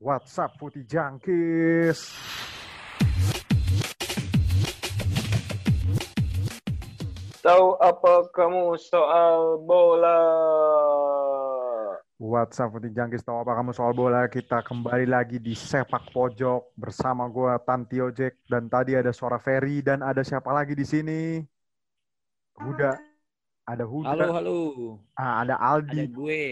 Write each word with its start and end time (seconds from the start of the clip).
WhatsApp 0.00 0.56
Putih 0.56 0.88
Jangkis. 0.88 2.08
Tahu 7.44 7.76
apa 7.76 8.24
kamu 8.32 8.80
soal 8.80 9.60
bola? 9.64 10.20
WhatsApp 12.16 12.72
Putih 12.80 12.92
Jangkis 12.96 13.20
tahu 13.20 13.44
apa 13.44 13.52
kamu 13.60 13.76
soal 13.76 13.92
bola? 13.92 14.24
Kita 14.28 14.64
kembali 14.64 15.04
lagi 15.04 15.36
di 15.36 15.52
sepak 15.52 16.08
pojok 16.16 16.72
bersama 16.80 17.28
gua 17.28 17.60
Tantio 17.60 18.08
Jack 18.08 18.40
dan 18.48 18.72
tadi 18.72 18.96
ada 18.96 19.12
suara 19.12 19.36
Ferry 19.36 19.84
dan 19.84 20.00
ada 20.00 20.24
siapa 20.24 20.48
lagi 20.48 20.72
di 20.72 20.84
sini? 20.88 21.44
Huda. 22.56 22.96
Ada 23.68 23.84
Huda. 23.84 24.08
Halo, 24.16 24.26
halo. 24.32 24.58
Ah, 25.12 25.44
ada 25.44 25.60
Ada 25.60 25.76
Aldi. 25.76 26.08
gue. 26.08 26.44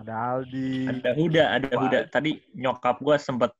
Ada 0.00 0.14
Aldi. 0.40 0.88
Ada 0.88 1.10
Huda, 1.12 1.44
ada 1.60 1.68
Wah. 1.76 1.80
Huda. 1.84 2.00
Tadi 2.08 2.40
nyokap 2.56 3.04
gue 3.04 3.16
sempet 3.20 3.52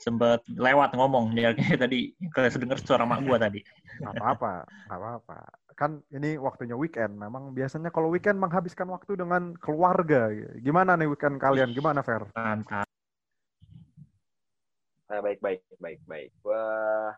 sempet 0.00 0.40
lewat 0.48 0.96
ngomong 0.96 1.36
dia 1.36 1.52
kayak 1.52 1.76
tadi 1.76 2.16
kedenger 2.32 2.80
suara 2.80 3.04
mak 3.04 3.24
gue 3.24 3.36
tadi. 3.40 3.60
Gak 4.00 4.16
apa-apa, 4.16 4.64
gak 4.88 4.98
apa-apa. 5.00 5.38
Kan 5.76 6.04
ini 6.12 6.36
waktunya 6.36 6.76
weekend. 6.76 7.16
Memang 7.16 7.56
biasanya 7.56 7.88
kalau 7.88 8.12
weekend 8.12 8.36
menghabiskan 8.36 8.88
waktu 8.92 9.16
dengan 9.16 9.56
keluarga. 9.56 10.28
Gimana 10.60 10.96
nih 10.96 11.08
weekend 11.08 11.40
kalian? 11.40 11.72
Gimana, 11.72 12.04
Fer? 12.04 12.28
Mantap. 12.36 12.84
Nah, 15.08 15.20
baik, 15.24 15.40
baik, 15.40 15.64
baik, 15.80 16.00
baik. 16.04 16.30
Wah, 16.44 17.16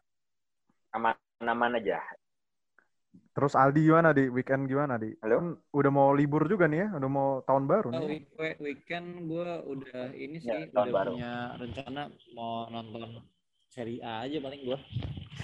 aman-aman 0.95 1.83
aja. 1.83 1.99
Terus 3.13 3.57
Aldi 3.57 3.81
gimana 3.89 4.13
di 4.13 4.29
weekend 4.29 4.69
gimana 4.69 5.01
di? 5.01 5.09
Halo? 5.25 5.37
Kan 5.41 5.49
udah 5.73 5.91
mau 5.93 6.09
libur 6.13 6.45
juga 6.45 6.69
nih 6.69 6.85
ya, 6.85 6.89
udah 7.01 7.11
mau 7.11 7.29
tahun 7.45 7.65
baru 7.65 7.89
Oh, 7.89 7.97
nih. 7.97 8.09
week- 8.09 8.33
week- 8.37 8.61
weekend 8.61 9.25
gue 9.25 9.49
udah 9.65 10.01
ini 10.13 10.37
sih, 10.37 10.53
Ya, 10.53 10.69
tahun 10.69 10.89
udah 10.89 10.93
baru. 10.93 11.13
punya 11.17 11.33
rencana 11.57 12.03
mau 12.37 12.69
nonton 12.69 13.25
seri 13.73 14.05
A 14.05 14.29
aja 14.29 14.37
paling 14.37 14.61
gue. 14.65 14.79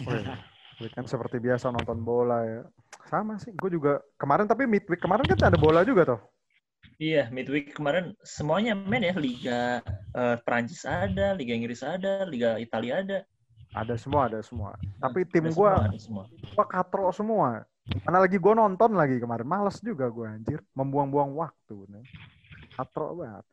Wih, 0.04 0.24
weekend 0.84 1.08
seperti 1.08 1.40
biasa 1.40 1.72
nonton 1.72 2.04
bola 2.04 2.44
ya. 2.44 2.60
Sama 3.08 3.40
sih, 3.40 3.56
gue 3.56 3.70
juga 3.72 4.04
kemarin 4.20 4.44
tapi 4.44 4.68
midweek 4.68 5.00
kemarin 5.00 5.24
kan 5.24 5.48
ada 5.48 5.56
bola 5.56 5.80
juga 5.80 6.04
tuh. 6.16 6.20
Iya, 7.00 7.32
midweek 7.32 7.72
kemarin 7.72 8.12
semuanya 8.20 8.76
main 8.76 9.00
ya. 9.00 9.14
Liga 9.16 9.80
eh, 10.12 10.36
Prancis 10.44 10.84
ada, 10.84 11.32
Liga 11.32 11.56
Inggris 11.56 11.80
ada, 11.80 12.28
Liga 12.28 12.60
Italia 12.60 13.00
ada. 13.00 13.18
Ada 13.72 13.94
semua, 14.00 14.26
ada 14.26 14.40
semua. 14.40 14.74
Tapi 14.98 15.28
tim 15.28 15.48
Ada 15.48 15.54
gue, 15.54 15.70
semua, 15.72 15.86
ada 15.86 15.98
semua. 16.00 16.24
gue 16.28 16.66
katro 16.66 17.06
semua. 17.12 17.48
Mana 18.04 18.18
lagi 18.20 18.36
gue 18.36 18.54
nonton 18.56 18.90
lagi 18.96 19.16
kemarin, 19.16 19.48
males 19.48 19.80
juga 19.80 20.08
gue 20.12 20.26
anjir, 20.28 20.60
membuang-buang 20.76 21.32
waktu. 21.36 21.76
Nih. 21.88 22.04
Katro 22.76 23.16
banget. 23.16 23.44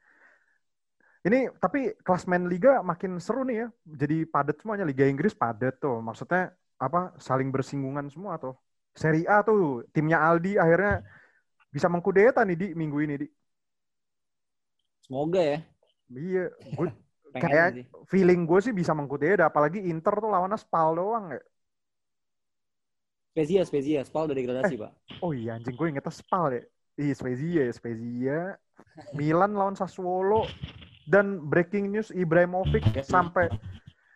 Ini 1.26 1.50
tapi 1.58 1.98
klasmen 2.06 2.46
liga 2.46 2.86
makin 2.86 3.18
seru 3.18 3.42
nih 3.42 3.66
ya. 3.66 3.68
Jadi 4.06 4.30
padat 4.30 4.62
semuanya. 4.62 4.86
Liga 4.86 5.10
Inggris 5.10 5.34
padat 5.34 5.82
tuh. 5.82 5.98
Maksudnya 5.98 6.54
apa? 6.78 7.18
Saling 7.18 7.50
bersinggungan 7.50 8.06
semua 8.14 8.38
tuh. 8.38 8.54
Seri 8.94 9.26
A 9.26 9.42
tuh 9.42 9.84
timnya 9.90 10.22
Aldi 10.22 10.56
akhirnya 10.56 11.02
bisa 11.74 11.90
mengkudeta 11.90 12.46
nih 12.46 12.56
di 12.56 12.68
minggu 12.78 12.98
ini 13.02 13.16
di. 13.26 13.28
Semoga 15.02 15.42
ya. 15.42 15.60
Iya, 16.14 16.54
gue 16.54 16.88
Pengen 17.36 17.52
Kayak- 17.52 17.72
sih. 17.76 17.86
feeling 18.08 18.48
gue 18.48 18.60
sih 18.64 18.72
bisa 18.72 18.96
mengkudeta. 18.96 19.52
Apalagi 19.52 19.84
Inter 19.84 20.16
tuh 20.16 20.32
lawannya 20.32 20.56
Spal 20.56 20.96
doang 20.96 21.36
ya. 21.36 21.44
Spezia, 23.36 23.62
Spezia. 23.68 24.00
Spal 24.08 24.32
udah 24.32 24.38
degradasi, 24.38 24.80
Pak. 24.80 24.92
Oh 25.20 25.36
iya 25.36 25.60
anjing 25.60 25.76
gue 25.76 25.88
ingetnya 25.92 26.14
Spal 26.16 26.56
ya. 26.56 26.64
Iya 26.96 27.14
Spezia 27.14 27.62
ya 27.68 27.74
Spezia. 27.76 28.38
Milan 29.20 29.52
lawan 29.52 29.76
Sassuolo 29.76 30.48
dan 31.04 31.44
breaking 31.44 31.92
news 31.92 32.10
Ibrahimovic 32.10 32.82
Ya 32.96 33.04
sih. 33.04 33.12
sampai 33.12 33.52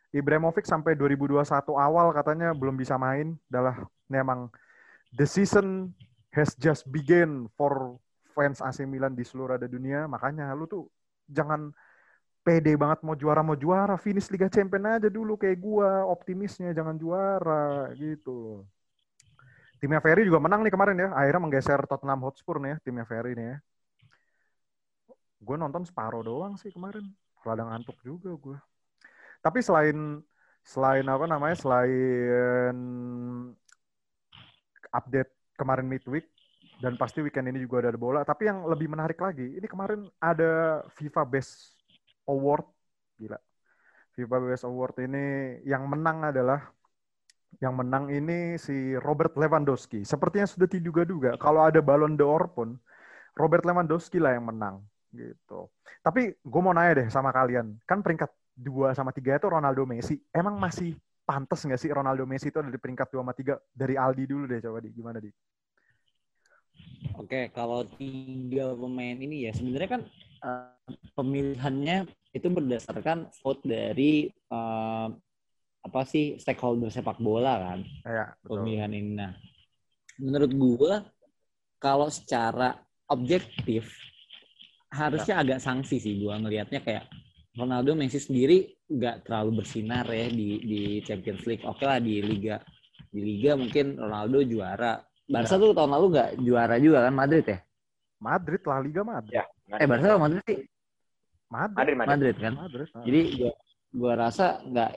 Ibrahimovic 0.10 0.66
sampai 0.66 0.96
2021 0.96 1.44
awal 1.76 2.16
katanya 2.16 2.56
belum 2.56 2.80
bisa 2.80 2.96
main. 2.96 3.36
Adalah 3.52 3.84
memang 4.08 4.48
the 5.12 5.28
season 5.28 5.92
has 6.32 6.56
just 6.56 6.88
begin 6.88 7.52
for 7.60 8.00
fans 8.32 8.64
AC 8.64 8.88
Milan 8.88 9.14
di 9.14 9.28
seluruh 9.28 9.60
ada 9.60 9.68
dunia. 9.68 10.08
Makanya 10.08 10.56
lu 10.56 10.64
tuh 10.64 10.88
jangan 11.28 11.76
pede 12.46 12.74
banget 12.80 13.00
mau 13.06 13.16
juara 13.16 13.42
mau 13.46 13.58
juara. 13.58 13.96
Finish 14.00 14.32
Liga 14.34 14.48
Champion 14.50 15.00
aja 15.00 15.10
dulu 15.12 15.36
kayak 15.36 15.58
gua 15.60 16.08
optimisnya 16.08 16.74
jangan 16.74 16.96
juara 16.98 17.92
gitu 17.98 18.66
timnya 19.80 20.04
Ferry 20.04 20.28
juga 20.28 20.44
menang 20.44 20.60
nih 20.60 20.74
kemarin 20.76 21.00
ya. 21.00 21.10
Akhirnya 21.16 21.40
menggeser 21.40 21.80
Tottenham 21.88 22.20
Hotspur 22.28 22.60
nih 22.60 22.76
ya 22.76 22.78
timnya 22.84 23.06
Ferry 23.08 23.32
nih 23.32 23.48
ya. 23.56 23.58
Gue 25.40 25.56
nonton 25.56 25.88
separuh 25.88 26.20
doang 26.20 26.60
sih 26.60 26.68
kemarin. 26.68 27.08
Rada 27.48 27.64
ngantuk 27.64 27.96
juga 28.04 28.36
gue 28.36 28.60
tapi 29.40 29.64
selain 29.64 30.20
selain 30.68 31.08
apa 31.08 31.26
namanya 31.26 31.56
selain 31.56 32.76
update 34.92 35.32
kemarin 35.56 35.88
midweek 35.88 36.28
dan 36.80 36.96
pasti 36.96 37.24
weekend 37.24 37.52
ini 37.52 37.64
juga 37.64 37.84
ada 37.84 37.96
bola. 38.00 38.22
Tapi 38.28 38.48
yang 38.48 38.68
lebih 38.68 38.92
menarik 38.92 39.20
lagi 39.20 39.56
ini 39.56 39.68
kemarin 39.68 40.08
ada 40.20 40.84
FIFA 40.96 41.24
Best 41.28 41.79
Award 42.30 42.66
gila 43.18 43.40
FIFA 44.14 44.38
Best 44.46 44.66
Award 44.68 44.96
ini 45.02 45.58
yang 45.66 45.90
menang 45.90 46.30
adalah 46.30 46.70
yang 47.58 47.74
menang 47.74 48.14
ini 48.14 48.62
si 48.62 48.94
Robert 49.02 49.34
Lewandowski. 49.34 50.06
Sepertinya 50.06 50.46
sudah 50.46 50.70
diduga-duga 50.70 51.34
kalau 51.42 51.66
ada 51.66 51.82
Ballon 51.82 52.14
d'Or 52.14 52.54
pun 52.54 52.78
Robert 53.34 53.66
Lewandowski 53.66 54.22
lah 54.22 54.38
yang 54.38 54.46
menang 54.46 54.86
gitu. 55.10 55.72
Tapi 56.06 56.38
gue 56.38 56.62
mau 56.62 56.76
nanya 56.76 57.02
deh 57.02 57.08
sama 57.10 57.34
kalian, 57.34 57.74
kan 57.90 58.06
peringkat 58.06 58.30
2 58.54 58.94
sama 58.94 59.10
3 59.10 59.40
itu 59.40 59.48
Ronaldo 59.50 59.84
Messi. 59.90 60.22
Emang 60.30 60.62
masih 60.62 60.94
pantas 61.26 61.66
nggak 61.66 61.82
sih 61.82 61.90
Ronaldo 61.90 62.28
Messi 62.30 62.54
itu 62.54 62.62
ada 62.62 62.70
di 62.70 62.78
peringkat 62.78 63.10
2 63.10 63.24
sama 63.24 63.34
3? 63.34 63.58
Dari 63.74 63.96
Aldi 63.98 64.24
dulu 64.30 64.44
deh 64.46 64.62
coba 64.62 64.80
di 64.84 64.90
gimana 64.94 65.18
di? 65.18 65.32
Oke, 67.18 67.52
kalau 67.52 67.84
tiga 67.98 68.72
pemain 68.78 69.18
ini 69.18 69.50
ya 69.50 69.52
sebenarnya 69.52 70.00
kan 70.00 70.02
eh, 70.40 70.96
pemilihannya 71.14 71.98
itu 72.34 72.48
berdasarkan 72.48 73.30
vote 73.42 73.64
dari 73.66 74.28
eh, 74.30 75.08
apa 75.80 76.02
sih 76.04 76.36
stakeholder 76.36 76.92
sepak 76.92 77.18
bola 77.24 77.56
kan 77.56 77.80
Ya, 78.04 78.36
betul. 78.44 78.68
pemilihan 78.68 78.92
ini. 78.92 79.12
Nah, 79.16 79.32
menurut 80.20 80.52
gua 80.56 80.94
kalau 81.80 82.12
secara 82.12 82.76
objektif 83.08 83.88
harusnya 84.92 85.40
agak 85.40 85.60
sanksi 85.64 86.02
sih 86.02 86.20
gua 86.20 86.36
ngelihatnya 86.42 86.84
kayak 86.84 87.08
Ronaldo 87.56 87.96
Messi 87.96 88.20
sendiri 88.20 88.76
nggak 88.88 89.28
terlalu 89.28 89.64
bersinar 89.64 90.06
ya 90.08 90.28
di 90.30 90.60
di 90.64 90.82
Champions 91.04 91.44
League. 91.48 91.66
Oke 91.66 91.84
lah 91.88 92.00
di 92.00 92.20
liga 92.24 92.60
di 93.10 93.20
liga 93.24 93.56
mungkin 93.58 93.98
Ronaldo 93.98 94.44
juara. 94.46 95.02
Barca 95.30 95.62
tuh 95.62 95.78
tahun 95.78 95.94
lalu 95.94 96.06
nggak 96.14 96.30
juara 96.42 96.76
juga 96.82 97.06
kan 97.06 97.14
Madrid 97.14 97.46
ya? 97.46 97.60
Madrid 98.20 98.62
lah 98.66 98.80
Liga 98.82 99.02
Madrid. 99.06 99.36
Ya, 99.40 99.46
Eh 99.78 99.86
Barca 99.86 100.06
atau 100.10 100.22
Madrid 100.22 100.44
sih? 100.50 100.60
Madrid. 101.50 101.78
Madrid, 101.78 101.96
Madrid. 101.98 102.10
Madrid 102.10 102.36
kan. 102.42 102.54
Madrid. 102.58 102.88
ah. 102.94 103.04
Jadi 103.06 103.22
gua, 103.38 103.54
gua 103.94 104.14
rasa 104.18 104.46
nggak 104.66 104.92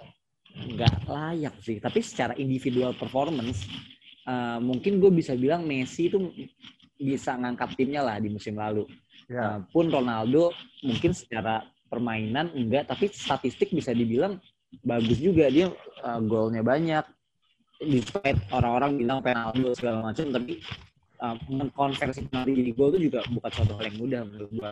nggak 0.53 0.95
layak 1.09 1.55
sih. 1.61 1.77
Tapi 1.81 2.01
secara 2.01 2.33
individual 2.37 2.93
performance 2.97 3.69
eh, 4.29 4.59
mungkin 4.61 5.01
gue 5.01 5.11
bisa 5.13 5.33
bilang 5.37 5.65
Messi 5.65 6.09
itu 6.09 6.33
bisa 6.97 7.35
ngangkat 7.35 7.75
timnya 7.75 8.05
lah 8.05 8.17
di 8.23 8.29
musim 8.31 8.57
lalu. 8.57 8.87
ya. 9.29 9.57
Eh, 9.57 9.59
pun 9.73 9.89
Ronaldo 9.89 10.53
mungkin 10.85 11.13
secara 11.17 11.65
permainan 11.89 12.53
enggak, 12.57 12.89
tapi 12.89 13.13
statistik 13.13 13.69
bisa 13.73 13.93
dibilang 13.93 14.41
bagus 14.81 15.21
juga 15.21 15.49
dia 15.53 15.69
eh, 16.05 16.21
golnya 16.25 16.65
banyak. 16.65 17.05
Despite 17.83 18.47
orang-orang 18.55 18.95
bilang 18.95 19.19
penalti 19.27 19.67
segala 19.75 20.07
macam, 20.07 20.31
tapi 20.31 20.63
uh, 21.23 21.37
mengkonversi 21.47 22.27
penalti 22.27 22.53
jadi 22.59 22.73
gol 22.75 22.91
itu 22.93 23.09
juga 23.09 23.23
bukan 23.31 23.51
suatu 23.55 23.73
hal 23.79 23.85
yang 23.89 23.99
mudah 24.03 24.21
menurut 24.27 24.51
gua. 24.51 24.71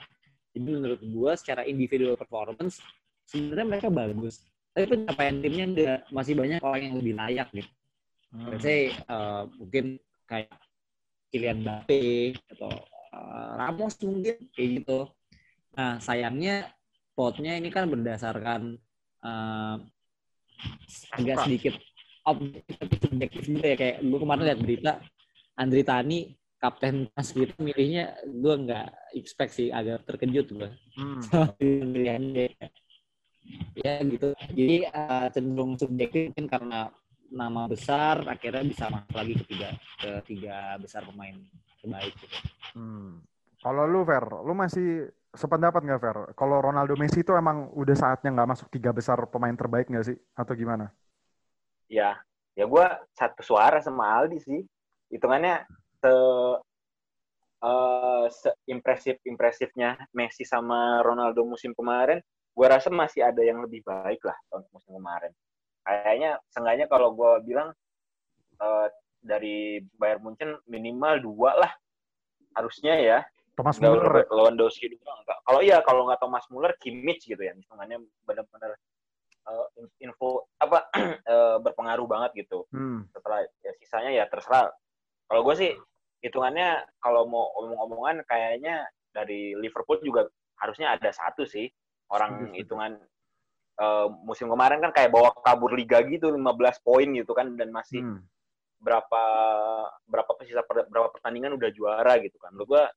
Jadi 0.50 0.60
menurut 0.66 1.00
gua 1.14 1.32
secara 1.38 1.62
individual 1.62 2.18
performance 2.18 2.82
sebenarnya 3.30 3.66
mereka 3.66 3.88
bagus. 3.88 4.42
Tapi 4.74 4.86
pencapaian 4.86 5.36
timnya 5.38 5.64
enggak, 5.66 6.00
masih 6.10 6.34
banyak 6.34 6.58
orang 6.62 6.82
yang 6.90 6.94
lebih 6.98 7.14
layak 7.14 7.48
gitu. 7.54 7.70
Hmm. 8.30 8.46
Let's 8.50 8.62
say 8.66 8.94
uh, 9.10 9.46
mungkin 9.58 9.98
kayak 10.26 10.54
Kylian 11.30 11.62
Mbappe 11.62 12.02
atau 12.54 12.70
uh, 13.14 13.50
Ramos 13.58 13.94
mungkin 14.02 14.36
kayak 14.54 14.68
gitu. 14.82 15.06
Nah 15.78 15.98
sayangnya 16.02 16.70
vote-nya 17.14 17.58
ini 17.58 17.70
kan 17.70 17.90
berdasarkan 17.90 18.78
uh, 19.22 19.76
agak 21.14 21.36
sedikit 21.46 21.74
objektif 22.26 22.98
subjektif 23.00 23.42
juga 23.48 23.66
ya 23.74 23.76
kayak 23.78 23.96
gue 24.04 24.18
kemarin 24.20 24.44
lihat 24.44 24.60
berita 24.60 24.92
Andri 25.56 25.82
Tani 25.82 26.39
kapten 26.60 27.08
pas 27.16 27.24
gitu 27.24 27.56
milihnya 27.56 28.20
gue 28.28 28.54
nggak 28.68 29.16
expect 29.16 29.56
sih 29.56 29.72
agak 29.72 30.04
terkejut 30.04 30.46
gue 30.52 30.70
Hmm. 31.00 31.22
pilihannya 31.58 32.52
ya 33.80 34.04
gitu 34.04 34.36
jadi 34.52 34.92
uh, 34.92 35.26
cenderung 35.32 35.80
subjektif 35.80 36.30
mungkin 36.30 36.46
karena 36.46 36.92
nama 37.30 37.64
besar 37.70 38.26
akhirnya 38.26 38.66
bisa 38.66 38.90
masuk 38.90 39.14
lagi 39.16 39.32
ke 39.38 39.44
tiga 39.48 39.68
ke 40.02 40.10
tiga 40.26 40.76
besar 40.82 41.06
pemain 41.06 41.38
terbaik 41.80 42.14
gitu. 42.20 42.36
Hmm. 42.76 43.22
Kalau 43.60 43.84
lu 43.84 44.02
Fer, 44.08 44.24
lu 44.24 44.52
masih 44.56 45.08
sependapat 45.36 45.84
nggak 45.84 46.00
Fer? 46.00 46.18
Kalau 46.34 46.58
Ronaldo 46.58 46.96
Messi 46.96 47.22
itu 47.22 47.32
emang 47.36 47.70
udah 47.76 47.96
saatnya 47.96 48.34
nggak 48.34 48.50
masuk 48.56 48.68
tiga 48.72 48.90
besar 48.90 49.20
pemain 49.28 49.54
terbaik 49.54 49.88
nggak 49.88 50.06
sih? 50.10 50.16
Atau 50.34 50.56
gimana? 50.58 50.90
Ya, 51.86 52.18
ya 52.56 52.64
gue 52.66 52.86
satu 53.14 53.40
suara 53.44 53.78
sama 53.84 54.10
Aldi 54.10 54.38
sih. 54.42 54.60
Hitungannya 55.10 55.66
se 56.00 56.12
uh, 57.60 58.24
seimpresif 58.28 59.20
impresifnya 59.28 60.00
Messi 60.16 60.48
sama 60.48 61.04
Ronaldo 61.04 61.44
musim 61.44 61.76
kemarin, 61.76 62.18
gue 62.56 62.66
rasa 62.66 62.88
masih 62.88 63.24
ada 63.24 63.44
yang 63.44 63.60
lebih 63.60 63.84
baik 63.84 64.20
lah 64.24 64.36
tahun 64.48 64.64
musim 64.72 64.92
kemarin. 64.96 65.32
Kayaknya, 65.84 66.30
seenggaknya 66.52 66.86
kalau 66.88 67.12
gue 67.16 67.32
bilang 67.44 67.72
uh, 68.60 68.86
dari 69.20 69.80
Bayern 69.96 70.24
Munchen 70.24 70.56
minimal 70.68 71.20
dua 71.20 71.56
lah 71.56 71.72
harusnya 72.56 72.96
ya. 72.96 73.18
Thomas 73.56 73.76
Nggak 73.76 73.92
Muller. 73.92 74.24
Lewandowski 74.32 74.86
doang. 74.88 75.20
Kalau 75.24 75.60
iya 75.60 75.84
kalau 75.84 76.08
nggak 76.08 76.20
Thomas 76.20 76.44
Muller, 76.48 76.72
Kimmich 76.80 77.28
gitu 77.28 77.40
ya. 77.40 77.52
Hitungannya 77.52 78.00
benar-benar 78.24 78.72
uh, 79.44 79.66
info 80.00 80.48
apa 80.56 80.88
uh, 81.28 81.58
berpengaruh 81.64 82.06
banget 82.08 82.46
gitu. 82.46 82.64
Hmm. 82.72 83.04
Setelah 83.12 83.44
ya 83.60 83.72
sisanya 83.76 84.10
ya 84.16 84.24
terserah. 84.32 84.72
Kalau 85.28 85.44
gue 85.44 85.54
sih 85.54 85.70
hitungannya 86.20 86.84
kalau 87.00 87.24
mau 87.24 87.48
omong-omongan 87.60 88.24
kayaknya 88.28 88.84
dari 89.10 89.56
Liverpool 89.56 90.00
juga 90.04 90.28
harusnya 90.60 90.92
ada 90.94 91.10
satu 91.10 91.48
sih 91.48 91.66
orang 92.12 92.52
hitungan 92.52 93.00
uh, 93.80 94.06
musim 94.26 94.52
kemarin 94.52 94.84
kan 94.84 94.92
kayak 94.92 95.10
bawa 95.10 95.32
kabur 95.40 95.72
liga 95.72 96.04
gitu 96.04 96.28
15 96.28 96.84
poin 96.84 97.08
gitu 97.16 97.32
kan 97.32 97.56
dan 97.56 97.72
masih 97.72 98.04
Hmm. 98.04 98.20
berapa 98.80 99.22
berapa 100.08 100.40
sisa 100.48 100.64
berapa 100.64 101.12
pertandingan 101.12 101.52
udah 101.52 101.68
juara 101.68 102.16
gitu 102.24 102.40
kan. 102.40 102.48
Lu 102.56 102.64
gua 102.64 102.88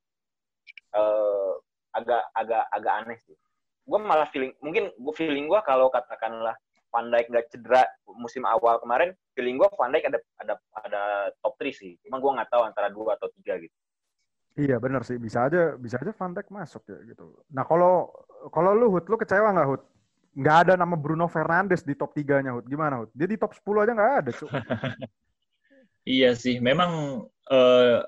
eh, 0.95 1.53
agak 1.91 2.23
agak 2.31 2.63
agak 2.71 2.93
aneh 3.03 3.19
sih. 3.19 3.35
Gue 3.83 3.99
malah 3.99 4.31
feeling 4.31 4.55
mungkin 4.63 4.95
gue 4.95 5.13
feeling 5.13 5.51
gue 5.51 5.59
kalau 5.67 5.91
katakanlah 5.91 6.55
Van 6.93 7.09
Dijk 7.09 7.27
nggak 7.33 7.45
cedera 7.49 7.81
musim 8.21 8.45
awal 8.45 8.77
kemarin, 8.77 9.17
feeling 9.33 9.57
gue 9.57 9.65
Van 9.73 9.89
Dijk 9.89 10.13
ada 10.13 10.19
ada 10.37 10.53
ada 10.85 11.03
top 11.41 11.57
3 11.57 11.73
sih. 11.73 11.97
Cuma 12.05 12.21
gue 12.21 12.31
nggak 12.37 12.53
tahu 12.53 12.61
antara 12.61 12.93
dua 12.93 13.17
atau 13.17 13.33
tiga 13.33 13.57
gitu. 13.57 13.73
Iya 14.53 14.77
benar 14.77 15.01
sih, 15.01 15.17
bisa 15.17 15.49
aja 15.49 15.73
bisa 15.73 15.97
aja 15.97 16.13
Van 16.13 16.37
Dijk 16.37 16.53
masuk 16.53 16.85
ya 16.85 17.01
gitu. 17.09 17.41
Nah 17.49 17.65
kalau 17.65 18.13
kalau 18.53 18.77
lu 18.77 18.93
Hud, 18.93 19.09
lu 19.09 19.17
kecewa 19.17 19.49
nggak 19.49 19.67
Hud? 19.73 19.81
Nggak 20.37 20.57
ada 20.69 20.73
nama 20.77 20.93
Bruno 20.93 21.25
Fernandes 21.25 21.81
di 21.81 21.97
top 21.97 22.13
3-nya 22.13 22.53
Hud. 22.53 22.69
Gimana 22.69 23.01
Hud? 23.01 23.09
Dia 23.17 23.25
di 23.25 23.37
top 23.41 23.57
10 23.57 23.81
aja 23.85 23.91
nggak 23.97 24.13
ada, 24.21 24.31
Cuk. 24.31 24.49
Iya 26.03 26.35
sih, 26.35 26.59
memang 26.59 27.23
eh, 27.47 28.03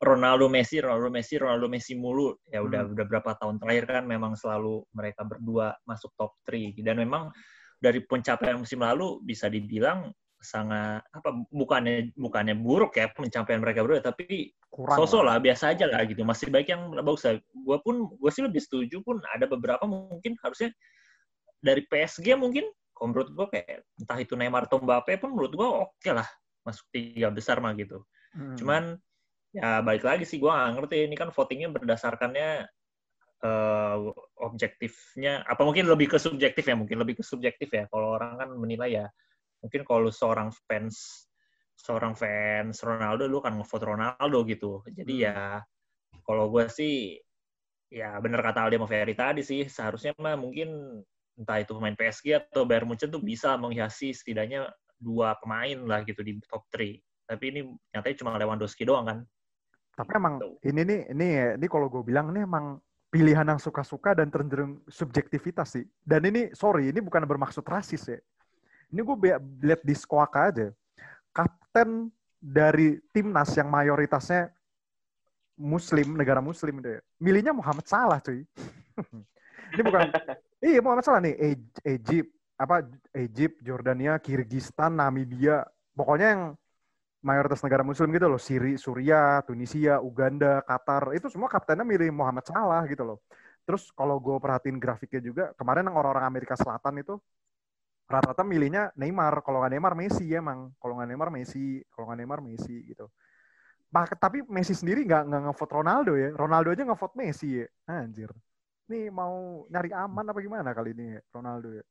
Ronaldo 0.00 0.46
Messi, 0.48 0.78
Ronaldo 0.80 1.10
Messi, 1.10 1.34
Ronaldo 1.34 1.66
Messi 1.66 1.92
mulu. 1.98 2.32
Ya 2.46 2.62
udah 2.62 2.86
Hmm. 2.86 2.94
udah 2.94 3.04
berapa 3.04 3.30
tahun 3.36 3.58
terakhir 3.60 3.84
kan 3.90 4.04
memang 4.06 4.32
selalu 4.38 4.86
mereka 4.94 5.26
berdua 5.26 5.74
masuk 5.82 6.14
top 6.14 6.38
3 6.46 6.78
dan 6.80 6.96
memang 6.96 7.28
dari 7.80 8.04
pencapaian 8.04 8.60
musim 8.60 8.84
lalu 8.84 9.18
bisa 9.24 9.48
dibilang 9.48 10.12
sangat 10.40 11.04
apa 11.12 11.36
bukannya 11.52 12.16
bukannya 12.16 12.56
buruk 12.56 12.96
ya 12.96 13.12
pencapaian 13.12 13.60
mereka 13.60 13.84
berdua 13.84 14.00
tapi 14.00 14.56
Kurang. 14.70 15.02
sosok 15.02 15.22
lah 15.26 15.36
biasa 15.42 15.74
aja 15.74 15.90
lah 15.90 16.06
gitu. 16.06 16.22
Masih 16.22 16.46
baik 16.48 16.70
yang 16.70 16.94
bagus 16.94 17.26
lah. 17.26 17.36
Gue 17.52 17.78
pun 17.82 18.06
gue 18.06 18.30
sih 18.30 18.46
lebih 18.46 18.62
setuju 18.62 19.02
pun 19.02 19.18
ada 19.34 19.50
beberapa 19.50 19.82
mungkin 19.84 20.38
harusnya 20.40 20.70
dari 21.58 21.84
PSG 21.84 22.38
mungkin 22.38 22.70
kalau 22.94 23.12
menurut 23.12 23.28
gue 23.34 23.46
kayak 23.50 23.82
entah 23.98 24.18
itu 24.22 24.38
Neymar 24.38 24.70
atau 24.70 24.78
Mbappe 24.78 25.18
pun 25.18 25.34
menurut 25.34 25.52
gue 25.52 25.68
oke 25.68 26.10
lah. 26.14 26.28
Masuk 26.64 26.86
tiga 26.94 27.28
besar 27.34 27.58
mah 27.60 27.74
gitu. 27.76 28.04
Hmm. 28.30 28.54
cuman 28.54 28.94
ya 29.50 29.82
balik 29.82 30.06
lagi 30.06 30.22
sih 30.22 30.38
gue 30.38 30.46
nggak 30.46 30.70
ngerti. 30.78 30.96
Ini 31.10 31.16
kan 31.18 31.28
votingnya 31.34 31.68
berdasarkannya 31.74 32.70
eh, 33.40 33.96
objektifnya 34.40 35.44
apa 35.44 35.62
mungkin 35.64 35.88
lebih 35.88 36.16
ke 36.16 36.18
subjektif 36.20 36.64
ya 36.64 36.76
mungkin 36.76 37.00
lebih 37.00 37.20
ke 37.20 37.24
subjektif 37.24 37.68
ya 37.72 37.84
kalau 37.88 38.16
orang 38.16 38.36
kan 38.36 38.48
menilai 38.56 39.04
ya 39.04 39.06
mungkin 39.60 39.84
kalau 39.84 40.08
lu 40.08 40.12
seorang 40.12 40.48
fans 40.68 41.28
seorang 41.76 42.12
fans 42.12 42.84
Ronaldo 42.84 43.24
lu 43.24 43.40
kan 43.40 43.56
ngevote 43.56 43.84
Ronaldo 43.88 44.38
gitu 44.44 44.84
jadi 44.88 45.12
Hmm. 45.12 45.24
ya 45.24 45.36
kalau 46.24 46.52
gue 46.52 46.68
sih 46.68 47.16
ya 47.90 48.20
bener 48.22 48.40
kata 48.44 48.68
Aldi 48.68 48.78
Ferry 48.86 49.14
tadi 49.16 49.42
sih 49.42 49.66
seharusnya 49.66 50.14
mah 50.20 50.38
mungkin 50.38 51.00
entah 51.40 51.58
itu 51.58 51.72
pemain 51.72 51.96
PSG 51.96 52.36
atau 52.36 52.68
Bayern 52.68 52.86
Munchen 52.86 53.08
tuh 53.08 53.24
bisa 53.24 53.56
menghiasi 53.56 54.12
setidaknya 54.12 54.68
dua 55.00 55.34
pemain 55.40 55.80
lah 55.88 56.04
gitu 56.04 56.20
di 56.20 56.36
top 56.44 56.68
3 56.70 57.00
tapi 57.24 57.44
ini 57.50 57.60
nyatanya 57.96 58.16
cuma 58.20 58.36
Lewandowski 58.36 58.84
doang 58.84 59.08
kan 59.08 59.18
Tapi 59.90 60.16
emang 60.16 60.34
Tuh. 60.40 60.56
ini 60.64 60.80
nih, 60.80 61.00
ini 61.12 61.28
ini 61.60 61.66
kalau 61.68 61.92
gue 61.92 62.00
bilang 62.04 62.32
ini 62.32 62.44
emang 62.44 62.80
pilihan 63.10 63.42
yang 63.42 63.58
suka-suka 63.58 64.14
dan 64.14 64.30
cenderung 64.30 64.80
subjektivitas 64.86 65.74
sih. 65.74 65.84
Dan 66.00 66.30
ini 66.30 66.54
sorry, 66.54 66.94
ini 66.94 67.02
bukan 67.02 67.26
bermaksud 67.26 67.66
rasis 67.66 68.06
ya. 68.06 68.18
Ini 68.90 69.02
gue 69.02 69.16
lihat 69.66 69.82
di 69.82 69.94
Skoaka 69.94 70.50
aja. 70.50 70.70
Kapten 71.34 72.10
dari 72.38 72.98
timnas 73.10 73.52
yang 73.58 73.68
mayoritasnya 73.68 74.50
Muslim, 75.60 76.16
negara 76.16 76.40
Muslim 76.40 76.80
itu 76.80 76.96
ya. 76.96 77.00
Milihnya 77.20 77.52
Muhammad 77.52 77.84
Salah 77.84 78.18
cuy. 78.22 78.46
ini 79.76 79.82
bukan, 79.84 80.08
iya 80.70 80.80
Muhammad 80.80 81.04
Salah 81.04 81.20
nih. 81.20 81.36
E- 81.36 81.92
Egypt, 81.98 82.30
apa 82.56 82.86
Egypt, 83.12 83.60
Jordania, 83.60 84.16
Kirgistan, 84.22 84.96
Namibia. 84.96 85.66
Pokoknya 85.92 86.26
yang 86.32 86.42
mayoritas 87.20 87.60
negara 87.60 87.84
muslim 87.84 88.08
gitu 88.16 88.26
loh, 88.26 88.40
Siri, 88.40 88.80
Suria, 88.80 89.44
Tunisia, 89.44 90.00
Uganda, 90.00 90.64
Qatar, 90.64 91.12
itu 91.12 91.28
semua 91.28 91.52
kaptennya 91.52 91.84
milih 91.84 92.08
Muhammad 92.12 92.48
Salah 92.48 92.82
gitu 92.88 93.04
loh. 93.04 93.18
Terus 93.68 93.92
kalau 93.92 94.16
gue 94.16 94.36
perhatiin 94.40 94.80
grafiknya 94.80 95.20
juga, 95.20 95.44
kemarin 95.54 95.86
yang 95.86 95.96
orang-orang 96.00 96.26
Amerika 96.26 96.56
Selatan 96.56 97.04
itu 97.04 97.20
rata-rata 98.10 98.42
milihnya 98.42 98.90
Neymar, 98.98 99.44
kalau 99.46 99.62
nggak 99.62 99.72
Neymar 99.76 99.94
Messi 99.94 100.26
emang, 100.34 100.74
kalau 100.82 100.98
nggak 100.98 101.08
Neymar 101.14 101.30
Messi, 101.30 101.78
kalau 101.94 102.10
nggak 102.10 102.18
Neymar 102.18 102.40
Messi 102.42 102.76
gitu. 102.88 103.06
Bah, 103.92 104.06
tapi 104.06 104.42
Messi 104.50 104.74
sendiri 104.74 105.06
nggak 105.06 105.22
nggak 105.30 105.42
ngevote 105.46 105.72
Ronaldo 105.76 106.12
ya, 106.18 106.34
Ronaldo 106.34 106.74
aja 106.74 106.82
ngevote 106.88 107.14
Messi 107.20 107.62
ya, 107.62 107.66
anjir. 107.86 108.32
Nih 108.90 109.12
mau 109.12 109.68
nyari 109.70 109.94
aman 109.94 110.26
apa 110.26 110.38
gimana 110.42 110.70
kali 110.74 110.90
ini 110.96 111.14
ya, 111.14 111.20
Ronaldo 111.30 111.68
ya. 111.78 111.84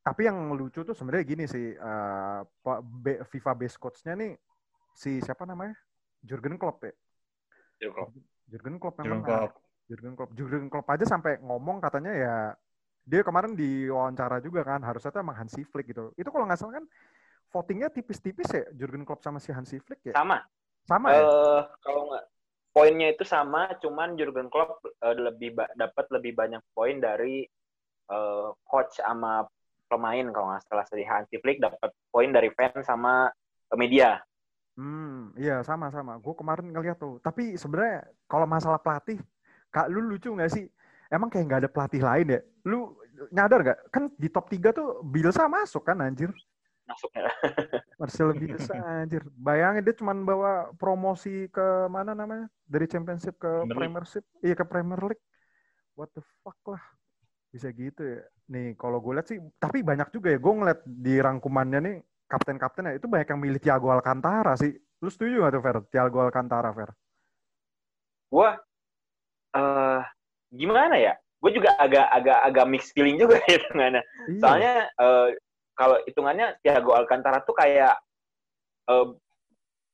Tapi 0.00 0.24
yang 0.24 0.56
lucu 0.56 0.80
tuh 0.80 0.96
sebenarnya 0.96 1.24
gini 1.28 1.44
sih, 1.44 1.76
eh, 1.76 2.40
Pak 2.44 2.78
B- 2.80 3.22
FIFA 3.28 3.52
base 3.52 3.76
coach-nya 3.76 4.16
nih 4.16 4.32
si 4.96 5.20
siapa 5.20 5.44
namanya? 5.44 5.76
Jurgen 6.24 6.56
Klopp 6.56 6.88
ya. 6.88 6.94
Jurgen 8.48 8.76
Klopp 8.80 8.96
yang 9.00 9.20
Jurgen. 9.20 9.24
Klopp. 9.24 9.52
Jurgen 9.90 10.12
Klopp. 10.16 10.30
Jurgen 10.36 10.66
Klopp 10.70 10.88
aja 10.88 11.04
sampai 11.04 11.40
ngomong 11.42 11.82
katanya 11.82 12.12
ya 12.14 12.36
dia 13.04 13.26
kemarin 13.26 13.58
di 13.58 13.90
wawancara 13.90 14.38
juga 14.38 14.62
kan 14.62 14.80
harusnya 14.84 15.10
tuh 15.10 15.20
emang 15.24 15.36
Hansi 15.36 15.66
Flick 15.66 15.90
gitu. 15.90 16.14
Itu 16.14 16.30
kalau 16.30 16.46
nggak 16.46 16.60
salah 16.60 16.78
kan 16.78 16.86
votingnya 17.50 17.90
tipis-tipis 17.90 18.46
ya 18.54 18.64
Jurgen 18.76 19.02
Klopp 19.02 19.24
sama 19.24 19.42
si 19.42 19.50
Hansi 19.50 19.82
Flick 19.82 20.00
ya. 20.06 20.14
Sama. 20.14 20.38
Sama 20.86 21.08
ya. 21.10 21.24
Eh 21.26 21.60
kalau 21.82 22.02
nggak 22.12 22.24
poinnya 22.70 23.08
itu 23.10 23.24
sama, 23.26 23.74
cuman 23.82 24.14
Jurgen 24.14 24.46
Klopp 24.46 24.84
eh, 24.86 25.16
lebih 25.16 25.58
ba- 25.58 25.72
dapat 25.74 26.06
lebih 26.14 26.32
banyak 26.38 26.62
poin 26.70 27.02
dari 27.02 27.42
eh, 28.10 28.48
coach 28.62 29.02
sama 29.02 29.42
pemain 29.90 30.26
kalau 30.30 30.54
nggak 30.54 30.62
salah 30.70 30.86
dari 30.86 31.02
Hansi 31.02 31.36
Flick 31.42 31.58
dapat 31.58 31.90
poin 32.14 32.30
dari 32.30 32.54
fans 32.54 32.86
sama 32.86 33.26
media. 33.74 34.22
Hmm, 34.78 35.34
iya 35.34 35.60
sama-sama. 35.66 36.16
Gue 36.22 36.32
kemarin 36.38 36.70
ngeliat 36.70 36.96
tuh. 36.96 37.18
Tapi 37.20 37.58
sebenarnya 37.58 38.06
kalau 38.30 38.46
masalah 38.46 38.78
pelatih, 38.78 39.18
kak 39.74 39.90
lu 39.90 40.00
lucu 40.00 40.30
nggak 40.30 40.48
sih? 40.48 40.64
Emang 41.10 41.26
kayak 41.26 41.44
nggak 41.50 41.60
ada 41.66 41.70
pelatih 41.70 42.00
lain 42.00 42.26
ya? 42.38 42.40
Lu 42.64 42.94
nyadar 43.34 43.60
nggak? 43.66 43.78
Kan 43.90 44.08
di 44.14 44.30
top 44.30 44.46
3 44.48 44.70
tuh 44.70 45.02
Bielsa 45.02 45.50
masuk 45.50 45.84
kan 45.84 45.98
anjir. 46.00 46.30
Masuknya. 46.86 47.28
Marcelo 48.00 48.32
Bielsa 48.32 48.72
anjir. 49.02 49.20
Bayangin 49.36 49.84
dia 49.84 49.94
cuman 49.98 50.24
bawa 50.24 50.72
promosi 50.78 51.50
ke 51.52 51.90
mana 51.92 52.16
namanya? 52.16 52.48
Dari 52.64 52.86
Championship 52.88 53.36
ke 53.36 53.66
Premier. 53.66 53.76
Premiership. 53.76 54.24
Iya 54.40 54.54
ke 54.56 54.64
Premier 54.64 55.00
League. 55.02 55.24
What 55.98 56.14
the 56.16 56.24
fuck 56.40 56.56
lah. 56.64 56.82
Bisa 57.52 57.68
gitu 57.74 58.00
ya. 58.00 58.22
Nih 58.50 58.74
kalau 58.74 58.98
gue 58.98 59.14
lihat 59.14 59.28
sih, 59.30 59.38
tapi 59.62 59.86
banyak 59.86 60.10
juga 60.10 60.34
ya. 60.34 60.38
Gue 60.42 60.52
ngeliat 60.58 60.80
di 60.82 61.14
rangkumannya 61.22 61.80
nih, 61.86 61.96
kapten-kaptennya 62.26 62.98
itu 62.98 63.06
banyak 63.06 63.30
yang 63.30 63.40
milih 63.40 63.60
Thiago 63.62 63.94
Alcantara 63.94 64.58
sih. 64.58 64.74
Lu 65.00 65.08
setuju 65.08 65.46
gak 65.46 65.54
tuh, 65.54 65.62
Fer? 65.62 65.76
Thiago 65.86 66.18
Alcantara, 66.18 66.70
Fer? 66.74 66.90
Gue 68.30 68.48
eh 69.50 70.00
gimana 70.50 70.94
ya? 70.98 71.14
Gue 71.40 71.56
juga 71.56 71.72
agak 71.78 72.06
agak 72.10 72.38
agak 72.52 72.66
mixed 72.68 72.92
feeling 72.92 73.16
juga 73.16 73.38
ya 73.46 73.58
hitungannya. 73.58 74.02
Iya. 74.28 74.40
Soalnya 74.42 74.74
eh, 74.98 75.28
kalau 75.78 75.96
hitungannya 76.04 76.46
Thiago 76.60 76.90
Alcantara 76.98 77.38
tuh 77.46 77.54
kayak 77.54 77.94
eh, 78.90 79.06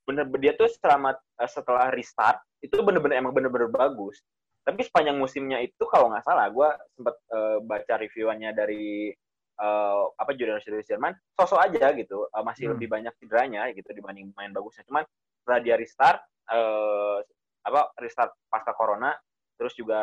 bener 0.09 0.25
dia 0.41 0.57
tuh 0.57 0.69
selama 0.81 1.13
eh, 1.15 1.51
setelah 1.51 1.93
restart 1.93 2.41
itu 2.65 2.73
bener-bener 2.81 3.21
emang 3.21 3.37
bener-bener 3.37 3.69
bagus. 3.69 4.17
Tapi 4.66 4.82
sepanjang 4.82 5.14
musimnya 5.14 5.62
itu 5.62 5.85
kalau 5.87 6.11
nggak 6.11 6.26
salah, 6.26 6.50
gue 6.50 6.68
sempat 6.99 7.16
eh, 7.30 7.58
baca 7.62 7.94
reviewannya 8.02 8.50
dari 8.50 9.14
eh, 9.56 10.04
apa 10.18 10.30
jurnalis 10.35 10.66
Jerman, 10.85 11.14
sosok 11.38 11.62
aja 11.62 11.94
gitu, 11.94 12.26
eh, 12.26 12.42
masih 12.42 12.68
Hmm. 12.68 12.73
lebih 12.75 12.88
banyak 12.90 13.14
cederanya 13.23 13.70
gitu 13.70 13.87
dibanding 13.94 14.35
main 14.35 14.50
bagusnya. 14.50 14.82
Cuman 14.90 15.06
setelah 15.40 15.61
dia 15.62 15.78
restart, 15.78 16.18
eh, 16.50 17.18
apa 17.62 17.94
restart 18.02 18.35
pasca 18.50 18.75
corona, 18.75 19.14
terus 19.54 19.73
juga 19.78 20.02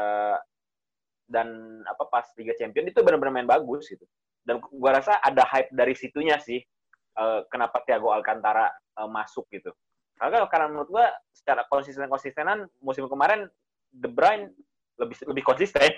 dan 1.28 1.80
apa 1.88 2.04
pas 2.12 2.26
Liga 2.36 2.56
Champion 2.60 2.88
itu 2.88 3.00
benar-benar 3.04 3.34
main 3.36 3.48
bagus 3.48 3.88
gitu. 3.88 4.04
Dan 4.44 4.60
gua 4.60 5.00
rasa 5.00 5.20
ada 5.24 5.44
hype 5.48 5.72
dari 5.72 5.96
situnya 5.96 6.36
sih 6.36 6.60
uh, 7.16 7.48
kenapa 7.48 7.80
Thiago 7.88 8.12
Alcantara 8.12 8.68
uh, 9.00 9.08
masuk 9.08 9.48
gitu. 9.56 9.72
Karena 10.20 10.44
karena 10.52 10.68
menurut 10.68 10.90
gua 10.92 11.08
secara 11.32 11.64
konsisten 11.72 12.12
konsistenan 12.12 12.68
musim 12.84 13.08
kemarin 13.08 13.48
De 13.94 14.10
Bruyne 14.10 14.50
lebih 14.98 15.18
lebih 15.30 15.44
konsisten. 15.46 15.94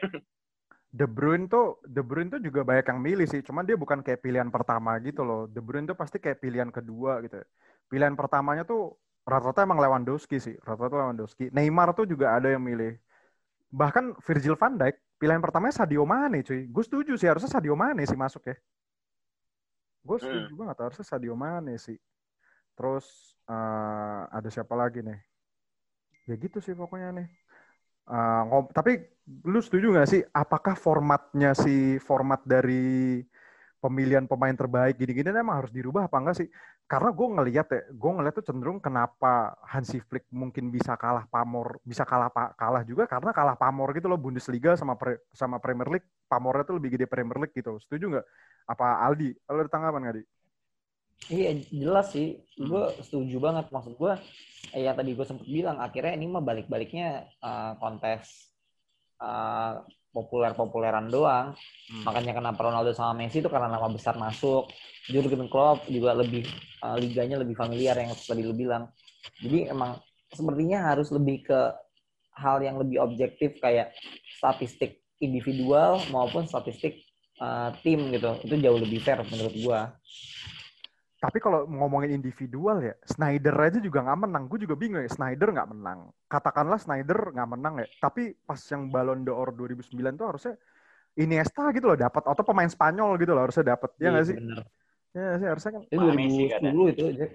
De 0.95 1.07
Bruyne 1.07 1.47
tuh 1.47 1.79
De 1.83 2.03
Bruyne 2.03 2.31
tuh 2.31 2.39
juga 2.43 2.63
banyak 2.63 2.87
yang 2.87 2.99
milih 2.99 3.27
sih, 3.27 3.43
cuman 3.43 3.63
dia 3.63 3.75
bukan 3.79 4.03
kayak 4.03 4.19
pilihan 4.19 4.51
pertama 4.51 4.95
gitu 4.99 5.23
loh. 5.23 5.47
De 5.47 5.63
Bruyne 5.63 5.87
tuh 5.87 5.95
pasti 5.95 6.19
kayak 6.19 6.43
pilihan 6.43 6.71
kedua 6.71 7.23
gitu. 7.23 7.39
Pilihan 7.87 8.15
pertamanya 8.15 8.67
tuh 8.67 8.95
rata-rata 9.25 9.65
emang 9.65 9.81
Lewandowski 9.81 10.39
sih, 10.39 10.55
rata-rata 10.63 11.01
Lewandowski. 11.01 11.51
Neymar 11.51 11.95
tuh 11.97 12.07
juga 12.07 12.35
ada 12.35 12.51
yang 12.51 12.63
milih. 12.63 12.95
Bahkan 13.73 14.23
Virgil 14.23 14.55
van 14.55 14.79
Dijk 14.79 14.95
pilihan 15.19 15.41
pertamanya 15.43 15.83
Sadio 15.83 16.03
Mane 16.03 16.43
cuy. 16.43 16.67
Gue 16.67 16.83
setuju 16.83 17.15
sih 17.19 17.27
harusnya 17.27 17.51
Sadio 17.51 17.75
Mane 17.75 18.03
sih 18.07 18.15
masuk 18.15 18.47
ya. 18.47 18.55
Gue 20.05 20.17
setuju 20.21 20.53
hmm. 20.53 20.59
banget 20.61 20.77
harusnya 20.85 21.05
Sadio 21.07 21.35
Mane 21.35 21.75
sih. 21.81 21.97
Terus 22.75 23.35
uh, 23.47 24.29
ada 24.29 24.47
siapa 24.51 24.75
lagi 24.75 25.01
nih? 25.01 25.19
Ya 26.29 26.35
gitu 26.37 26.61
sih 26.61 26.71
pokoknya 26.71 27.09
nih. 27.23 27.27
Uh, 28.05 28.69
tapi 28.69 29.01
lu 29.45 29.59
setuju 29.61 29.89
nggak 29.93 30.09
sih? 30.09 30.21
Apakah 30.29 30.77
formatnya 30.77 31.57
si 31.57 31.97
format 31.97 32.41
dari 32.45 33.21
pemilihan 33.81 34.25
pemain 34.25 34.53
terbaik 34.53 34.97
gini-gini 34.97 35.29
emang 35.29 35.61
harus 35.65 35.71
dirubah 35.73 36.09
apa 36.09 36.17
enggak 36.21 36.37
sih? 36.45 36.49
Karena 36.85 37.09
gue 37.09 37.27
ngelihat 37.33 37.67
ya, 37.73 37.81
gue 37.89 38.11
ngelihat 38.13 38.35
tuh 38.37 38.45
cenderung 38.45 38.77
kenapa 38.77 39.57
Hansi 39.65 39.97
Flick 40.05 40.29
mungkin 40.29 40.69
bisa 40.69 40.93
kalah 40.93 41.25
pamor, 41.25 41.81
bisa 41.81 42.05
kalah 42.05 42.29
kalah 42.53 42.85
juga 42.85 43.09
karena 43.09 43.33
kalah 43.33 43.57
pamor 43.57 43.89
gitu 43.97 44.05
loh 44.05 44.21
Bundesliga 44.21 44.77
sama 44.77 44.93
pre, 44.93 45.17
sama 45.33 45.57
Premier 45.57 45.89
League, 45.89 46.05
pamornya 46.29 46.61
tuh 46.61 46.77
lebih 46.77 46.93
gede 46.93 47.05
Premier 47.09 47.37
League 47.41 47.57
gitu. 47.57 47.81
Setuju 47.81 48.05
nggak? 48.13 48.25
Apa 48.69 49.01
Aldi? 49.01 49.33
Lo 49.49 49.65
ada 49.65 49.69
tanggapan 49.69 49.99
nggak, 50.05 50.15
Di? 50.21 50.23
Iya 51.25 51.57
jelas 51.73 52.13
sih, 52.13 52.37
gue 52.53 52.83
setuju 53.01 53.41
banget. 53.41 53.73
Maksud 53.73 53.97
gue, 53.97 54.13
eh, 54.77 54.85
ya 54.85 54.93
tadi 54.93 55.17
gue 55.17 55.25
sempat 55.25 55.49
bilang 55.49 55.81
akhirnya 55.81 56.13
ini 56.13 56.29
mah 56.29 56.43
balik-baliknya 56.45 57.25
uh, 57.41 57.73
kontes 57.81 58.53
uh, 59.17 59.81
populer-populeran 60.13 61.09
doang. 61.09 61.57
Hmm. 61.91 62.03
Makanya 62.07 62.37
kenapa 62.37 62.59
Ronaldo 62.61 62.93
sama 62.93 63.17
Messi 63.17 63.41
itu 63.41 63.49
karena 63.49 63.67
nama 63.67 63.89
besar 63.89 64.15
masuk. 64.15 64.69
Jurgen 65.09 65.49
Klopp 65.51 65.85
juga 65.89 66.13
lebih 66.13 66.45
uh, 66.85 66.97
liganya 66.97 67.41
lebih 67.41 67.57
familiar 67.57 67.97
yang 67.99 68.13
tadi 68.13 68.41
lu 68.45 68.53
bilang. 68.53 68.89
Jadi 69.41 69.69
emang 69.69 69.97
sepertinya 70.29 70.93
harus 70.93 71.09
lebih 71.09 71.45
ke 71.45 71.59
hal 72.37 72.61
yang 72.61 72.77
lebih 72.77 73.01
objektif 73.01 73.57
kayak 73.59 73.97
statistik 74.37 75.01
individual 75.17 75.99
maupun 76.13 76.45
statistik 76.45 77.01
uh, 77.41 77.73
tim 77.81 78.13
gitu. 78.13 78.39
Itu 78.45 78.55
jauh 78.61 78.79
lebih 78.79 79.01
fair 79.03 79.25
menurut 79.25 79.53
gua. 79.61 79.93
Tapi 81.25 81.41
kalau 81.41 81.65
ngomongin 81.65 82.13
individual 82.13 82.85
ya, 82.85 82.93
Snyder 83.01 83.57
aja 83.57 83.81
juga 83.81 84.05
nggak 84.05 84.29
menang. 84.29 84.45
Gue 84.45 84.61
juga 84.61 84.77
bingung 84.77 85.01
ya, 85.01 85.09
Snyder 85.09 85.49
nggak 85.57 85.73
menang. 85.73 86.13
Katakanlah 86.29 86.77
Snyder 86.77 87.33
nggak 87.33 87.49
menang 87.49 87.81
ya. 87.81 87.87
Tapi 87.97 88.37
pas 88.45 88.61
yang 88.69 88.93
Ballon 88.93 89.25
d'Or 89.25 89.49
2009 89.57 90.21
tuh 90.21 90.27
harusnya 90.29 90.53
Iniesta 91.17 91.73
gitu 91.73 91.89
loh 91.89 91.97
dapat 91.97 92.29
atau 92.29 92.43
pemain 92.45 92.69
Spanyol 92.69 93.17
gitu 93.17 93.33
loh 93.33 93.49
harusnya 93.49 93.73
dapat. 93.73 93.89
Ya 93.97 94.13
nggak 94.13 94.21
iya, 94.21 94.29
sih? 94.29 94.37
Bener. 94.37 94.59
Ya 95.17 95.27
sih 95.41 95.47
harusnya 95.49 95.71
kan. 95.73 95.81
Itu 95.89 96.05
2010 96.13 96.93
itu 96.93 97.03
aja. 97.09 97.25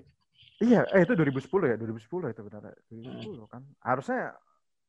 Iya, 0.61 0.81
eh 0.93 1.01
itu 1.03 1.13
2010 1.17 1.73
ya, 1.73 1.77
2010 1.81 2.31
itu 2.31 2.43
benar. 2.47 2.63
2010 2.95 2.95
hmm. 2.95 3.51
kan. 3.51 3.63
Harusnya 3.83 4.39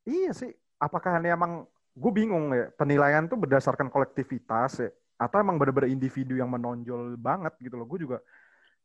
iya 0.06 0.30
sih. 0.30 0.54
Apakah 0.78 1.18
ini 1.18 1.34
emang 1.34 1.66
gue 1.98 2.12
bingung 2.14 2.54
ya 2.54 2.70
penilaian 2.78 3.26
tuh 3.26 3.42
berdasarkan 3.42 3.90
kolektivitas 3.90 4.86
ya 4.86 4.90
atau 5.18 5.38
emang 5.42 5.58
benar-benar 5.58 5.90
individu 5.90 6.38
yang 6.38 6.54
menonjol 6.54 7.18
banget 7.18 7.58
gitu 7.66 7.82
loh. 7.82 7.90
Gue 7.90 8.06
juga 8.06 8.22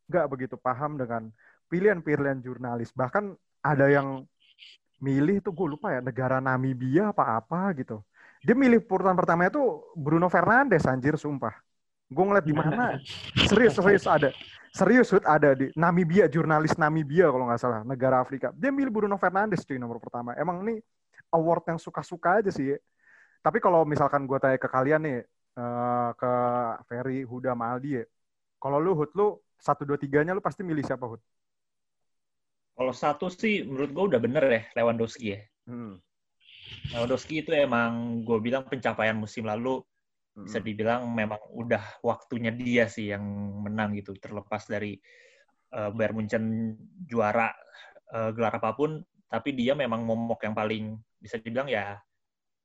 nggak 0.06 0.26
begitu 0.30 0.54
paham 0.58 0.98
dengan 0.98 1.28
pilihan-pilihan 1.70 2.40
jurnalis. 2.42 2.94
Bahkan 2.94 3.34
ada 3.62 3.86
yang 3.90 4.22
milih 5.02 5.44
tuh 5.44 5.52
gue 5.52 5.76
lupa 5.76 5.92
ya 5.92 6.00
negara 6.00 6.40
Namibia 6.40 7.12
apa 7.12 7.36
apa 7.36 7.74
gitu. 7.76 8.00
Dia 8.46 8.54
milih 8.54 8.80
urutan 8.86 9.18
pertama 9.18 9.50
itu 9.50 9.82
Bruno 9.98 10.30
Fernandes 10.30 10.86
anjir 10.86 11.18
sumpah. 11.18 11.52
Gue 12.06 12.22
ngeliat 12.22 12.46
di 12.46 12.54
mana. 12.54 13.02
Serius 13.50 13.74
serius 13.74 14.06
ada. 14.06 14.30
Serius 14.70 15.10
ada 15.26 15.56
di 15.56 15.72
Namibia 15.74 16.30
jurnalis 16.30 16.78
Namibia 16.78 17.26
kalau 17.32 17.50
nggak 17.50 17.60
salah 17.60 17.80
negara 17.82 18.22
Afrika. 18.22 18.54
Dia 18.54 18.70
milih 18.70 18.94
Bruno 18.94 19.18
Fernandes 19.18 19.66
cuy 19.66 19.76
nomor 19.80 19.98
pertama. 19.98 20.32
Emang 20.38 20.62
ini 20.62 20.78
award 21.34 21.74
yang 21.74 21.78
suka-suka 21.82 22.38
aja 22.38 22.50
sih. 22.54 22.78
Tapi 23.42 23.58
kalau 23.58 23.82
misalkan 23.82 24.26
gue 24.26 24.38
tanya 24.38 24.58
ke 24.58 24.68
kalian 24.70 25.00
nih 25.02 25.18
uh, 25.58 26.10
ke 26.14 26.32
Ferry, 26.86 27.26
Huda, 27.26 27.58
Maldi 27.58 27.98
ya. 27.98 28.04
Kalau 28.62 28.78
lu 28.78 28.94
Hud 28.94 29.10
lu 29.18 29.38
satu 29.58 29.82
dua 29.88 29.98
tiganya 29.98 30.36
lu 30.36 30.44
pasti 30.44 30.62
milih 30.62 30.84
siapa 30.84 31.04
Hud? 31.04 31.20
Kalau 32.76 32.92
satu 32.92 33.32
sih 33.32 33.64
menurut 33.64 33.90
gue 33.90 34.04
udah 34.14 34.20
bener 34.20 34.44
ya 34.44 34.62
Lewandowski 34.76 35.26
ya. 35.32 35.40
Hmm. 35.64 35.96
Lewandowski 36.92 37.40
itu 37.40 37.50
emang 37.56 38.22
gue 38.22 38.38
bilang 38.38 38.68
pencapaian 38.68 39.16
musim 39.16 39.48
lalu 39.48 39.80
hmm. 40.36 40.44
bisa 40.44 40.58
dibilang 40.60 41.08
memang 41.08 41.40
udah 41.56 41.82
waktunya 42.04 42.52
dia 42.52 42.84
sih 42.86 43.10
yang 43.10 43.24
menang 43.64 43.96
gitu 43.96 44.12
terlepas 44.20 44.68
dari 44.68 45.00
uh, 45.72 45.88
Bayern 45.90 46.20
Munchen 46.20 46.44
juara 47.08 47.48
uh, 48.12 48.30
gelar 48.36 48.60
apa 48.60 48.76
pun 48.76 49.00
tapi 49.26 49.56
dia 49.56 49.72
memang 49.74 50.04
momok 50.04 50.46
yang 50.46 50.54
paling 50.54 50.84
bisa 51.18 51.40
dibilang 51.40 51.66
ya 51.66 51.98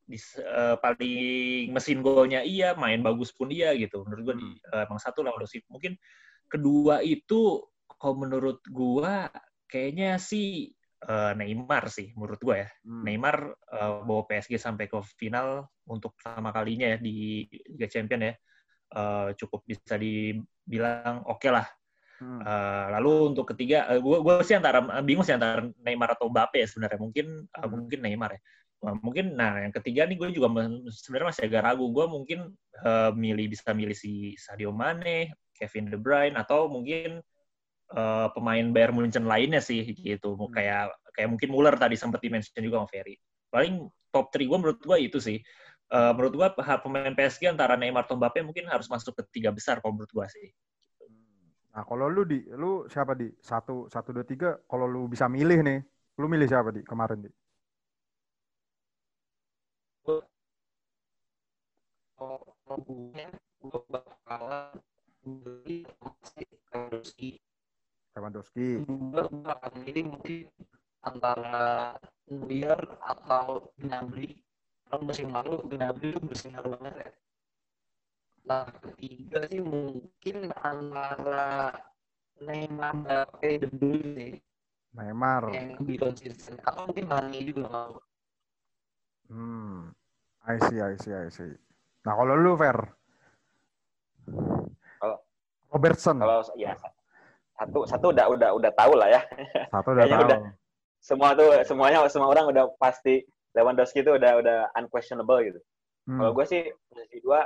di, 0.05 0.19
uh, 0.43 0.75
paling 0.77 1.71
mesin 1.71 2.03
golnya 2.03 2.43
iya 2.43 2.75
main 2.75 2.99
bagus 2.99 3.31
pun 3.31 3.47
iya 3.47 3.71
gitu 3.79 4.03
menurut 4.03 4.23
gue 4.27 4.35
hmm. 4.37 4.55
uh, 4.75 4.83
emang 4.85 4.99
satu 4.99 5.23
Lewandowski 5.23 5.63
mungkin 5.71 5.95
kedua 6.51 6.99
itu 6.99 7.63
kalau 7.95 8.15
menurut 8.19 8.59
gua 8.67 9.31
kayaknya 9.71 10.19
sih 10.19 10.67
uh, 11.07 11.31
Neymar 11.37 11.87
sih 11.87 12.11
menurut 12.19 12.41
gua 12.43 12.67
ya. 12.67 12.69
Hmm. 12.83 13.03
Neymar 13.07 13.35
uh, 13.71 14.03
bawa 14.03 14.27
PSG 14.27 14.59
sampai 14.59 14.91
ke 14.91 14.99
final 15.15 15.71
untuk 15.87 16.13
pertama 16.19 16.51
kalinya 16.51 16.91
ya 16.91 16.97
di 16.99 17.47
Liga 17.71 17.87
Champion 17.87 18.27
ya. 18.27 18.33
Uh, 18.91 19.31
cukup 19.39 19.63
bisa 19.63 19.95
dibilang 19.95 21.23
oke 21.23 21.39
okay 21.39 21.51
lah. 21.55 21.67
Hmm. 22.21 22.37
Uh, 22.45 22.85
lalu 22.99 23.33
untuk 23.33 23.49
ketiga, 23.55 23.89
uh, 23.89 23.97
gue 23.97 24.17
gue 24.21 24.35
sih 24.45 24.53
antara 24.53 24.83
bingung 25.01 25.25
sih 25.25 25.33
antara 25.33 25.65
Neymar 25.81 26.13
atau 26.13 26.29
Mbappe 26.29 26.61
ya 26.61 26.67
sebenarnya. 26.69 26.99
Mungkin 27.01 27.27
uh, 27.49 27.67
mungkin 27.71 27.99
Neymar 28.03 28.37
ya. 28.37 28.41
Mungkin 28.81 29.37
nah 29.37 29.61
yang 29.61 29.73
ketiga 29.77 30.09
nih 30.09 30.17
gue 30.17 30.33
juga 30.33 30.49
sebenarnya 30.89 31.27
masih 31.33 31.43
agak 31.49 31.61
ragu. 31.65 31.85
Gue 31.93 32.05
mungkin 32.09 32.49
uh, 32.81 33.13
milih 33.13 33.53
bisa 33.53 33.73
milih 33.77 33.93
si 33.93 34.33
Sadio 34.37 34.73
Mane 34.73 35.33
Kevin 35.61 35.93
De 35.93 35.97
Bruyne 36.01 36.33
atau 36.33 36.65
mungkin 36.65 37.21
uh, 37.93 38.27
pemain 38.33 38.65
Bayern 38.73 38.97
Munchen 38.97 39.29
lainnya 39.29 39.61
sih 39.61 39.85
gitu. 39.93 40.33
Hmm. 40.33 40.49
kayak 40.49 40.89
kayak 41.13 41.29
mungkin 41.29 41.49
Muller 41.53 41.77
tadi 41.77 41.93
sempat 41.93 42.23
dimention 42.25 42.57
juga 42.57 42.81
sama 42.81 42.89
Ferry. 42.89 43.15
Paling 43.53 43.85
top 44.09 44.33
3 44.33 44.49
gue 44.49 44.57
menurut 44.57 44.79
gue 44.81 44.97
itu 44.97 45.21
sih. 45.21 45.37
Uh, 45.91 46.15
menurut 46.15 46.33
gue 46.39 46.47
pemain 46.81 47.13
PSG 47.13 47.51
antara 47.51 47.75
Neymar 47.75 48.07
atau 48.07 48.15
Mbappe 48.15 48.41
mungkin 48.41 48.65
harus 48.71 48.87
masuk 48.87 49.11
ke 49.11 49.23
tiga 49.39 49.51
besar 49.51 49.83
kalau 49.83 49.99
menurut 49.99 50.09
gue 50.09 50.27
sih. 50.31 50.47
Nah 51.71 51.83
kalau 51.87 52.07
lu 52.07 52.23
di 52.27 52.43
lu 52.51 52.87
siapa 52.87 53.15
di? 53.15 53.31
Satu 53.39 53.87
satu 53.91 54.15
dua 54.15 54.25
tiga 54.27 54.55
kalau 54.67 54.87
lu 54.87 55.07
bisa 55.07 55.27
milih 55.27 55.63
nih 55.63 55.79
lu 56.19 56.27
milih 56.27 56.47
siapa 56.47 56.71
di 56.71 56.81
kemarin 56.83 57.27
di? 57.27 57.31
Gue 63.61 63.81
bakalan 63.87 64.79
Lewandowski. 65.21 67.37
Lewandowski. 68.17 68.67
Akan 69.45 69.73
ini 69.85 70.01
mungkin 70.05 70.49
antara 71.05 71.93
Neuer 72.31 72.81
atau 73.01 73.69
Gnabry. 73.77 74.41
Kalau 74.89 75.01
musim 75.05 75.29
lalu 75.29 75.61
Gnabry 75.69 76.15
itu 76.15 76.21
bersinar 76.25 76.65
banget 76.65 76.93
ya. 77.05 77.11
Nah, 78.41 78.65
ketiga 78.81 79.45
sih 79.45 79.61
mungkin 79.61 80.49
antara 80.57 81.77
Neymar 82.41 83.05
Mbappe 83.05 83.49
De 83.61 83.67
Bruyne 83.69 84.09
sih. 84.17 84.33
Neymar. 84.97 85.53
Yang 85.53 85.67
lebih 85.79 85.97
konsisten. 86.01 86.57
Atau 86.65 86.89
mungkin 86.89 87.05
Mane 87.07 87.39
juga 87.45 87.65
mau. 87.69 87.93
Hmm. 89.31 89.93
I 90.43 90.57
see, 90.67 90.81
I 90.81 90.97
see, 90.97 91.13
I 91.13 91.29
see. 91.29 91.53
Nah, 92.03 92.17
kalau 92.17 92.33
lu, 92.33 92.57
Fer? 92.57 93.00
Robertson. 95.71 96.19
Kalau 96.19 96.43
ya 96.59 96.75
satu 97.55 97.79
satu 97.87 98.05
udah 98.11 98.25
udah 98.27 98.49
udah 98.57 98.71
tahu 98.75 98.93
lah 98.99 99.07
ya. 99.09 99.21
Satu 99.73 99.95
udah 99.95 100.05
tahu. 100.05 100.23
Udah, 100.27 100.39
semua 101.01 101.29
tuh 101.33 101.49
semuanya 101.65 102.05
semua 102.11 102.29
orang 102.29 102.45
udah 102.53 102.63
pasti 102.77 103.25
Lewandowski 103.57 104.05
itu 104.05 104.11
udah 104.15 104.31
udah 104.39 104.57
unquestionable 104.77 105.39
gitu. 105.43 105.59
Hmm. 106.07 106.17
Kalau 106.21 106.31
gue 106.33 106.45
sih 106.47 106.61
posisi 106.87 107.17
dua, 107.19 107.43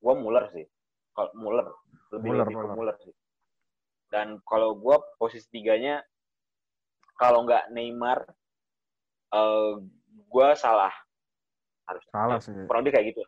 gue 0.00 0.14
Muller 0.14 0.44
sih. 0.54 0.66
Kalau 1.12 1.30
Muller 1.36 1.66
lebih 2.14 2.30
Muller, 2.30 2.46
lebih 2.46 2.56
Muller. 2.56 2.74
Muller 2.76 2.96
sih. 3.02 3.14
Dan 4.12 4.38
kalau 4.44 4.76
gue 4.76 4.96
posisi 5.16 5.48
tiganya, 5.48 6.04
kalau 7.16 7.48
nggak 7.48 7.72
Neymar, 7.72 8.28
uh, 9.32 9.40
eh, 9.40 9.72
gue 10.08 10.48
salah. 10.56 10.92
Harus. 11.88 12.04
Salah 12.12 12.38
sih. 12.38 12.52
Kurang 12.68 12.84
lebih 12.86 12.94
kayak 12.96 13.06
gitu. 13.16 13.22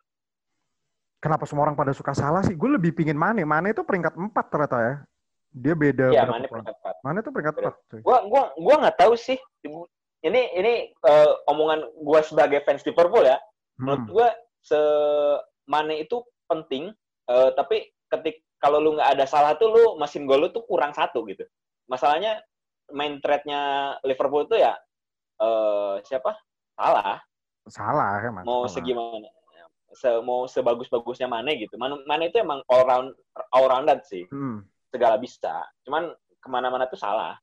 Kenapa 1.19 1.43
semua 1.45 1.65
orang 1.67 1.77
pada 1.77 1.91
suka 1.91 2.11
salah 2.13 2.41
sih? 2.43 2.53
Gue 2.53 2.75
lebih 2.75 2.91
pingin 2.95 3.15
Mane. 3.15 3.43
Mane 3.43 3.71
itu 3.71 3.81
peringkat 3.81 4.13
4 4.15 4.51
ternyata 4.51 4.77
ya. 4.79 4.93
Dia 5.55 5.71
beda 5.71 6.05
Iya, 6.11 6.23
poin. 6.27 6.43
peringkat 6.43 6.75
empat. 6.75 6.95
Mane 6.99 7.17
itu 7.23 7.31
peringkat 7.31 7.55
4. 7.55 7.75
cuy. 7.87 7.99
Gua 8.03 8.17
gua 8.27 8.43
gua 8.59 8.75
nggak 8.83 8.97
tahu 8.99 9.13
sih. 9.15 9.39
Ini 10.19 10.41
ini 10.57 10.73
eh, 10.91 11.31
omongan 11.47 11.79
gua 12.03 12.19
sebagai 12.19 12.59
fans 12.67 12.83
Liverpool 12.83 13.23
ya. 13.23 13.39
Menurut 13.79 14.03
Hmm. 14.03 14.11
gua 14.11 14.27
se 14.59 14.79
Mane 15.65 16.03
itu 16.03 16.19
penting, 16.45 16.91
eh, 17.25 17.49
tapi 17.55 17.87
ketik 18.11 18.43
kalau 18.59 18.77
lu 18.77 18.99
nggak 18.99 19.15
ada 19.15 19.25
salah 19.25 19.55
tuh 19.55 19.71
lu 19.71 19.83
mesin 19.95 20.27
gol 20.27 20.43
lu 20.43 20.49
tuh 20.51 20.61
kurang 20.67 20.91
satu 20.91 21.23
gitu. 21.25 21.47
Masalahnya 21.87 22.41
main 22.91 23.17
trade-nya 23.17 23.59
Liverpool 24.03 24.43
itu 24.43 24.59
ya 24.59 24.75
eh, 25.39 25.95
siapa? 26.03 26.35
Salah. 26.75 27.23
Salah 27.65 28.19
emang. 28.21 28.43
Mau 28.43 28.67
salah. 28.67 28.73
segimana? 28.75 29.27
Se, 29.95 30.11
mau 30.21 30.43
sebagus-bagusnya 30.45 31.25
Mane 31.25 31.55
gitu. 31.57 31.79
Mane, 31.79 32.03
Mane 32.03 32.27
itu 32.29 32.37
emang 32.37 32.59
all 32.67 32.83
round 32.83 33.09
all 33.55 33.65
rounded 33.65 34.03
sih. 34.03 34.27
Hmm. 34.27 34.61
Segala 34.91 35.15
bisa. 35.15 35.63
Cuman 35.81 36.11
ke 36.37 36.47
mana-mana 36.51 36.85
tuh 36.85 36.99
salah. 36.99 37.39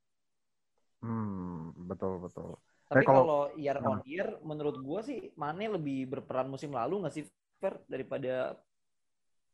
Hmm, 1.02 1.74
betul 1.88 2.22
betul. 2.22 2.54
Tapi 2.86 3.02
kalau- 3.08 3.24
kalau 3.24 3.42
year 3.56 3.80
Hmm. 3.80 3.88
on 3.88 4.00
year, 4.04 4.28
menurut 4.44 4.76
gua 4.78 5.00
sih 5.00 5.32
Mane 5.34 5.66
lebih 5.66 6.06
berperan 6.06 6.46
musim 6.46 6.70
lalu 6.70 7.02
nggak 7.02 7.14
sih 7.16 7.24
Fer 7.56 7.80
daripada 7.88 8.52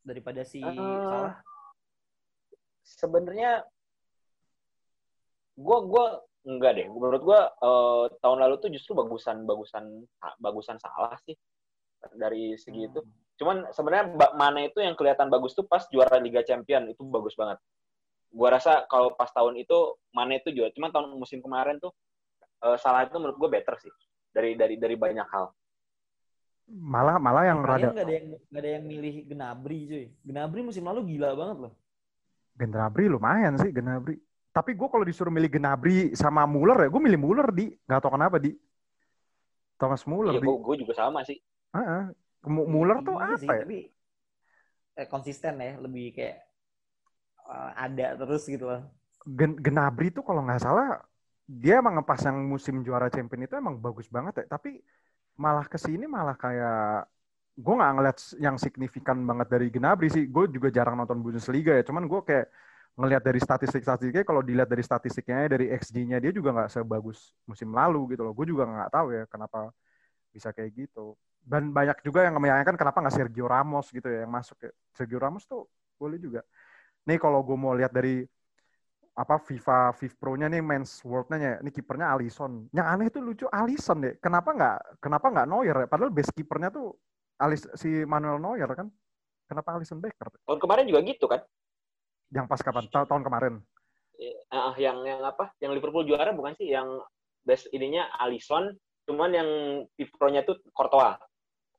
daripada 0.02 0.42
si 0.42 0.64
Eh, 0.64 0.74
Salah? 0.74 1.36
sebenarnya 2.82 3.62
gua 5.54 5.78
gua 5.84 6.04
enggak 6.48 6.72
deh 6.80 6.86
menurut 6.88 7.20
gua 7.20 7.40
eh, 7.52 8.04
tahun 8.18 8.38
lalu 8.40 8.54
tuh 8.58 8.70
justru 8.72 8.96
bagusan 8.96 9.44
bagusan 9.44 9.84
bagusan 10.40 10.80
salah 10.80 11.12
sih 11.28 11.36
dari 12.14 12.54
segi 12.54 12.86
itu 12.86 13.00
Hmm. 13.02 13.12
cuman 13.38 13.56
sebenarnya 13.70 14.04
Mbak 14.18 14.32
Mane 14.34 14.60
itu 14.70 14.78
yang 14.82 14.94
kelihatan 14.98 15.30
bagus 15.30 15.54
tuh 15.54 15.66
pas 15.66 15.86
juara 15.90 16.18
Liga 16.18 16.42
Champion 16.42 16.90
itu 16.90 17.02
bagus 17.06 17.38
banget 17.38 17.58
gua 18.34 18.58
rasa 18.58 18.86
kalau 18.90 19.14
pas 19.14 19.30
tahun 19.30 19.58
itu 19.58 19.98
Mane 20.14 20.42
itu 20.42 20.50
juara 20.54 20.70
cuman 20.74 20.90
tahun 20.90 21.14
musim 21.14 21.38
kemarin 21.38 21.78
tuh 21.78 21.94
eh, 22.66 22.76
salah 22.78 23.06
itu 23.06 23.14
menurut 23.18 23.38
gua 23.38 23.50
better 23.50 23.74
sih 23.78 23.90
dari 24.34 24.54
dari 24.58 24.78
dari 24.78 24.94
banyak 24.98 25.26
hal 25.30 25.50
Malah 26.68 27.16
malah 27.16 27.48
yang 27.48 27.64
Kalian 27.64 27.80
rada 27.80 27.88
nggak 27.96 28.04
ada 28.04 28.12
yang 28.12 28.26
nggak 28.28 28.60
ada 28.60 28.70
yang 28.76 28.84
milih 28.84 29.14
Gnabry 29.24 29.78
cuy. 29.88 30.06
Gnabry 30.20 30.60
musim 30.60 30.84
lalu 30.84 31.16
gila 31.16 31.32
banget 31.32 31.56
loh. 31.64 31.72
Gnabry 32.60 33.08
lumayan 33.08 33.56
sih 33.56 33.72
Gnabry. 33.72 34.20
Tapi 34.52 34.76
gue 34.76 34.88
kalau 34.92 35.00
disuruh 35.00 35.32
milih 35.32 35.48
Gnabry 35.48 36.12
sama 36.12 36.44
Muller 36.44 36.84
ya, 36.84 36.88
gue 36.92 37.00
milih 37.00 37.16
Muller 37.16 37.48
di. 37.56 37.72
Gak 37.88 38.04
tau 38.04 38.12
kenapa 38.12 38.36
di. 38.36 38.52
Thomas 39.78 40.02
Muller 40.04 40.36
iya 40.36 40.42
gua 40.42 40.76
juga 40.76 40.92
sama 40.92 41.22
sih 41.22 41.38
Ah, 41.76 42.02
Mu- 42.54 42.68
Muller 42.72 42.98
tuh 43.06 43.14
Iya 43.16 43.24
apa 43.24 43.34
sih, 43.42 43.50
ya? 43.58 43.62
Tapi 43.62 43.76
eh, 45.00 45.08
konsisten 45.12 45.54
ya, 45.64 45.72
lebih 45.84 46.06
kayak 46.16 46.36
eh, 47.54 47.70
ada 47.84 48.06
terus 48.20 48.42
gitu 48.52 48.64
loh. 48.70 48.82
Gen- 49.38 49.58
Gnabry 49.64 50.08
tuh 50.16 50.24
kalau 50.28 50.40
nggak 50.46 50.60
salah 50.64 50.86
dia 51.48 51.80
emang 51.80 51.94
ngepas 52.00 52.20
yang 52.28 52.38
musim 52.52 52.74
juara 52.86 53.08
champion 53.14 53.44
itu 53.44 53.54
emang 53.62 53.76
bagus 53.84 54.06
banget 54.16 54.34
ya. 54.40 54.44
Tapi 54.56 54.68
malah 55.44 55.66
ke 55.72 55.78
sini 55.80 56.04
malah 56.16 56.36
kayak 56.38 57.08
gue 57.64 57.74
nggak 57.78 57.92
ngeliat 57.96 58.18
yang 58.46 58.56
signifikan 58.64 59.18
banget 59.28 59.48
dari 59.54 59.66
Gnabry 59.74 60.08
sih. 60.16 60.24
Gue 60.34 60.44
juga 60.56 60.68
jarang 60.76 60.96
nonton 61.00 61.20
Bundesliga 61.24 61.72
ya. 61.78 61.82
Cuman 61.88 62.04
gue 62.10 62.20
kayak 62.28 62.46
ngelihat 62.98 63.22
dari 63.28 63.40
statistik-statistiknya 63.42 64.24
kalau 64.28 64.42
dilihat 64.44 64.68
dari 64.72 64.84
statistiknya 64.84 65.48
dari 65.54 65.66
XG-nya 65.72 66.18
dia 66.24 66.32
juga 66.34 66.50
nggak 66.56 66.70
sebagus 66.74 67.18
musim 67.48 67.70
lalu 67.74 68.14
gitu 68.16 68.22
loh. 68.26 68.32
Gue 68.38 68.46
juga 68.52 68.64
nggak 68.68 68.90
tahu 68.94 69.08
ya 69.16 69.22
kenapa 69.32 69.70
bisa 70.34 70.50
kayak 70.56 70.72
gitu. 70.86 71.14
Dan 71.48 71.72
banyak 71.72 72.04
juga 72.04 72.28
yang 72.28 72.36
menyayangkan 72.36 72.76
kenapa 72.76 73.00
nggak 73.00 73.16
Sergio 73.16 73.48
Ramos 73.48 73.88
gitu 73.88 74.04
ya 74.04 74.28
yang 74.28 74.32
masuk 74.32 74.60
ya. 74.60 74.72
Sergio 74.92 75.16
Ramos 75.16 75.48
tuh 75.48 75.64
boleh 75.96 76.20
juga. 76.20 76.44
Nih 77.08 77.16
kalau 77.16 77.40
gue 77.40 77.56
mau 77.56 77.72
lihat 77.72 77.88
dari 77.88 78.20
apa 79.18 79.40
FIFA 79.40 79.96
FIFA 79.96 80.16
Pro-nya 80.20 80.46
nih 80.46 80.62
Men's 80.62 81.00
World-nya 81.02 81.58
ini 81.64 81.72
kipernya 81.72 82.12
Alisson. 82.12 82.68
Yang 82.70 82.86
aneh 82.86 83.06
itu 83.08 83.18
lucu 83.24 83.46
Alisson 83.48 83.98
deh. 84.04 84.14
Kenapa 84.20 84.52
nggak 84.52 85.00
kenapa 85.00 85.26
nggak 85.32 85.46
Neuer 85.48 85.76
ya? 85.82 85.86
Padahal 85.88 86.12
base 86.12 86.30
kipernya 86.36 86.68
tuh 86.68 86.92
Alis, 87.40 87.64
si 87.80 88.04
Manuel 88.04 88.38
Neuer 88.38 88.68
kan. 88.76 88.86
Kenapa 89.48 89.80
Alisson 89.80 89.98
Becker? 89.98 90.28
tahun 90.44 90.60
kemarin 90.60 90.84
juga 90.84 91.00
gitu 91.08 91.24
kan 91.24 91.40
Yang 92.28 92.46
pas 92.52 92.60
kapan? 92.60 92.84
Ta- 92.92 93.08
tahun 93.08 93.24
kemarin. 93.24 93.54
Ah, 94.52 94.76
yang 94.76 95.00
yang 95.08 95.24
apa? 95.24 95.56
Yang 95.56 95.80
Liverpool 95.80 96.04
juara 96.04 96.36
bukan 96.36 96.52
sih? 96.60 96.68
Yang 96.68 97.00
best 97.48 97.64
ininya 97.72 98.12
Alisson, 98.20 98.76
cuman 99.08 99.30
yang 99.32 99.48
pivotnya 99.96 100.44
tuh 100.44 100.60
Courtois. 100.76 101.16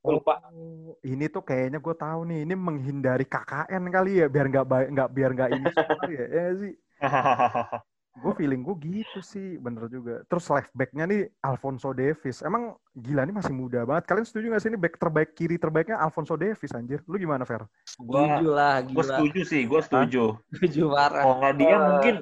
Gua 0.00 0.12
lupa. 0.16 0.34
Oh, 0.48 0.96
ini 1.04 1.28
tuh 1.28 1.44
kayaknya 1.44 1.76
gue 1.76 1.94
tahu 1.94 2.20
nih. 2.24 2.48
Ini 2.48 2.54
menghindari 2.56 3.28
KKN 3.28 3.84
kali 3.92 4.24
ya, 4.24 4.26
biar 4.32 4.46
nggak 4.48 4.64
nggak 4.96 5.08
biar 5.12 5.30
nggak 5.36 5.50
ini 5.60 5.68
kali 5.68 6.12
ya. 6.16 6.26
Ya 6.26 6.44
sih. 6.56 6.72
Gue 8.10 8.34
feeling 8.34 8.66
gue 8.66 8.74
gitu 8.82 9.22
sih, 9.22 9.54
bener 9.62 9.86
juga. 9.86 10.26
Terus 10.26 10.44
left 10.50 10.74
back-nya 10.74 11.06
nih 11.06 11.30
Alfonso 11.46 11.94
Davis. 11.94 12.42
Emang 12.42 12.74
gila 12.90 13.22
nih 13.22 13.32
masih 13.32 13.54
muda 13.54 13.86
banget. 13.86 14.10
Kalian 14.10 14.26
setuju 14.26 14.50
gak 14.50 14.62
sih 14.66 14.68
ini 14.74 14.76
back 14.82 14.98
terbaik 14.98 15.30
kiri 15.38 15.56
terbaiknya 15.56 15.96
Alfonso 15.96 16.34
Davis 16.34 16.74
anjir? 16.74 17.00
Lu 17.06 17.16
gimana 17.16 17.46
Fer? 17.46 17.64
Gua 18.02 18.26
Setuju 18.26 18.48
lah, 18.50 18.82
gue 18.82 19.04
setuju 19.06 19.40
sih, 19.46 19.62
gue 19.62 19.80
setuju. 19.80 20.24
Setuju 20.52 20.82
parah. 20.90 21.22
Kalau 21.22 21.36
nggak 21.38 21.54
dia 21.54 21.70
Eh. 21.70 21.78
mungkin 21.78 22.14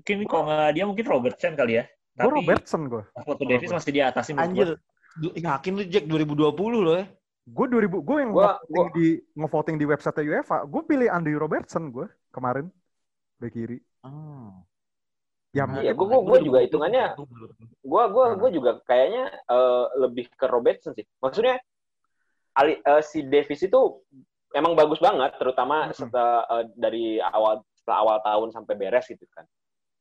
mungkin 0.00 0.16
kalau 0.26 0.42
nggak 0.48 0.72
dia 0.72 0.84
mungkin 0.88 1.06
Robertson 1.06 1.52
kali 1.54 1.72
ya. 1.76 1.84
Gue 2.16 2.30
Robertson 2.32 2.82
gue. 2.88 3.02
Alfonso 3.14 3.44
Davis 3.44 3.70
masih 3.76 3.92
di 3.92 4.00
atas 4.00 4.22
sih 4.26 4.34
menurut 4.34 4.48
Anjir, 4.48 4.68
yakin 5.20 5.72
lu 5.76 5.84
Jack 5.88 6.04
2020 6.04 6.84
loh 6.84 6.94
ya? 7.00 7.06
Gue 7.46 7.66
2000, 7.70 8.02
gue 8.02 8.16
yang 8.18 8.32
Gua- 8.34 8.58
ngevoting 8.58 8.88
di 8.90 9.06
ngevoting 9.38 9.76
di 9.78 9.86
website 9.86 10.18
UEFA, 10.26 10.66
gue 10.66 10.82
pilih 10.82 11.08
Andy 11.08 11.32
Robertson 11.38 11.94
gue 11.94 12.06
kemarin 12.34 12.66
back 13.38 13.54
kiri. 13.54 13.78
Hmm. 14.02 14.66
Ya, 15.54 15.64
Nah, 15.64 15.80
Iya, 15.80 15.96
gua- 15.96 16.20
gua 16.20 16.36
juga 16.42 16.60
2020. 16.60 16.66
hitungannya 16.68 17.04
Gua 17.80 18.04
gua 18.12 18.24
Nah. 18.28 18.36
gua 18.36 18.50
juga 18.52 18.70
kayaknya 18.84 19.24
eh, 19.30 19.84
lebih 20.04 20.26
ke 20.34 20.44
Robertson 20.50 20.92
sih. 20.92 21.06
Maksudnya 21.22 21.56
Ali, 22.52 22.76
eh, 22.76 23.02
si 23.04 23.24
Davis 23.24 23.62
itu 23.62 23.80
emang 24.52 24.76
bagus 24.76 25.00
banget, 25.00 25.32
terutama 25.40 25.88
Mm-mm. 25.88 25.96
setelah 25.96 26.44
eh, 26.50 26.64
dari 26.76 27.04
awal 27.22 27.62
setelah 27.72 27.98
awal 28.04 28.18
tahun 28.20 28.48
sampai 28.52 28.74
beres 28.74 29.06
gitu 29.06 29.24
kan. 29.32 29.46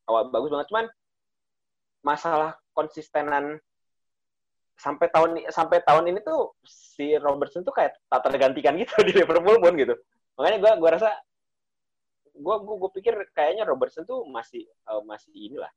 Awal 0.10 0.28
bagus 0.28 0.50
banget, 0.52 0.68
cuman 0.74 0.86
masalah 2.04 2.58
konsistenan 2.74 3.56
sampai 4.76 5.08
tahun 5.08 5.30
sampai 5.50 5.80
tahun 5.82 6.12
ini 6.12 6.20
tuh 6.20 6.54
si 6.68 7.16
Robertson 7.16 7.64
tuh 7.64 7.72
kayak 7.72 7.96
tak 8.12 8.22
tergantikan 8.28 8.76
gitu 8.76 8.92
di 9.08 9.14
Liverpool 9.16 9.58
pun 9.60 9.74
gitu. 9.80 9.96
Makanya 10.36 10.58
gua 10.60 10.72
gua 10.78 10.90
rasa 11.00 11.10
gua 12.36 12.60
gua, 12.60 12.76
gua 12.86 12.92
pikir 12.92 13.16
kayaknya 13.32 13.64
Robertson 13.64 14.04
tuh 14.04 14.28
masih 14.28 14.68
eh, 14.68 15.02
masih 15.08 15.32
inilah 15.32 15.72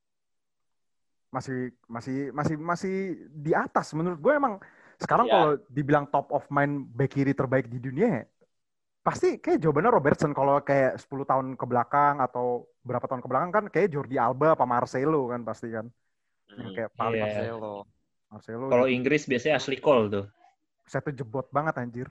masih 1.29 1.77
masih 1.85 2.33
masih 2.33 2.57
masih 2.57 2.95
di 3.29 3.53
atas 3.53 3.93
menurut 3.93 4.17
gue 4.17 4.33
emang 4.33 4.57
sekarang 4.97 5.29
Iya. 5.29 5.33
kalau 5.37 5.51
dibilang 5.69 6.09
top 6.09 6.33
of 6.33 6.49
mind 6.49 6.89
back 6.97 7.13
kiri 7.13 7.37
terbaik 7.37 7.69
di 7.69 7.77
dunia 7.77 8.25
pasti 9.05 9.37
kayak 9.37 9.61
jawabannya 9.61 9.93
Robertson 9.93 10.33
kalau 10.33 10.57
kayak 10.65 10.97
10 10.97 11.29
tahun 11.29 11.53
ke 11.61 11.65
belakang 11.69 12.25
atau 12.25 12.65
berapa 12.81 13.05
tahun 13.05 13.21
ke 13.21 13.29
belakang 13.29 13.51
kan 13.53 13.65
kayak 13.69 13.93
Jordi 13.93 14.17
Alba 14.17 14.57
apa 14.57 14.65
Marcelo 14.65 15.29
kan 15.29 15.45
pasti 15.45 15.69
kan 15.69 15.87
yang 16.49 16.73
Hmm. 16.73 16.77
kayak 16.77 16.91
paling 16.97 17.21
Iya. 17.21 17.25
Marcelo. 17.29 17.75
Marcelo 18.29 18.69
Kalau 18.69 18.87
Inggris 18.87 19.25
biasanya 19.25 19.57
Ashley 19.57 19.79
Cole 19.79 20.07
tuh. 20.09 20.25
saya 20.85 21.01
tuh 21.01 21.13
jebot 21.13 21.45
banget 21.49 21.77
anjir 21.77 22.09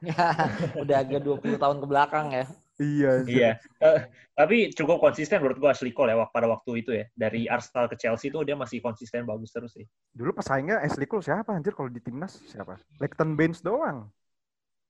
Udah 0.80 0.96
agak 0.98 1.20
20 1.20 1.56
tahun 1.56 1.76
ke 1.76 1.86
belakang 1.86 2.32
ya. 2.32 2.44
iya 2.80 3.08
anjir. 3.20 3.36
Iya. 3.36 3.50
Eh, 3.78 4.00
tapi 4.32 4.72
cukup 4.72 4.96
konsisten 4.96 5.36
menurut 5.38 5.60
gua 5.60 5.70
Ashley 5.70 5.92
Cole 5.92 6.08
ya 6.10 6.24
pada 6.26 6.48
waktu 6.48 6.80
itu 6.80 6.90
ya. 6.90 7.04
Dari 7.12 7.44
Arsenal 7.44 7.84
ke 7.84 7.96
Chelsea 7.96 8.28
tuh 8.28 8.40
dia 8.40 8.56
masih 8.56 8.80
konsisten 8.80 9.24
bagus 9.24 9.52
terus 9.52 9.72
sih. 9.72 9.84
dulu 10.10 10.32
pesaingnya 10.32 10.80
Ashley 10.80 11.04
Cole 11.04 11.20
siapa 11.20 11.52
anjir 11.52 11.72
kalau 11.72 11.88
di 11.88 12.00
timnas 12.00 12.40
siapa 12.42 12.80
Leighton 12.96 13.36
Baines 13.36 13.60
doang 13.60 14.08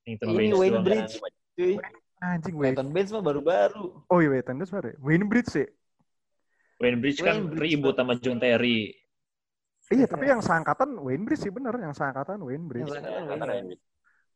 Ini 0.01 0.15
Baines 0.23 0.55
Wayne 0.55 0.71
doang. 0.73 0.85
Bridge. 0.87 1.15
Cuy. 1.53 1.75
anjing 2.21 2.55
Wayne 2.55 2.75
Nathan 2.75 2.91
Baines 2.91 3.11
mah 3.11 3.21
baru-baru. 3.21 4.07
oh 4.07 4.19
iya 4.19 4.31
Leighton 4.33 4.55
Baines 4.57 4.71
baru 4.71 4.87
ya? 4.87 4.97
Wayne 5.01 5.27
Bridge 5.27 5.51
sih 5.51 5.67
Wayne 6.79 6.99
Bridge 6.99 7.19
kan 7.19 7.35
Wayne 7.37 7.51
Bridge, 7.51 7.75
ribut 7.77 7.95
sama 7.95 8.15
John 8.17 8.39
Terry. 8.39 8.95
Iya 9.91 10.07
tapi 10.07 10.31
yang 10.31 10.41
seangkatan 10.41 10.95
Wayne 10.99 11.27
Bridge 11.27 11.43
sih 11.45 11.53
bener 11.53 11.75
yang 11.77 11.93
seangkatan 11.93 12.39
Wayne 12.41 12.67
Bridge 12.67 12.87
Yang 12.89 13.03
seangkatan 13.03 13.47
Ya, 13.47 13.55
Wayne 13.55 13.67
Bridge. 13.75 13.85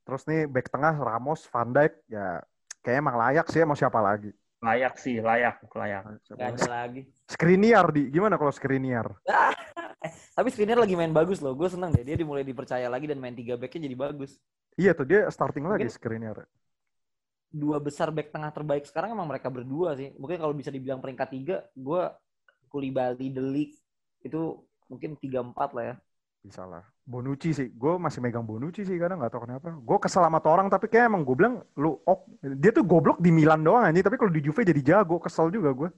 Terus 0.05 0.23
nih 0.29 0.41
back 0.45 0.69
tengah 0.69 0.95
Ramos, 1.01 1.49
Van 1.49 1.71
Dijk 1.73 1.95
ya 2.13 2.43
kayaknya 2.85 3.01
emang 3.01 3.17
layak 3.17 3.47
sih 3.49 3.65
mau 3.65 3.73
siapa 3.73 3.99
lagi? 4.05 4.31
Layak 4.61 4.95
sih, 4.97 5.21
layak, 5.21 5.61
layak. 5.77 6.03
Gak 6.25 6.41
ada 6.57 6.65
lagi. 6.69 7.05
Skriniar 7.29 7.85
di 7.93 8.09
gimana 8.09 8.41
kalau 8.41 8.49
Skriniar? 8.53 9.13
Tapi 10.37 10.49
Skriniar 10.49 10.81
lagi 10.81 10.97
main 10.97 11.13
bagus 11.13 11.41
loh. 11.45 11.53
Gue 11.53 11.69
seneng 11.69 11.93
deh. 11.93 12.01
Dia 12.01 12.17
dimulai 12.17 12.45
dipercaya 12.45 12.89
lagi 12.89 13.05
dan 13.05 13.21
main 13.21 13.37
tiga 13.37 13.61
backnya 13.61 13.89
jadi 13.89 13.97
bagus. 13.97 14.41
Iya 14.77 14.97
tuh 14.97 15.05
dia 15.05 15.29
starting 15.29 15.69
lagi 15.69 15.85
Mungkin- 15.85 15.93
Skriniar. 15.93 16.39
Dua 17.55 17.79
besar 17.79 18.11
back 18.11 18.33
tengah 18.35 18.51
terbaik 18.51 18.83
sekarang 18.89 19.13
emang 19.15 19.29
mereka 19.29 19.53
berdua 19.53 19.95
sih. 19.95 20.11
Mungkin 20.17 20.37
kalau 20.41 20.57
bisa 20.57 20.73
dibilang 20.73 20.99
peringkat 20.99 21.29
tiga, 21.31 21.57
gue 21.77 22.03
Kulibali, 22.73 23.31
Delik 23.31 23.79
itu 24.25 24.59
mungkin 24.95 25.19
tiga 25.19 25.43
empat 25.43 25.75
lah 25.75 25.85
ya. 25.91 25.97
Bisa 26.45 26.63
lah. 26.69 26.85
Bonucci 27.03 27.57
sih. 27.57 27.69
Gue 27.73 27.97
masih 27.97 28.21
megang 28.21 28.45
Bonucci 28.45 28.85
sih 28.85 28.97
kadang 29.01 29.19
nggak 29.19 29.33
tahu 29.33 29.49
kenapa. 29.49 29.75
Gue 29.75 29.99
kesel 29.99 30.23
sama 30.23 30.39
orang 30.45 30.69
tapi 30.71 30.87
kayak 30.87 31.11
emang 31.11 31.27
gue 31.27 31.37
bilang 31.37 31.65
lu 31.75 31.99
ok. 32.05 32.21
Dia 32.61 32.71
tuh 32.71 32.85
goblok 32.85 33.19
di 33.19 33.33
Milan 33.33 33.65
doang 33.65 33.83
anjing 33.83 34.05
tapi 34.05 34.21
kalau 34.21 34.31
di 34.31 34.45
Juve 34.45 34.63
jadi 34.63 34.83
jago. 34.85 35.19
Kesel 35.19 35.49
juga 35.49 35.73
gue. 35.73 35.91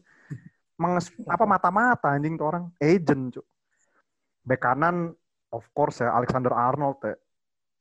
Menges 0.79 1.11
apa 1.35 1.45
mata-mata 1.45 2.15
anjing 2.15 2.39
tuh 2.39 2.47
orang. 2.47 2.65
Agent, 2.79 3.37
cuk. 3.37 3.47
Bek 4.47 4.63
kanan 4.63 5.11
of 5.51 5.67
course 5.75 5.99
ya 5.99 6.15
Alexander 6.15 6.55
Arnold 6.55 7.03
ya. 7.03 7.15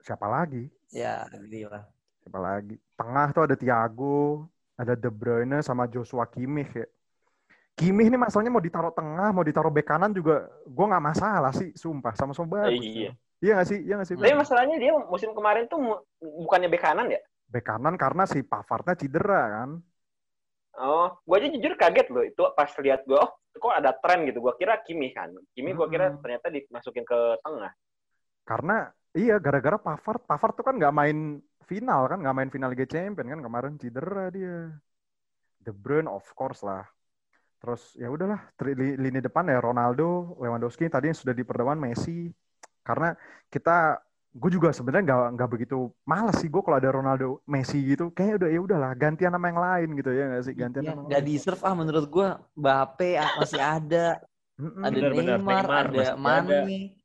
Siapa 0.02 0.26
lagi? 0.30 0.70
Ya, 0.94 1.26
gila. 1.30 1.82
Siapa 2.26 2.40
lagi? 2.42 2.78
Tengah 2.98 3.28
tuh 3.34 3.44
ada 3.50 3.56
Thiago, 3.58 4.50
ada 4.74 4.94
De 4.94 5.10
Bruyne 5.10 5.62
sama 5.62 5.86
Joshua 5.86 6.26
Kimmich 6.26 6.74
ya. 6.74 6.86
Kimmich 7.76 8.08
ini 8.08 8.16
masalahnya 8.16 8.56
mau 8.56 8.64
ditaruh 8.64 8.96
tengah, 8.96 9.36
mau 9.36 9.44
ditaruh 9.44 9.68
bek 9.68 9.84
kanan 9.84 10.16
juga 10.16 10.48
gue 10.64 10.86
nggak 10.88 11.06
masalah 11.12 11.52
sih, 11.52 11.76
sumpah 11.76 12.16
sama-sama 12.16 12.64
bagus. 12.64 12.80
Iya. 12.80 13.12
Iya 13.44 13.52
nggak 13.60 13.68
sih? 13.68 13.80
Iya 13.84 13.94
nggak 14.00 14.08
sih? 14.08 14.16
Tapi 14.16 14.32
masalahnya 14.32 14.76
dia 14.80 14.96
musim 14.96 15.36
kemarin 15.36 15.68
tuh 15.68 15.80
bukannya 16.24 16.72
bek 16.72 16.80
kanan 16.80 17.12
ya? 17.12 17.20
Bek 17.52 17.68
kanan 17.68 18.00
karena 18.00 18.24
si 18.24 18.48
Pavardnya 18.48 18.96
cedera 18.96 19.44
kan. 19.60 19.70
Oh, 20.76 21.08
gue 21.24 21.36
aja 21.40 21.48
jujur 21.52 21.76
kaget 21.76 22.08
loh 22.12 22.24
itu 22.24 22.44
pas 22.56 22.68
lihat 22.80 23.04
gue, 23.04 23.16
oh 23.20 23.32
kok 23.36 23.76
ada 23.76 23.92
tren 24.00 24.24
gitu. 24.24 24.40
Gue 24.40 24.56
kira 24.56 24.80
Kimi 24.84 25.12
kan. 25.12 25.36
Kimi 25.52 25.76
gue 25.76 25.88
kira 25.92 26.16
Mm-mm. 26.16 26.24
ternyata 26.24 26.48
dimasukin 26.48 27.04
ke 27.04 27.20
tengah. 27.44 27.72
Karena 28.48 28.88
iya 29.12 29.36
gara-gara 29.36 29.76
Pavard, 29.76 30.24
Pavard 30.24 30.56
tuh 30.56 30.64
kan 30.64 30.80
nggak 30.80 30.96
main 30.96 31.44
final 31.68 32.08
kan, 32.08 32.24
nggak 32.24 32.36
main 32.40 32.50
final 32.52 32.72
Liga 32.72 32.88
Champion 32.88 33.36
kan 33.36 33.42
kemarin 33.44 33.76
cedera 33.76 34.32
dia. 34.32 34.72
De 35.60 35.72
Bruyne 35.76 36.08
of 36.08 36.24
course 36.36 36.64
lah. 36.64 36.88
Terus 37.66 37.98
ya 37.98 38.14
udahlah 38.14 38.54
lini 38.78 39.18
depan 39.26 39.50
ya 39.50 39.58
Ronaldo, 39.58 40.38
Lewandowski 40.38 40.86
tadi 40.86 41.10
yang 41.10 41.18
sudah 41.18 41.34
diperdawan 41.34 41.82
Messi. 41.82 42.30
Karena 42.86 43.10
kita 43.50 43.98
gue 44.38 44.52
juga 44.54 44.70
sebenarnya 44.70 45.04
nggak 45.10 45.24
nggak 45.40 45.50
begitu 45.50 45.78
males 46.04 46.36
sih 46.44 46.52
gue 46.52 46.60
kalau 46.60 46.76
ada 46.76 46.92
Ronaldo 46.92 47.40
Messi 47.48 47.80
gitu 47.88 48.12
kayak 48.12 48.44
udah 48.44 48.50
ya 48.52 48.60
udahlah 48.60 48.92
gantian 48.92 49.32
nama 49.32 49.48
yang 49.48 49.62
lain 49.64 49.90
gitu 49.96 50.12
ya 50.12 50.28
nggak 50.28 50.44
sih 50.44 50.54
gantian 50.60 50.84
Iya, 50.84 50.92
nama 50.92 51.00
yang 51.02 51.08
Gak 51.10 51.22
lain. 51.24 51.30
deserve 51.32 51.62
ah 51.64 51.74
menurut 51.74 52.06
gua. 52.12 52.30
Mbappe 52.54 53.10
ah, 53.18 53.32
masih 53.42 53.64
ada, 53.64 54.06
ada 54.60 54.98
Neymar, 55.10 55.40
Neymar 55.42 55.66
ada. 55.90 56.06
Mane. 56.20 57.00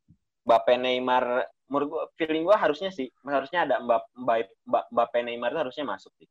Mbappe 0.45 0.73
Neymar, 0.77 1.23
menurut 1.71 1.87
gue 1.89 2.03
feeling 2.21 2.43
gue 2.45 2.57
harusnya 2.59 2.91
sih, 2.93 3.09
harusnya 3.25 3.65
ada 3.65 3.75
Mbak 3.81 4.01
Mbak 4.21 4.85
Mbappe 4.93 5.19
Neymar 5.25 5.49
itu 5.55 5.59
harusnya 5.65 5.85
masuk 5.87 6.13
sih. 6.21 6.27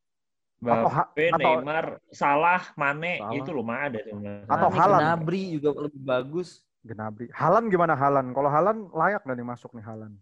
Atau 0.61 0.89
ha- 0.93 1.09
Mbappe, 1.09 1.25
atau- 1.33 1.41
Neymar, 1.41 1.87
Salah, 2.13 2.63
Mane, 2.77 3.17
Salah. 3.17 3.33
itu 3.33 3.51
lumayan 3.51 3.89
ada 3.89 3.99
sebenarnya. 4.05 4.45
Atau 4.45 4.69
Haaland. 4.69 5.01
Gnabry 5.01 5.43
juga 5.57 5.69
lebih 5.89 6.03
bagus. 6.05 6.49
Gnabry. 6.81 7.27
Halan 7.33 7.65
gimana 7.69 7.97
Halan? 7.97 8.33
Kalau 8.33 8.51
Halan 8.53 8.89
layak 8.93 9.25
nggak 9.25 9.37
nih 9.37 9.49
masuk 9.49 9.71
nih 9.73 9.85
Halan? 9.85 10.13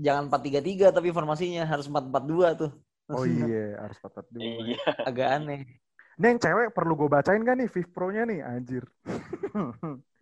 Jangan 0.00 0.32
4-3-3 0.32 0.88
tapi 0.88 1.12
formasinya 1.12 1.68
harus 1.68 1.84
4-4-2 1.84 2.56
tuh. 2.56 2.72
Oh 3.12 3.28
iya 3.28 3.76
harus 3.76 3.96
4 4.00 4.24
Iya. 4.40 4.80
Agak 5.04 5.28
aneh. 5.36 5.62
Nih 6.20 6.28
yang 6.36 6.40
cewek 6.40 6.76
perlu 6.76 6.92
gue 6.92 7.08
bacain 7.08 7.40
gak 7.40 7.56
nih 7.56 7.68
Viv 7.72 7.88
Pro-nya 7.88 8.28
nih 8.28 8.44
anjir. 8.44 8.84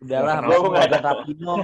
Udahlah, 0.01 0.39
Nggak 0.39 0.47
kenapa. 0.47 0.47
Mas 0.47 0.71
Morgan 0.71 1.03
Rapino 1.03 1.55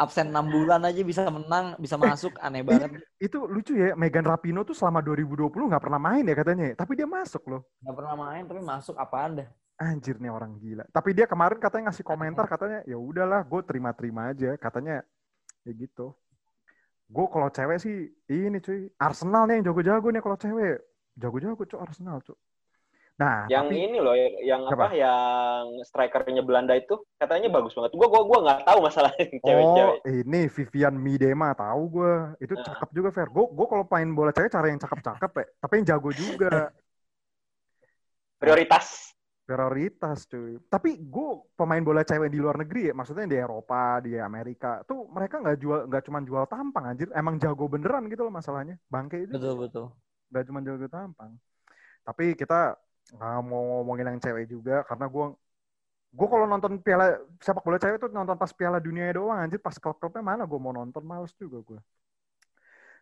absen 0.00 0.26
6 0.32 0.54
bulan 0.54 0.80
aja 0.84 1.00
bisa 1.04 1.22
menang, 1.28 1.66
bisa 1.76 1.96
masuk, 2.00 2.32
aneh 2.40 2.64
banget. 2.64 2.98
itu 3.20 3.38
lucu 3.44 3.76
ya 3.76 3.92
Megan 3.96 4.24
Rapino 4.24 4.64
tuh 4.64 4.72
selama 4.72 5.04
2020 5.04 5.52
nggak 5.52 5.84
pernah 5.84 6.00
main 6.00 6.24
ya 6.24 6.34
katanya. 6.34 6.72
Tapi 6.72 6.92
dia 6.96 7.08
masuk 7.08 7.42
loh. 7.52 7.62
Gak 7.84 7.96
pernah 7.96 8.14
main 8.16 8.42
tapi 8.48 8.60
masuk 8.64 8.96
apaan 8.96 9.44
dah. 9.44 9.48
Anjir 9.76 10.16
nih 10.16 10.32
orang 10.32 10.56
gila. 10.56 10.84
Tapi 10.88 11.12
dia 11.12 11.28
kemarin 11.28 11.60
katanya 11.60 11.92
ngasih 11.92 12.04
komentar 12.04 12.48
katanya 12.48 12.80
ya 12.88 12.96
udahlah 12.96 13.44
gue 13.44 13.60
terima-terima 13.60 14.32
aja. 14.32 14.56
Katanya 14.56 15.04
ya 15.68 15.72
gitu. 15.76 16.16
Gue 17.06 17.26
kalau 17.28 17.52
cewek 17.52 17.78
sih 17.78 18.08
ini 18.32 18.58
cuy 18.58 18.88
Arsenal 18.96 19.44
nih 19.46 19.60
yang 19.60 19.64
jago-jago 19.72 20.08
nih 20.08 20.22
kalau 20.24 20.36
cewek. 20.40 20.80
Jago-jago 21.16 21.60
cuy 21.60 21.78
Arsenal 21.78 22.24
cuy. 22.24 22.40
Nah, 23.16 23.48
Yang 23.48 23.66
tapi 23.68 23.74
ini 23.80 23.96
loh, 24.04 24.14
yang 24.44 24.62
Siapa? 24.68 24.84
apa? 24.86 24.88
Yang 24.92 25.64
strikernya 25.88 26.42
Belanda 26.44 26.74
itu 26.76 26.94
katanya 27.16 27.48
bagus 27.48 27.72
banget. 27.76 27.92
Gue 27.96 28.06
gua 28.12 28.22
gua 28.28 28.38
nggak 28.44 28.60
tahu 28.68 28.78
masalahnya 28.84 29.24
Oh, 29.46 29.46
cewek-cewek. 29.46 29.98
ini 30.10 30.36
Vivian 30.50 30.94
Miedema 31.04 31.54
tahu 31.54 31.80
gue. 31.96 32.12
Itu 32.44 32.54
Nah. 32.56 32.64
cakep 32.66 32.88
juga 32.96 33.08
Fer. 33.14 33.28
Gue 33.30 33.44
gue 33.56 33.66
kalau 33.70 33.84
main 33.92 34.08
bola 34.16 34.30
cewek 34.34 34.50
cara 34.52 34.66
yang 34.72 34.80
cakep-cakep 34.82 35.30
ya, 35.40 35.44
tapi 35.62 35.72
yang 35.80 35.86
jago 35.96 36.10
juga. 36.12 36.48
Prioritas. 38.42 39.16
prioritas 39.46 40.26
cuy. 40.26 40.58
Tapi 40.66 40.98
gue 41.06 41.28
pemain 41.54 41.78
bola 41.78 42.02
cewek 42.02 42.30
di 42.34 42.38
luar 42.42 42.58
negeri 42.66 42.90
ya, 42.90 42.94
maksudnya 42.98 43.30
di 43.30 43.38
Eropa, 43.38 44.02
di 44.02 44.18
Amerika, 44.18 44.82
tuh 44.88 45.06
mereka 45.06 45.38
nggak 45.38 45.56
jual 45.62 45.80
nggak 45.86 46.02
cuma 46.06 46.18
jual 46.26 46.44
tampang 46.50 46.84
anjir, 46.90 47.08
emang 47.14 47.38
jago 47.38 47.70
beneran 47.70 48.10
gitu 48.10 48.26
loh 48.26 48.34
masalahnya. 48.34 48.74
Bangke 48.90 49.22
itu 49.22 49.38
Betul 49.38 49.54
betul. 49.62 49.86
nggak 50.34 50.44
cuma 50.50 50.58
jago 50.66 50.86
tampang. 50.90 51.32
Tapi 52.06 52.24
kita 52.38 52.78
nggak 53.14 53.42
mau 53.46 53.62
ngomongin 53.80 54.06
yang 54.10 54.20
cewek 54.22 54.50
juga 54.50 54.82
karena 54.88 55.06
gue 55.06 55.24
gue 56.16 56.28
kalau 56.32 56.46
nonton 56.48 56.72
piala 56.80 57.20
sepak 57.38 57.62
bola 57.62 57.78
cewek 57.78 57.98
tuh 58.00 58.10
nonton 58.10 58.34
pas 58.40 58.50
piala 58.50 58.80
dunia 58.80 59.12
doang 59.12 59.36
anjir 59.36 59.60
pas 59.60 59.76
klub-klubnya 59.76 60.24
mana 60.24 60.42
gue 60.48 60.58
mau 60.58 60.72
nonton 60.72 61.04
males 61.04 61.30
juga 61.36 61.60
gue. 61.62 61.80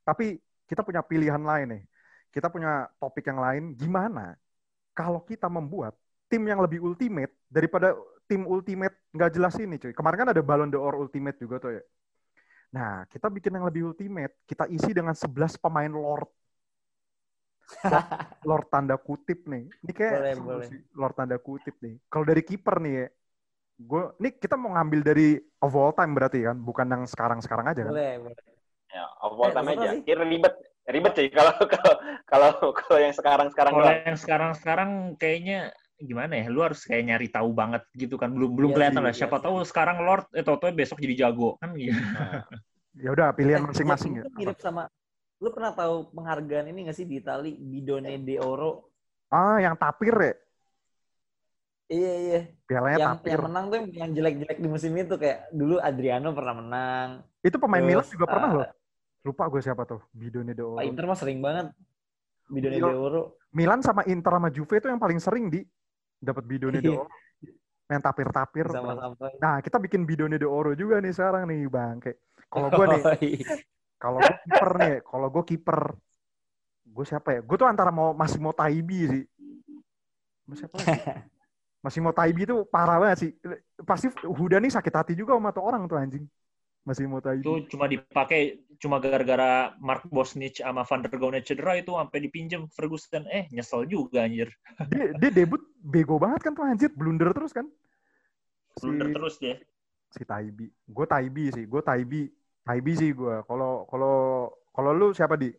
Tapi 0.05 0.37
kita 0.69 0.85
punya 0.85 1.01
pilihan 1.01 1.41
lain 1.41 1.67
nih. 1.79 1.83
Kita 2.35 2.51
punya 2.51 2.91
topik 2.99 3.25
yang 3.31 3.39
lain 3.39 3.63
gimana 3.79 4.35
kalau 4.93 5.23
kita 5.23 5.47
membuat 5.47 5.95
tim 6.27 6.43
yang 6.45 6.59
lebih 6.59 6.83
ultimate 6.83 7.31
daripada 7.47 7.95
tim 8.27 8.43
ultimate 8.49 8.95
nggak 9.15 9.31
jelas 9.31 9.55
ini 9.63 9.79
cuy. 9.79 9.95
Kemarin 9.95 10.19
kan 10.27 10.31
ada 10.35 10.43
Ballon 10.43 10.71
d'Or 10.73 10.99
ultimate 10.99 11.39
juga 11.39 11.63
tuh 11.63 11.79
ya. 11.79 11.83
Nah, 12.75 13.07
kita 13.07 13.31
bikin 13.31 13.55
yang 13.55 13.67
lebih 13.71 13.95
ultimate. 13.95 14.35
Kita 14.43 14.67
isi 14.67 14.91
dengan 14.91 15.15
11 15.15 15.55
pemain 15.63 15.93
Lord. 15.93 16.27
Lord, 17.91 18.07
Lord 18.49 18.67
tanda 18.73 18.97
kutip 19.01 19.39
nih. 19.53 19.65
Ini 19.85 19.93
kayak 19.99 20.21
Boleh, 20.21 20.35
boleh. 20.41 20.71
Lord 21.01 21.15
tanda 21.19 21.37
kutip 21.41 21.75
nih. 21.85 21.95
Kalau 22.11 22.25
dari 22.31 22.43
kiper 22.49 22.77
nih 22.85 22.95
ya. 23.03 23.07
Gue, 23.91 24.03
ini 24.23 24.31
kita 24.39 24.55
mau 24.61 24.71
ngambil 24.77 25.01
dari 25.03 25.27
of 25.65 25.73
all 25.75 25.93
time 25.99 26.13
berarti 26.17 26.39
kan, 26.49 26.57
bukan 26.69 26.87
yang 26.95 27.05
sekarang-sekarang 27.11 27.67
aja 27.73 27.83
kan. 27.91 27.97
Boleh, 27.97 28.11
boleh. 28.23 28.37
Ya, 28.95 29.05
of 29.27 29.35
all 29.41 29.51
Eh, 29.51 29.55
time 29.55 29.69
siapa 29.69 29.83
aja. 29.85 29.91
Kira 30.07 30.23
ribet, 30.33 30.55
ribet 30.95 31.13
sih 31.19 31.29
kalau 31.35 31.53
kalau 31.75 31.95
kalau 32.31 32.51
kalau 32.79 32.99
yang 33.05 33.15
sekarang-sekarang 33.19 33.75
Kalau 33.75 33.89
yang 34.07 34.17
sekarang-sekarang 34.25 34.91
kayaknya 35.21 35.59
gimana 36.09 36.33
ya? 36.41 36.47
Lu 36.55 36.61
harus 36.67 36.81
kayak 36.89 37.05
nyari 37.09 37.29
tahu 37.37 37.51
banget 37.61 37.83
gitu 38.03 38.15
kan. 38.21 38.31
Belum 38.37 38.51
belum 38.59 38.71
Iya 38.71 38.77
kelihatan 38.77 39.03
sih, 39.03 39.05
lah. 39.07 39.15
iya 39.19 39.29
Siapa 39.29 39.37
sih. 39.39 39.45
tahu 39.45 39.57
sekarang 39.71 39.97
Lord 40.07 40.25
eh 40.37 40.45
tau 40.47 40.57
besok 40.81 40.99
jadi 41.05 41.15
jago 41.29 41.57
kan 41.61 41.71
gitu. 41.77 42.01
Ya 42.95 43.11
udah 43.15 43.35
pilihan 43.35 43.59
Eh, 43.59 43.65
masing-masing 43.67 44.23
ya, 44.23 44.25
mirip 44.37 44.59
sama 44.65 44.83
lu 45.45 45.53
pernah 45.53 45.77
tahu 45.77 46.09
penghargaan 46.17 46.73
ini 46.73 46.89
gak 46.89 46.97
sih 46.97 47.05
di 47.05 47.21
Itali 47.21 47.53
Bidone 47.61 48.17
de 48.17 48.41
Oro? 48.41 48.89
Ah, 49.29 49.61
yang 49.61 49.77
tapir 49.77 50.17
ya. 50.17 50.33
Iya 51.93 52.13
iya. 52.17 52.41
Pialanya 52.65 52.97
yang 52.97 53.11
tapir. 53.21 53.37
yang 53.37 53.45
menang 53.45 53.65
tuh 53.69 53.79
yang 53.93 54.11
jelek-jelek 54.17 54.57
di 54.57 54.69
musim 54.73 54.97
itu 54.97 55.15
kayak 55.21 55.53
dulu 55.53 55.77
Adriano 55.85 56.33
pernah 56.33 56.55
menang. 56.65 57.09
Itu 57.45 57.61
pemain 57.61 57.85
Milan 57.85 58.09
juga 58.09 58.25
pernah 58.25 58.49
eh, 58.49 58.57
loh. 58.57 58.67
Lupa 59.29 59.45
gue 59.53 59.61
siapa 59.61 59.85
tuh. 59.85 60.01
Bidone 60.17 60.57
de 60.57 60.65
Oro. 60.65 60.81
Pak 60.81 60.87
Inter 60.89 61.05
mah 61.05 61.19
sering 61.21 61.45
banget. 61.45 61.67
Bidone 62.49 62.77
Iya. 62.81 62.89
de 62.89 62.97
Oro. 62.97 63.23
Milan 63.53 63.85
sama 63.85 64.03
Inter 64.09 64.33
sama 64.33 64.49
Juve 64.49 64.81
itu 64.81 64.89
yang 64.89 64.99
paling 64.99 65.21
sering 65.21 65.53
di 65.53 65.61
dapat 66.25 66.43
bidone 66.49 66.81
de 66.81 66.89
Iya. 66.89 67.05
oro. 67.05 67.13
Yang 67.85 68.01
tapir-tapir. 68.01 68.67
Nah, 69.39 69.61
kita 69.61 69.77
bikin 69.77 70.09
bidone 70.09 70.41
de 70.41 70.49
oro 70.49 70.73
juga 70.73 71.05
nih 71.05 71.13
sekarang 71.13 71.45
nih, 71.53 71.69
Bang. 71.69 72.01
Kayak 72.01 72.19
kalau 72.49 72.69
gue 72.73 72.87
nih, 72.89 73.03
Oh, 73.05 73.17
iya. 73.21 73.55
Kalau 73.99 74.19
gue 74.21 74.37
kiper 74.45 74.71
nih, 74.81 74.95
kalau 75.05 75.29
gue 75.31 75.45
kiper 75.45 75.81
gue 76.95 77.05
siapa 77.05 77.29
ya? 77.35 77.41
Gue 77.43 77.57
tuh 77.59 77.69
antara 77.69 77.91
mau 77.91 78.15
masih 78.15 78.39
mau 78.39 78.55
Taibi 78.55 78.99
sih. 79.11 79.25
Mau 80.47 80.55
siapa 80.55 80.75
lagi? 80.79 80.93
Masih 81.85 82.01
mau 82.01 82.17
Taibi 82.17 82.49
tuh 82.49 82.65
parah 82.65 82.97
banget 82.97 83.19
sih. 83.21 83.31
Pasti 83.85 84.09
Huda 84.25 84.57
nih 84.57 84.73
sakit 84.73 84.89
hati 84.89 85.13
juga 85.13 85.37
sama 85.37 85.53
tuh 85.53 85.69
orang 85.69 85.85
tuh 85.85 86.01
anjing. 86.01 86.25
Masih 86.81 87.05
mau 87.05 87.21
Taibi. 87.21 87.45
Itu 87.45 87.77
cuma 87.77 87.85
dipakai 87.85 88.65
cuma 88.81 88.97
gara-gara 89.05 89.77
Mark 89.85 90.09
Bosnich 90.09 90.65
sama 90.65 90.89
Van 90.89 91.05
der 91.05 91.13
Gaune 91.13 91.45
cedera 91.45 91.77
itu 91.77 91.93
sampai 91.93 92.25
dipinjem 92.25 92.73
Ferguson. 92.73 93.29
Eh, 93.29 93.53
nyesel 93.53 93.85
juga 93.85 94.25
anjir. 94.25 94.49
Dia, 94.93 95.13
dia 95.13 95.31
debut 95.45 95.61
bego 95.77 96.17
banget 96.17 96.49
kan 96.49 96.57
tuh 96.57 96.65
anjir, 96.65 96.89
blunder 96.89 97.37
terus 97.37 97.53
kan. 97.53 97.69
Si, 98.81 98.89
Blunder 98.89 99.09
terus 99.13 99.37
dia. 99.37 99.61
si 100.09 100.25
Taibi. 100.25 100.67
Gue 100.89 101.05
Taibi 101.05 101.53
sih, 101.53 101.65
gue 101.69 101.83
Taibi. 101.85 102.33
Taibi 102.65 102.93
sih 102.97 103.11
gue. 103.13 103.45
Kalau 103.45 103.85
kalau 103.87 104.49
kalau 104.73 104.91
lu 104.97 105.13
siapa 105.13 105.37
di? 105.37 105.53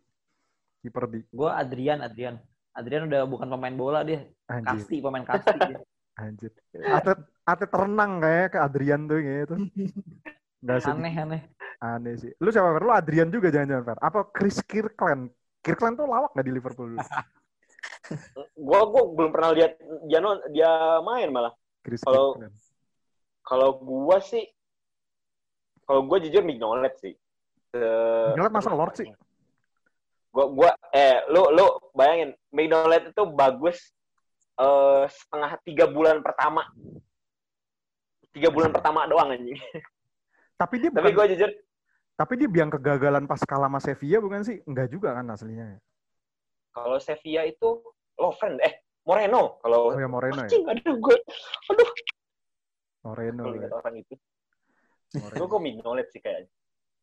Kiper 0.81 1.05
di. 1.09 1.21
Gue 1.29 1.49
Adrian, 1.53 2.01
Adrian. 2.01 2.41
Adrian 2.75 3.07
udah 3.07 3.23
bukan 3.29 3.47
pemain 3.47 3.77
bola 3.77 4.01
dia. 4.01 4.25
Anjir, 4.49 4.83
Kasti, 4.83 4.97
pemain 4.99 5.23
kasti 5.23 5.55
dia. 5.55 5.77
anjir. 6.21 6.51
Atlet 6.73 7.19
atlet 7.45 7.71
renang 7.71 8.11
kayak 8.19 8.47
ke 8.51 8.57
Adrian 8.59 9.01
tuh 9.05 9.19
gitu. 9.21 9.55
Enggak 10.65 10.79
sih. 10.81 10.91
Aneh, 10.91 11.13
aneh. 11.13 11.41
Aneh 11.79 12.13
sih. 12.17 12.31
Lu 12.41 12.49
siapa 12.49 12.73
Fer? 12.73 12.83
Lu 12.83 12.91
Adrian 12.91 13.29
juga 13.29 13.53
jangan-jangan 13.53 13.85
Fer? 13.85 13.99
Apa 14.01 14.19
Chris 14.33 14.57
Kirkland? 14.65 15.29
Kirkland 15.61 15.95
tuh 15.97 16.09
lawak 16.09 16.33
nggak 16.33 16.45
di 16.45 16.53
Liverpool 16.53 16.97
dulu? 16.97 17.01
Gua 18.57 18.85
gua 18.89 19.03
belum 19.13 19.29
pernah 19.33 19.49
lihat 19.53 19.77
dia 20.09 20.19
dia 20.53 20.71
main 21.05 21.29
malah. 21.29 21.53
Chris 21.85 22.01
Kalau-. 22.01 22.37
Kalau 23.45 23.77
gua 23.77 24.17
sih 24.21 24.41
kalau 25.85 26.01
gue 26.09 26.17
jujur 26.27 26.41
Mignolet 26.41 26.93
sih. 26.99 27.13
Se- 27.71 28.27
Mignolet 28.33 28.53
masa 28.53 28.73
Lord 28.73 28.93
sih? 28.97 29.07
Gua 30.35 30.51
gua 30.51 30.71
eh 30.91 31.23
lu 31.31 31.47
lu 31.55 31.65
bayangin 31.95 32.35
Mignolet 32.51 33.13
itu 33.13 33.23
bagus 33.23 33.79
eh 34.59 35.03
setengah 35.07 35.55
tiga 35.63 35.85
bulan 35.87 36.19
pertama. 36.19 36.67
Tiga 38.35 38.51
bulan 38.51 38.75
pertama 38.75 39.07
doang 39.07 39.31
anjing. 39.31 39.55
Tapi 40.59 40.75
dia 40.83 40.89
Tapi 40.91 41.11
gue 41.11 41.25
jujur 41.35 41.51
tapi 42.15 42.39
dia 42.39 42.47
biang 42.47 42.71
kegagalan 42.71 43.27
pas 43.27 43.43
kalah 43.43 43.67
sama 43.67 43.79
Sevilla 43.83 44.23
bukan 44.23 44.39
sih? 44.43 44.63
Enggak 44.63 44.87
juga 44.87 45.11
kan 45.15 45.27
aslinya. 45.31 45.79
kalau 46.71 46.99
Sevilla 46.99 47.43
itu 47.47 47.83
Lovren 48.19 48.59
eh 48.63 48.83
Moreno 49.07 49.59
kalau 49.63 49.95
Oh 49.95 49.99
ya 49.99 50.07
Moreno 50.07 50.43
ya. 50.43 50.51
aduh 50.51 50.95
gue 50.99 51.15
aduh 51.71 51.89
Moreno. 53.03 53.43
kalau 53.47 53.59
ya. 53.59 53.69
orang 53.71 53.95
itu 53.99 54.15
gue 55.19 55.47
gue 55.47 55.61
Mignolet 55.61 56.07
sih 56.11 56.19
kayaknya 56.19 56.49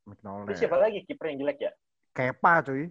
McNoll 0.02 0.44
Terus 0.50 0.58
siapa 0.58 0.76
lagi 0.76 0.98
kiper 1.06 1.30
yang 1.30 1.38
jelek 1.46 1.58
ya 1.62 1.72
Kepa 2.12 2.52
cuy. 2.66 2.90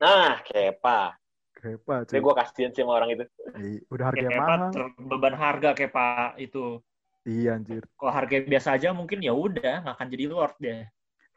nah 0.00 0.40
Kepa 0.44 1.16
Kepa 1.54 1.96
cuy. 2.04 2.12
Tapi 2.12 2.20
gue 2.20 2.34
kasihan 2.36 2.70
sih 2.72 2.82
sama 2.84 2.92
orang 3.00 3.10
itu 3.16 3.24
Ih, 3.60 3.80
Udah 3.88 4.12
harga 4.12 4.20
Kayak 4.20 4.40
mahal. 4.40 4.70
ter- 4.72 4.94
beban 5.00 5.34
harga 5.34 5.70
Pak 5.74 6.36
itu. 6.36 6.78
Iya 7.24 7.56
anjir. 7.56 7.82
Kalau 7.96 8.12
harga 8.12 8.36
biasa 8.44 8.68
aja 8.76 8.92
mungkin 8.92 9.24
ya 9.24 9.32
udah 9.32 9.80
nggak 9.80 9.94
akan 9.96 10.08
jadi 10.12 10.24
lord 10.28 10.54
deh. 10.60 10.84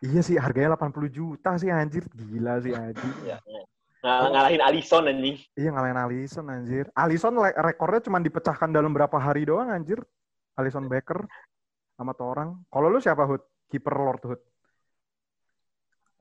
Iya 0.04 0.20
sih 0.22 0.36
harganya 0.36 0.76
80 0.76 1.08
juta 1.08 1.56
sih 1.56 1.72
anjir. 1.72 2.04
Gila 2.12 2.60
sih 2.60 2.76
anjir. 2.76 3.14
ya, 3.24 3.40
Ngal 4.04 4.30
ngalahin 4.30 4.62
Alisson 4.62 5.10
anjing 5.10 5.36
Iya 5.58 5.70
ngalahin 5.74 5.98
Alisson 5.98 6.46
anjir. 6.52 6.86
Alisson 6.94 7.34
le- 7.40 7.56
rekornya 7.56 8.04
cuma 8.04 8.20
dipecahkan 8.20 8.70
dalam 8.70 8.92
berapa 8.92 9.16
hari 9.18 9.48
doang 9.48 9.72
anjir. 9.72 10.04
Alisson 10.60 10.86
Becker 10.92 11.24
sama 11.98 12.14
tuh 12.14 12.30
orang. 12.30 12.50
Kalau 12.70 12.88
lu 12.94 13.02
siapa 13.02 13.26
Hud? 13.26 13.42
Kiper 13.68 13.98
Lord 13.98 14.22
Hud. 14.24 14.42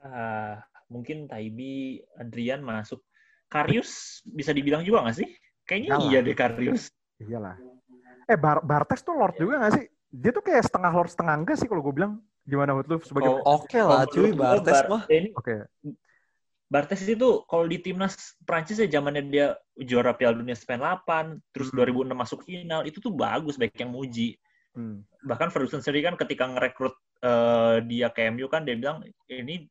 Ah, 0.00 0.64
mungkin 0.88 1.28
Taibi, 1.28 2.00
Adrian 2.16 2.64
masuk. 2.64 3.04
Karius 3.46 4.24
bisa 4.26 4.50
dibilang 4.50 4.82
juga 4.82 5.06
nggak 5.06 5.16
sih? 5.22 5.28
Kayaknya 5.68 5.86
Enggak 5.94 6.00
lah. 6.00 6.10
iya 6.10 6.18
deh 6.24 6.34
Karius. 6.34 6.82
Iyalah. 7.20 7.56
Eh 8.26 8.34
Bar 8.34 8.58
Bartes 8.66 9.06
tuh 9.06 9.14
Lord 9.14 9.38
juga 9.38 9.62
gak 9.62 9.78
sih? 9.78 9.86
Dia 10.10 10.34
tuh 10.34 10.42
kayak 10.42 10.66
setengah 10.66 10.90
Lord 10.90 11.10
setengah 11.14 11.34
enggak 11.38 11.56
sih 11.62 11.68
kalau 11.70 11.84
gue 11.84 11.94
bilang. 11.94 12.18
Gimana 12.42 12.74
Hud 12.74 12.86
lu 12.90 12.96
sebagai 13.02 13.30
Oh, 13.30 13.62
Oke 13.62 13.78
lah, 13.78 14.06
Kalau 14.06 14.26
cuy, 14.26 14.30
Bartes 14.34 14.74
Bar- 14.74 14.90
mah. 14.90 15.02
ini 15.10 15.30
Oke. 15.34 15.54
Bartes 16.66 17.06
itu 17.06 17.46
kalau 17.46 17.66
di 17.70 17.78
timnas 17.78 18.34
Prancis 18.42 18.82
ya 18.82 18.90
zamannya 18.90 19.22
dia 19.30 19.46
juara 19.78 20.10
Piala 20.14 20.34
Dunia 20.34 20.58
98, 20.58 21.38
terus 21.54 21.70
Hmm. 21.70 21.78
2006 21.78 22.18
masuk 22.18 22.40
final, 22.42 22.82
itu 22.82 22.98
tuh 22.98 23.14
bagus 23.14 23.54
baik 23.54 23.78
yang 23.78 23.94
muji. 23.94 24.34
Hmm. 24.76 25.02
Bahkan 25.24 25.48
Ferguson 25.48 25.80
sendiri 25.80 26.04
kan 26.04 26.14
ketika 26.20 26.44
ngerekrut 26.46 26.94
eh, 27.24 27.76
dia 27.88 28.12
ke 28.12 28.28
MU 28.28 28.44
kan 28.46 28.62
dia 28.62 28.76
bilang 28.76 29.00
ini 29.26 29.64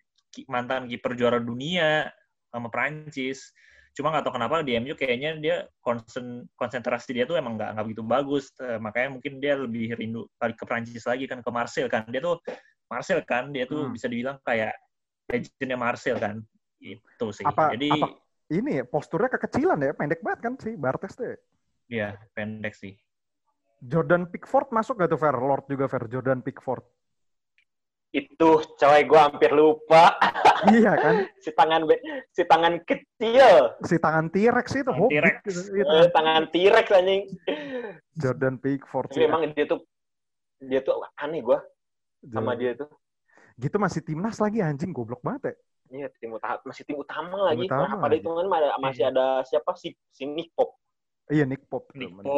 mantan 0.50 0.90
kiper 0.90 1.14
juara 1.14 1.38
dunia 1.38 2.10
sama 2.50 2.68
Prancis. 2.74 3.54
Cuma 3.96 4.12
nggak 4.12 4.28
tahu 4.28 4.36
kenapa 4.36 4.60
di 4.60 4.76
MU 4.76 4.92
kayaknya 4.98 5.40
dia 5.40 5.56
konsen, 5.80 6.50
konsentrasi 6.60 7.16
dia 7.16 7.24
tuh 7.24 7.38
emang 7.40 7.56
nggak 7.56 7.70
nggak 7.78 7.86
begitu 7.86 8.04
bagus. 8.04 8.50
Eh, 8.60 8.82
makanya 8.82 9.16
mungkin 9.16 9.40
dia 9.40 9.56
lebih 9.56 9.94
rindu 9.96 10.28
balik 10.36 10.58
ke 10.60 10.66
Prancis 10.68 11.06
lagi 11.08 11.30
kan 11.30 11.40
ke 11.40 11.50
Marseille 11.54 11.88
kan. 11.88 12.04
Dia 12.10 12.20
tuh 12.20 12.42
Marseille 12.92 13.24
kan, 13.24 13.54
dia 13.56 13.64
tuh 13.64 13.88
Hmm. 13.88 13.94
bisa 13.96 14.10
dibilang 14.12 14.42
kayak 14.44 14.74
legendnya 15.32 15.78
Marseille 15.80 16.20
kan. 16.20 16.42
Itu 16.82 17.32
sih. 17.32 17.46
Apa- 17.46 17.72
Jadi 17.78 17.94
apa- 17.94 18.20
Ini 18.46 18.72
ya, 18.78 18.84
posturnya 18.86 19.26
kekecilan 19.26 19.80
ya, 19.82 19.92
pendek 19.98 20.22
banget 20.22 20.40
kan 20.46 20.54
sih 20.62 20.78
Bartes 20.78 21.18
tuh. 21.18 21.26
ya. 21.30 21.38
ya 21.90 22.08
pendek 22.38 22.78
sih. 22.78 22.94
Jordan 23.86 24.26
Pickford 24.28 24.74
masuk 24.74 24.98
gak 24.98 25.14
tuh 25.14 25.20
Fer? 25.20 25.36
Lord 25.38 25.66
juga 25.70 25.86
Fer, 25.86 26.04
Jordan 26.10 26.42
Pickford. 26.42 26.84
itu 28.16 28.50
coy 28.80 29.02
gue 29.04 29.20
hampir 29.20 29.52
lupa 29.52 30.16
iya 30.72 30.96
kan? 30.96 31.28
si 31.36 31.52
tangan 31.52 31.84
be- 31.84 32.00
si 32.32 32.48
tangan 32.48 32.80
kecil 32.88 33.76
Si 33.84 34.00
tangan 34.00 34.32
T-Rex 34.32 34.68
itu, 34.72 34.88
Tangan 34.88 34.96
hobbit 35.04 35.20
T-Rex. 35.20 35.44
gitu. 35.44 35.62
Iya, 35.76 35.84
Eh, 35.84 36.08
tangan 36.16 36.44
T-Rex 36.48 36.86
anjing 36.96 37.22
Jordan 38.16 38.56
Pickford 38.56 39.12
tapi 39.12 39.20
sih. 39.20 39.28
emang 39.28 39.42
dia 39.52 39.66
tuh 39.68 39.84
dia 40.64 40.80
tuh 40.80 40.96
aneh 41.20 41.44
gue 41.44 41.60
sama 42.32 42.56
dia 42.56 42.72
tuh 42.74 42.88
Gitu 43.56 43.76
masih 43.80 44.00
timnas 44.04 44.40
lagi 44.40 44.60
anjing, 44.60 44.92
goblok 44.92 45.20
banget 45.24 45.52
ya. 45.52 45.54
Iya, 45.86 46.08
tim 46.20 46.32
utama 46.36 46.60
masih 46.68 46.84
tim 46.84 46.98
utama 47.00 47.38
lagi. 47.48 47.68
utama 47.68 47.88
Pada 48.00 48.12
lagi. 48.12 48.20
hitungan 48.20 48.46
masih 48.80 49.04
ada 49.12 49.26
siapa 49.48 49.72
sih? 49.80 49.92
Si 50.12 50.24
Nick 50.24 50.52
Pop. 50.56 50.76
Iya, 51.32 51.48
Nick 51.48 51.64
Pop. 51.68 51.88
Nick 51.96 52.12
bener. 52.16 52.32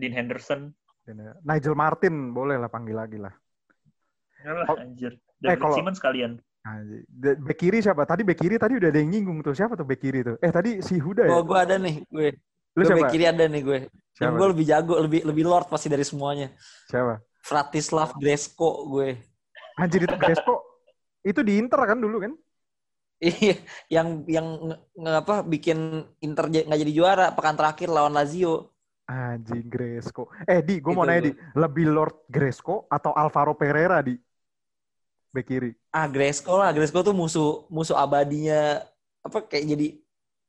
Dean 0.00 0.16
Henderson. 0.16 0.72
Ini. 1.04 1.44
Nigel 1.44 1.76
Martin, 1.76 2.32
boleh 2.32 2.56
lah 2.56 2.72
panggil 2.72 2.96
lagi 2.96 3.18
lah. 3.20 3.32
Yalah, 4.40 4.64
Oh. 4.72 4.76
anjir. 4.80 5.12
Eh, 5.12 5.20
David 5.52 5.60
kalau- 5.60 5.76
Simmons 5.76 6.00
kalian. 6.00 6.32
De- 7.08 7.40
Bek 7.40 7.56
kiri 7.56 7.80
siapa? 7.80 8.04
Tadi 8.04 8.20
bek 8.20 8.36
kiri 8.36 8.60
tadi 8.60 8.76
udah 8.76 8.92
ada 8.92 9.00
yang 9.00 9.08
nyinggung 9.08 9.40
tuh. 9.40 9.56
Siapa 9.56 9.80
tuh 9.80 9.84
bek 9.88 9.96
kiri 9.96 10.20
tuh? 10.20 10.36
Eh 10.44 10.52
tadi 10.52 10.84
si 10.84 11.00
Huda 11.00 11.24
ya? 11.24 11.32
Oh, 11.32 11.44
gue 11.44 11.56
ada 11.56 11.80
nih, 11.80 12.04
gue. 12.04 12.36
Lu 12.76 12.84
siapa? 12.84 13.00
back 13.00 13.12
kiri 13.16 13.24
ada 13.26 13.44
nih 13.48 13.62
gue. 13.64 13.78
Yang 14.20 14.32
gue 14.36 14.48
lebih 14.52 14.64
jago, 14.68 14.94
lebih 15.00 15.20
lebih 15.24 15.44
lord 15.48 15.66
pasti 15.72 15.88
dari 15.88 16.04
semuanya. 16.04 16.52
Siapa? 16.86 17.16
Fratislav 17.40 18.12
Gresko 18.20 18.84
gue. 18.92 19.16
Anjir 19.80 20.04
itu 20.04 20.16
Crespo. 20.20 20.60
itu 21.24 21.40
di 21.40 21.56
Inter 21.56 21.80
kan 21.84 21.96
dulu 21.96 22.20
kan? 22.20 22.32
Iya, 23.20 23.56
yang 23.92 24.24
yang 24.24 24.46
nge- 24.64 24.80
nge- 24.96 25.18
apa 25.20 25.34
bikin 25.44 26.04
Inter 26.20 26.48
nggak 26.48 26.80
jadi 26.80 26.92
juara 26.92 27.26
pekan 27.32 27.56
terakhir 27.56 27.88
lawan 27.88 28.12
Lazio. 28.12 28.72
Anjing 29.10 29.66
Gresco. 29.66 30.30
Eh 30.46 30.62
Di, 30.62 30.78
gue 30.78 30.92
mau 30.94 31.02
nanya 31.02 31.26
Di. 31.26 31.32
Lebih 31.58 31.90
Lord 31.90 32.30
Gresco 32.30 32.86
atau 32.86 33.10
Alvaro 33.10 33.58
Pereira 33.58 33.98
di 34.06 34.14
bek 35.30 35.46
kiri? 35.46 35.70
Ah, 35.90 36.06
Gresko 36.06 36.58
lah, 36.58 36.70
Gresko 36.70 37.02
tuh 37.02 37.14
musuh 37.14 37.66
musuh 37.70 37.98
abadinya 37.98 38.82
apa 39.22 39.46
kayak 39.46 39.66
jadi 39.74 39.88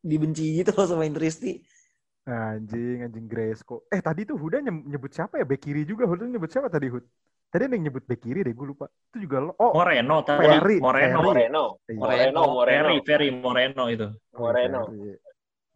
dibenci 0.01 0.61
gitu 0.61 0.73
loh 0.73 0.85
sama 0.85 1.05
Interisti. 1.09 1.61
Anjing, 2.25 3.09
anjing 3.09 3.25
Gresco. 3.25 3.89
Eh 3.89 3.97
tadi 3.97 4.29
tuh 4.29 4.37
Huda 4.37 4.61
nyebut 4.61 5.09
siapa 5.09 5.41
ya? 5.41 5.45
Bek 5.45 5.61
kiri 5.61 5.81
juga. 5.85 6.05
Huda 6.05 6.29
nyebut 6.29 6.49
siapa 6.53 6.69
tadi 6.69 6.89
Hud? 6.89 7.05
Tadi 7.51 7.67
ada 7.67 7.73
yang 7.75 7.89
nyebut 7.89 8.05
bek 8.05 8.21
kiri 8.21 8.45
deh, 8.45 8.53
gue 8.53 8.67
lupa. 8.69 8.87
Itu 9.11 9.25
juga 9.25 9.41
lo. 9.41 9.51
Oh, 9.57 9.73
Moreno 9.73 10.21
tadi. 10.21 10.45
Ferry, 10.45 10.77
Moreno. 10.79 11.17
Ferry. 11.17 11.25
Moreno. 11.25 11.63
iya. 11.89 11.99
Moreno, 11.99 12.41
Moreno. 12.47 12.87
Ferry, 12.87 12.97
Ferry 13.03 13.29
Moreno 13.33 13.83
itu. 13.89 14.07
Moreno. 14.37 14.81
Ferry. 14.87 15.30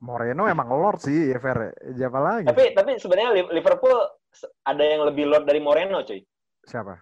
Moreno 0.06 0.46
emang 0.46 0.70
Lord 0.70 1.02
sih 1.02 1.34
ya 1.34 1.42
Fer. 1.42 1.74
Siapa 1.98 2.20
lagi? 2.22 2.46
Tapi 2.46 2.78
tapi 2.78 2.92
sebenarnya 3.02 3.32
Li- 3.34 3.52
Liverpool 3.58 3.98
ada 4.62 4.84
yang 4.86 5.02
lebih 5.10 5.26
lord 5.26 5.50
dari 5.50 5.58
Moreno, 5.58 6.06
cuy. 6.06 6.22
Siapa? 6.62 6.94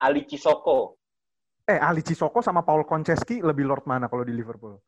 Ali 0.00 0.24
Cisoko. 0.24 0.96
Eh, 1.68 1.78
Ali 1.78 2.00
Cisoko 2.00 2.40
sama 2.40 2.64
Paul 2.64 2.88
Konceski 2.88 3.44
lebih 3.44 3.68
Lord 3.68 3.84
mana 3.84 4.08
kalau 4.08 4.24
di 4.24 4.32
Liverpool? 4.32 4.80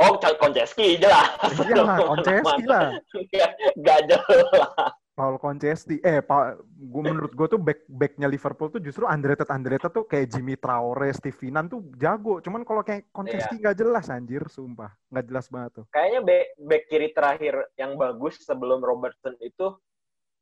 Oh, 0.00 0.16
Konceski 0.16 0.96
jelas. 0.98 1.38
Iya 1.60 1.84
lah, 1.86 1.96
Konceski 2.02 2.64
lah. 2.66 2.98
Gak 3.86 4.00
jelas. 4.08 4.99
Paul 5.14 5.36
Konceski. 5.36 6.00
Eh, 6.00 6.24
pa, 6.24 6.56
gua 6.64 7.02
menurut 7.12 7.32
gue 7.36 7.46
tuh 7.50 7.60
back 7.60 7.84
backnya 7.90 8.30
Liverpool 8.30 8.72
tuh 8.72 8.80
justru 8.80 9.04
underrated 9.04 9.50
underrated 9.52 9.92
tuh 9.92 10.08
kayak 10.08 10.32
Jimmy 10.32 10.56
Traore, 10.56 11.12
Steve 11.12 11.36
Finan 11.36 11.68
tuh 11.68 11.84
jago. 12.00 12.40
Cuman 12.40 12.64
kalau 12.64 12.80
kayak 12.80 13.12
Konceski 13.12 13.60
nggak 13.60 13.76
jelas 13.76 14.08
anjir, 14.08 14.42
sumpah. 14.48 14.90
Nggak 15.12 15.24
jelas 15.28 15.46
banget 15.52 15.70
tuh. 15.82 15.84
Kayaknya 15.92 16.20
back, 16.24 16.46
back 16.56 16.82
kiri 16.88 17.08
terakhir 17.12 17.54
yang 17.76 17.98
bagus 18.00 18.40
sebelum 18.42 18.80
Robertson 18.80 19.36
itu 19.44 19.76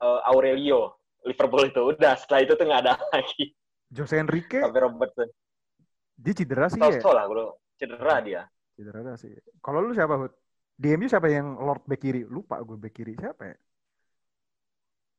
eh, 0.00 0.20
Aurelio. 0.30 0.94
Liverpool 1.26 1.66
itu 1.66 1.82
udah 1.82 2.14
setelah 2.14 2.40
itu 2.46 2.52
tuh 2.54 2.64
nggak 2.70 2.82
ada 2.86 2.94
lagi 3.12 3.50
Jose 3.88 4.14
Enrique, 4.20 4.60
sampai 4.60 4.84
Robertson. 4.84 5.28
dia 6.18 6.34
cedera 6.36 6.68
sih 6.68 6.80
ya. 6.80 7.00
Sosok 7.00 7.12
lah 7.14 7.24
bro, 7.24 7.56
cedera 7.80 8.16
dia. 8.20 8.42
Cedera 8.76 9.16
sih. 9.16 9.32
Kalau 9.64 9.80
lu 9.80 9.96
siapa, 9.96 10.14
Hud? 10.14 10.32
Di 10.78 10.94
MU 10.94 11.10
siapa 11.10 11.26
yang 11.26 11.58
Lord 11.58 11.82
back 11.88 11.98
kiri? 11.98 12.22
Lupa 12.22 12.62
gue 12.62 12.78
back 12.78 12.94
kiri. 12.94 13.18
Siapa 13.18 13.42
ya? 13.50 13.56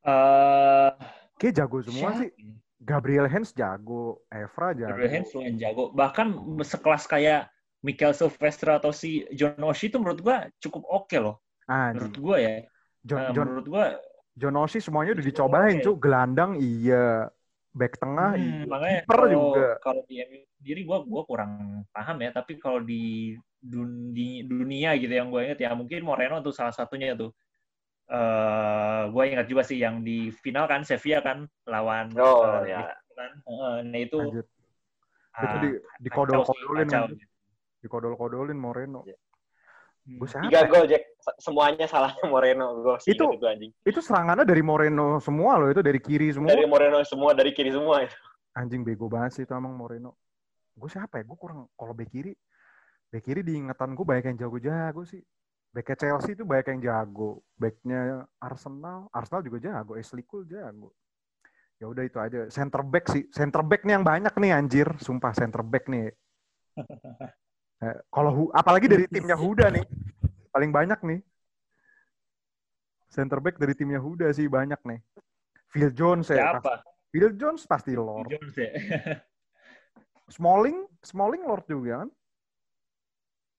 Eh, 0.05 0.91
Kayak 1.39 1.53
jago 1.55 1.77
semua 1.83 2.11
siapa 2.11 2.19
sih. 2.23 2.29
ya? 2.35 2.53
Gabriel 2.79 3.27
Hens 3.27 3.51
jago, 3.51 4.23
Evra 4.31 4.71
jago. 4.71 4.95
Gabriel 4.95 5.13
Hens 5.19 5.29
lumayan 5.35 5.55
jago. 5.59 5.83
Bahkan 5.91 6.27
sekelas 6.63 7.03
kayak 7.07 7.51
Michael 7.83 8.15
Silvestre 8.15 8.71
atau 8.75 8.91
si 8.91 9.23
John 9.35 9.59
Oshie 9.63 9.91
itu 9.91 9.99
menurut 9.99 10.19
gua 10.23 10.47
cukup 10.59 10.83
oke 10.87 11.15
loh. 11.19 11.43
Anjing. 11.67 11.95
Menurut 11.95 12.15
gua 12.19 12.35
ya. 12.39 12.55
John, 13.03 13.31
John, 13.35 13.45
menurut 13.51 13.67
gua 13.67 13.85
John 14.35 14.55
Oshie 14.59 14.83
semuanya 14.83 15.15
udah 15.15 15.25
dicobain, 15.27 15.77
oke. 15.79 15.85
Cuk. 15.87 15.95
Gelandang 15.99 16.51
iya. 16.59 17.27
Back 17.69 18.01
tengah 18.01 18.33
hmm, 18.33 18.41
iya. 18.41 18.65
makanya 18.65 18.99
kalau, 19.05 19.27
juga. 19.29 19.67
kalau 19.85 20.01
di 20.09 20.15
MU 20.25 20.41
sendiri 20.57 20.81
gua 20.89 20.97
gua 21.05 21.21
kurang 21.29 21.51
paham 21.93 22.17
ya, 22.25 22.33
tapi 22.33 22.57
kalau 22.57 22.81
di 22.81 23.37
dun- 23.61 24.15
di 24.15 24.41
dunia 24.47 24.95
gitu 24.95 25.11
yang 25.11 25.29
gue 25.29 25.51
ingat 25.51 25.59
ya 25.59 25.75
mungkin 25.75 26.01
Moreno 26.01 26.39
tuh 26.39 26.55
salah 26.55 26.73
satunya 26.73 27.13
tuh. 27.13 27.29
Eh 28.09 29.01
gue 29.07 29.23
ingat 29.29 29.45
juga 29.45 29.61
sih 29.61 29.77
yang 29.77 30.01
di 30.01 30.33
final 30.33 30.65
kan 30.65 30.81
Sevilla 30.81 31.21
kan 31.21 31.45
lawan 31.65 32.09
Oh, 32.17 32.65
eh, 32.65 32.73
ya. 32.73 32.89
kan. 33.13 33.31
Eh, 33.45 33.77
nah 33.85 33.99
itu 33.99 34.17
Anjir. 34.17 34.45
ah, 35.31 35.41
itu 35.45 35.55
di, 35.61 35.69
kacau 35.69 36.01
dikodol-kodolin 36.01 36.85
sih, 36.85 36.89
kacau. 36.89 37.05
anjir. 37.05 37.27
dikodol-kodolin 37.79 38.57
Moreno. 38.57 39.01
Iya. 39.05 39.17
Gue 40.09 40.25
siapa? 40.25 40.49
Tiga 40.49 40.61
gol 40.65 40.89
Jack, 40.89 41.03
Se- 41.21 41.37
semuanya 41.37 41.85
salahnya 41.85 42.25
Moreno. 42.33 42.65
Gue 42.81 42.97
sih 42.99 43.13
Itu- 43.13 43.29
itu 43.29 43.45
anjing. 43.45 43.71
Itu 43.85 43.99
serangannya 44.01 44.41
dari 44.43 44.65
Moreno 44.65 45.21
semua 45.21 45.61
loh, 45.61 45.69
itu 45.69 45.85
dari 45.85 46.01
kiri 46.01 46.33
semua. 46.33 46.49
Dari 46.49 46.65
Moreno 46.65 46.97
semua, 47.05 47.37
dari 47.37 47.53
kiri 47.53 47.69
semua. 47.69 48.01
itu. 48.01 48.17
Anjing 48.57 48.81
bego 48.81 49.05
banget 49.05 49.37
sih 49.37 49.43
itu 49.45 49.53
emang 49.53 49.77
Moreno. 49.77 50.17
Gue 50.73 50.89
siapa 50.89 51.21
ya? 51.21 51.23
Gue 51.29 51.37
kurang 51.37 51.69
kalau 51.77 51.93
bek 51.93 52.09
kiri. 52.09 52.33
Bek 53.13 53.21
kiri 53.21 53.45
diingatan 53.45 53.93
gue 53.93 54.01
banyak 54.01 54.25
yang 54.33 54.37
jago-jago 54.41 55.05
sih. 55.05 55.21
Backnya 55.69 55.97
Chelsea 56.01 56.33
itu 56.33 56.43
banyak 56.45 56.67
yang 56.73 56.81
jago. 56.81 57.45
Backnya 57.53 58.25
Arsenal, 58.41 59.05
Arsenal 59.13 59.41
juga 59.45 59.57
jago. 59.61 59.93
Ashley 59.93 60.25
Cole 60.25 60.49
jago. 60.49 60.89
Ya 61.79 61.85
udah 61.87 62.03
itu 62.03 62.17
aja. 62.17 62.49
Center 62.49 62.81
back 62.81 63.05
sih. 63.07 63.23
Center 63.29 63.61
back 63.61 63.85
nih 63.85 64.01
yang 64.01 64.05
banyak 64.05 64.33
nih 64.33 64.51
anjir. 64.51 64.87
Sumpah 64.97 65.31
center 65.31 65.61
back 65.65 65.87
nih. 65.87 66.13
Eh, 67.79 67.95
kalau 68.11 68.51
apalagi 68.51 68.91
dari 68.91 69.07
timnya 69.07 69.39
Huda 69.39 69.71
nih. 69.71 69.87
Paling 70.51 70.67
banyak 70.67 70.99
nih. 70.99 71.19
Center 73.07 73.39
back 73.39 73.55
dari 73.55 73.71
timnya 73.71 74.03
Huda 74.03 74.27
sih 74.35 74.51
banyak 74.51 74.83
nih. 74.83 74.99
Phil 75.71 75.87
Jones 75.95 76.27
ya. 76.27 76.59
Siapa? 76.59 76.83
Phil 77.07 77.31
Jones 77.39 77.63
pasti 77.63 77.95
Lord. 77.95 78.27
Jones 78.35 78.51
ya. 78.51 78.67
Smalling, 80.35 80.91
Smalling 80.99 81.47
Lord 81.47 81.65
juga 81.71 82.03
kan? 82.03 82.09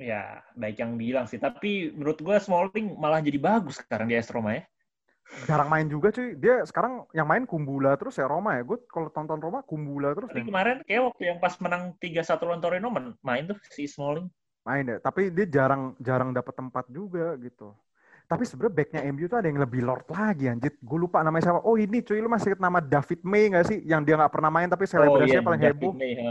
Ya, 0.00 0.40
baik 0.56 0.80
yang 0.80 0.96
bilang 0.96 1.28
sih. 1.28 1.36
Tapi 1.36 1.92
menurut 1.92 2.18
gue 2.18 2.36
Smalling 2.40 2.96
malah 2.96 3.20
jadi 3.20 3.36
bagus 3.36 3.78
sekarang 3.78 4.08
di 4.08 4.16
AS 4.16 4.32
Roma 4.32 4.56
ya. 4.56 4.64
Jarang 5.46 5.70
main 5.70 5.86
juga 5.86 6.10
cuy. 6.10 6.34
Dia 6.34 6.66
sekarang 6.66 7.06
yang 7.14 7.28
main 7.28 7.46
Kumbula 7.46 7.94
terus 7.94 8.18
ya 8.18 8.26
Roma 8.26 8.58
ya. 8.58 8.66
Gue 8.66 8.82
kalau 8.90 9.12
tonton 9.14 9.38
Roma 9.38 9.62
Kumbula 9.62 10.10
terus 10.10 10.26
Tapi 10.32 10.42
kemarin 10.42 10.82
kayak 10.82 11.02
waktu 11.06 11.22
yang 11.30 11.38
pas 11.38 11.54
menang 11.62 11.94
3-1 12.02 12.48
lawan 12.50 12.60
Torino 12.64 12.88
main 13.22 13.44
tuh 13.46 13.58
si 13.70 13.86
Smalling. 13.86 14.26
main 14.66 14.84
ya. 14.84 14.98
Tapi 14.98 15.30
dia 15.30 15.46
jarang 15.46 15.94
jarang 16.02 16.34
dapat 16.34 16.52
tempat 16.58 16.84
juga 16.90 17.38
gitu. 17.38 17.72
Tapi 18.30 18.46
sebenarnya 18.46 18.74
backnya 18.74 19.00
MU 19.10 19.26
tuh 19.26 19.38
ada 19.42 19.48
yang 19.50 19.58
lebih 19.58 19.82
Lord 19.82 20.06
lagi 20.06 20.46
anjir. 20.46 20.78
Gue 20.78 20.98
lupa 21.02 21.22
namanya 21.22 21.50
siapa. 21.50 21.62
Oh 21.66 21.74
ini 21.74 22.02
cuy 22.02 22.18
lu 22.22 22.30
masih 22.30 22.54
nama 22.58 22.78
David 22.78 23.26
May 23.26 23.50
gak 23.50 23.66
sih? 23.70 23.78
Yang 23.82 24.00
dia 24.06 24.14
nggak 24.18 24.32
pernah 24.34 24.50
main 24.54 24.70
tapi 24.70 24.84
selebrasinya 24.86 25.42
paling 25.46 25.60
Oh, 25.62 25.66
iya, 25.66 25.72
David 25.74 25.82
heboh. 25.82 25.92
May, 25.94 26.12
ha. 26.14 26.30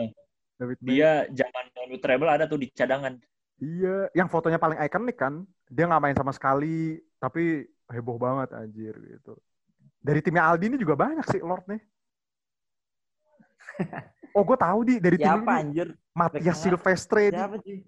David 0.60 0.78
May. 0.80 0.90
Dia 0.96 1.12
zaman 1.32 1.66
MU 1.88 1.98
treble 2.00 2.32
ada 2.32 2.46
tuh 2.48 2.60
di 2.60 2.68
cadangan. 2.72 3.16
Iya, 3.60 4.08
yang 4.15 4.32
fotonya 4.32 4.60
paling 4.60 4.80
ikonik 4.80 5.17
kan. 5.19 5.43
Dia 5.67 5.86
nggak 5.86 6.02
main 6.02 6.17
sama 6.17 6.32
sekali, 6.32 6.98
tapi 7.19 7.67
heboh 7.91 8.15
banget 8.15 8.56
anjir 8.56 8.95
gitu. 8.95 9.36
Dari 10.00 10.24
timnya 10.24 10.48
Aldi 10.48 10.72
ini 10.72 10.78
juga 10.80 10.95
banyak 10.95 11.28
sih 11.28 11.43
Lord 11.43 11.67
nih. 11.67 11.82
Oh, 14.38 14.45
gue 14.45 14.58
tahu 14.62 14.80
di 14.86 15.02
dari 15.02 15.17
tim 15.17 15.26
Siapa 15.26 15.41
ini 15.41 15.58
anjir? 15.58 15.88
Matias. 16.13 16.62
Silvestre. 16.62 17.34
Siapa 17.34 17.58
sih? 17.65 17.82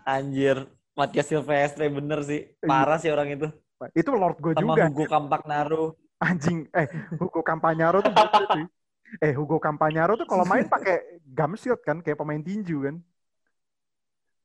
Anjir, 0.00 0.64
Matias 0.96 1.28
Silvestre 1.28 1.84
bener 1.92 2.24
sih. 2.24 2.48
Parah 2.64 2.96
sih 2.96 3.12
orang 3.12 3.36
itu. 3.36 3.52
Itu 3.92 4.16
Lord 4.16 4.40
gue 4.40 4.56
Sama 4.56 4.72
juga. 4.72 4.88
Hugo 4.88 5.04
Campagnaro. 5.04 5.84
Anjing. 6.24 6.64
Eh, 6.72 6.88
Hugo 7.20 7.44
Campagnaro 7.44 8.00
tuh 8.00 8.12
sih. 8.56 8.64
Eh, 9.20 9.32
Hugo 9.36 9.60
Campagnaro 9.60 10.16
tuh 10.16 10.24
kalau 10.24 10.48
main 10.48 10.64
pakai 10.64 11.20
gum 11.20 11.52
shield 11.54 11.84
kan, 11.84 12.00
kayak 12.00 12.16
pemain 12.16 12.40
tinju 12.40 12.80
kan. 12.88 12.96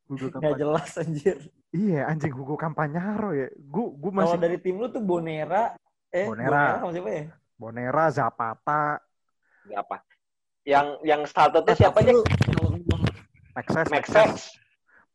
Hugo 0.10 0.26
Nggak 0.26 0.34
Campagnaro. 0.34 0.58
jelas 0.58 0.90
anjir. 0.98 1.38
Iya, 1.70 2.02
anjing 2.10 2.34
Hugo 2.34 2.56
Campagnaro 2.58 3.30
ya. 3.32 3.48
Gu, 3.54 3.84
gu 3.94 4.10
Kalau 4.10 4.18
masih 4.26 4.40
dari 4.42 4.58
tim 4.58 4.76
lu 4.76 4.90
tuh 4.90 5.00
Bonera. 5.00 5.78
Eh, 6.10 6.26
Bonera. 6.26 6.82
sama 6.82 6.90
siapa 6.90 7.10
ya? 7.14 7.24
Bonera, 7.54 8.04
Zapata, 8.10 8.98
Nggak 9.64 9.80
apa. 9.86 9.98
Yang 10.66 10.88
yang 11.06 11.22
starternya 11.24 11.76
siapa 11.78 12.02
aja? 12.02 12.10
Tapi 12.10 12.18
lu 12.18 12.24
kalau 12.26 12.70
ngomong 12.74 13.02
Maxes, 13.54 13.88
Maxes. 13.88 14.34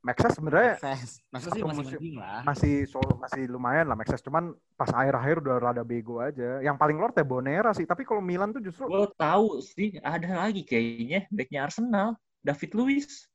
Maxes 0.05 0.33
sebenarnya 0.37 0.73
Maxes. 0.77 1.11
Maxes 1.33 1.51
sih 1.51 1.63
masih 1.65 1.81
musim- 1.81 1.97
penting 1.97 2.15
lah. 2.21 2.41
masih 2.45 2.75
so- 2.85 3.17
masih 3.17 3.43
lumayan 3.49 3.89
lah 3.89 3.97
Maxes 3.97 4.21
cuman 4.21 4.53
pas 4.77 4.87
akhir-akhir 4.87 5.41
udah 5.41 5.57
rada 5.57 5.81
bego 5.81 6.21
aja 6.21 6.61
yang 6.61 6.77
paling 6.77 7.01
lord 7.01 7.17
ya 7.17 7.25
Bonera 7.25 7.73
sih 7.73 7.89
tapi 7.89 8.05
kalau 8.05 8.21
Milan 8.21 8.53
tuh 8.53 8.61
justru 8.61 8.85
Gue 8.85 9.09
tahu 9.17 9.65
sih 9.65 9.97
ada 10.05 10.45
lagi 10.45 10.61
kayaknya 10.61 11.25
backnya 11.33 11.65
Arsenal, 11.65 12.21
David 12.39 12.71
Luiz. 12.77 13.27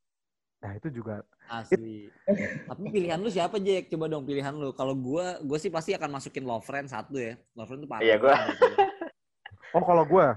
nah 0.61 0.71
itu 0.71 0.93
juga 0.93 1.25
Asli. 1.49 2.07
Tapi 2.69 2.83
pilihan 2.87 3.17
lu 3.17 3.27
siapa 3.27 3.57
Jack? 3.57 3.89
Coba 3.89 4.05
dong 4.05 4.23
pilihan 4.23 4.53
lu. 4.53 4.69
Kalau 4.71 4.93
gua, 4.93 5.41
gua 5.41 5.57
sih 5.57 5.67
pasti 5.67 5.91
akan 5.91 6.13
masukin 6.13 6.45
Lovren 6.45 6.85
satu 6.85 7.17
ya. 7.17 7.33
Lovren 7.53 7.81
tuh 7.81 7.89
parah. 7.89 8.05
Iya, 8.05 8.15
gua. 8.15 8.37
oh 9.75 9.83
kalau 9.83 10.01
gue 10.01 10.27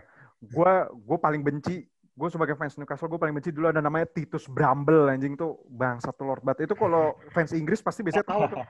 gue 0.42 0.72
gue 0.92 1.18
paling 1.18 1.40
benci 1.40 1.86
gue 1.88 2.28
sebagai 2.28 2.52
fans 2.52 2.76
Newcastle 2.76 3.08
gue 3.08 3.16
paling 3.16 3.32
benci 3.32 3.48
dulu 3.48 3.72
ada 3.72 3.80
namanya 3.80 4.04
Titus 4.04 4.44
Bramble 4.44 5.08
anjing 5.08 5.32
tuh 5.32 5.56
bang 5.64 5.96
satu 5.96 6.28
lord 6.28 6.44
bat 6.44 6.60
itu 6.60 6.76
kalau 6.76 7.16
fans 7.32 7.56
Inggris 7.56 7.80
pasti 7.80 8.04
biasanya 8.04 8.28
tahu 8.28 8.44
tuh 8.50 8.60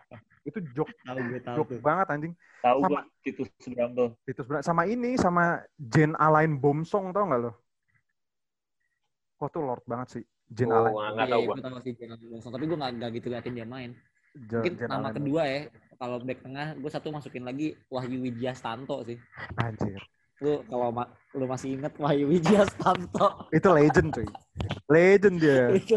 itu 0.46 0.58
joke 0.70 0.94
Tahu 1.02 1.18
gue 1.18 1.40
tahu 1.42 1.56
tuh. 1.66 1.80
banget 1.82 2.06
anjing 2.12 2.32
Tahu 2.62 2.78
Sama- 2.78 3.02
gue 3.02 3.02
Titus 3.26 3.48
Bramble. 3.66 4.14
Titus 4.22 4.46
Bramble 4.46 4.62
sama 4.62 4.82
ini 4.86 5.10
sama 5.18 5.44
Jen 5.74 6.14
Alain 6.14 6.54
Bomsong 6.54 7.10
tau 7.10 7.26
nggak 7.26 7.40
lo 7.42 7.52
kok 9.34 9.48
tuh 9.50 9.62
lord 9.66 9.82
banget 9.82 10.20
sih 10.20 10.24
Jen 10.52 10.68
Oh, 10.68 10.84
Alain 10.84 11.16
nggak 11.16 11.28
tahu 11.28 11.40
Iya, 11.40 11.46
gua. 11.48 11.54
gue 11.56 11.64
tahu 11.64 11.78
sih 11.80 11.92
Jonathan 11.96 12.28
Wilson. 12.28 12.50
Tapi 12.52 12.64
gue 12.68 12.78
nggak 12.78 12.92
nggak 12.98 13.10
gitu 13.16 13.26
liatin 13.32 13.54
dia 13.56 13.66
main. 13.66 13.90
Je- 14.32 14.56
Mungkin 14.60 14.74
Jen 14.76 14.88
nama 14.88 15.08
Alain 15.08 15.14
kedua 15.16 15.42
ya. 15.48 15.60
Kalau 15.96 16.16
back 16.18 16.38
tengah, 16.42 16.66
gue 16.74 16.90
satu 16.90 17.08
masukin 17.10 17.44
lagi 17.46 17.66
Wahyu 17.86 18.18
Wijastanto 18.20 18.96
sih. 19.06 19.18
anjir 19.56 20.02
Lu 20.42 20.66
kalau 20.66 20.90
ma- 20.90 21.10
lu 21.32 21.46
masih 21.46 21.78
inget 21.78 21.94
Wahyu 21.96 22.26
Wijastanto. 22.26 23.26
itu 23.56 23.68
legend 23.70 24.08
cuy 24.10 24.28
legend 24.90 25.36
dia 25.38 25.70
itu 25.78 25.96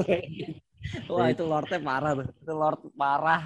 Wah 1.09 1.33
itu 1.33 1.41
Lordnya 1.41 1.81
parah 1.81 2.13
tuh. 2.13 2.25
Itu 2.29 2.53
Lord 2.53 2.79
parah. 2.93 3.41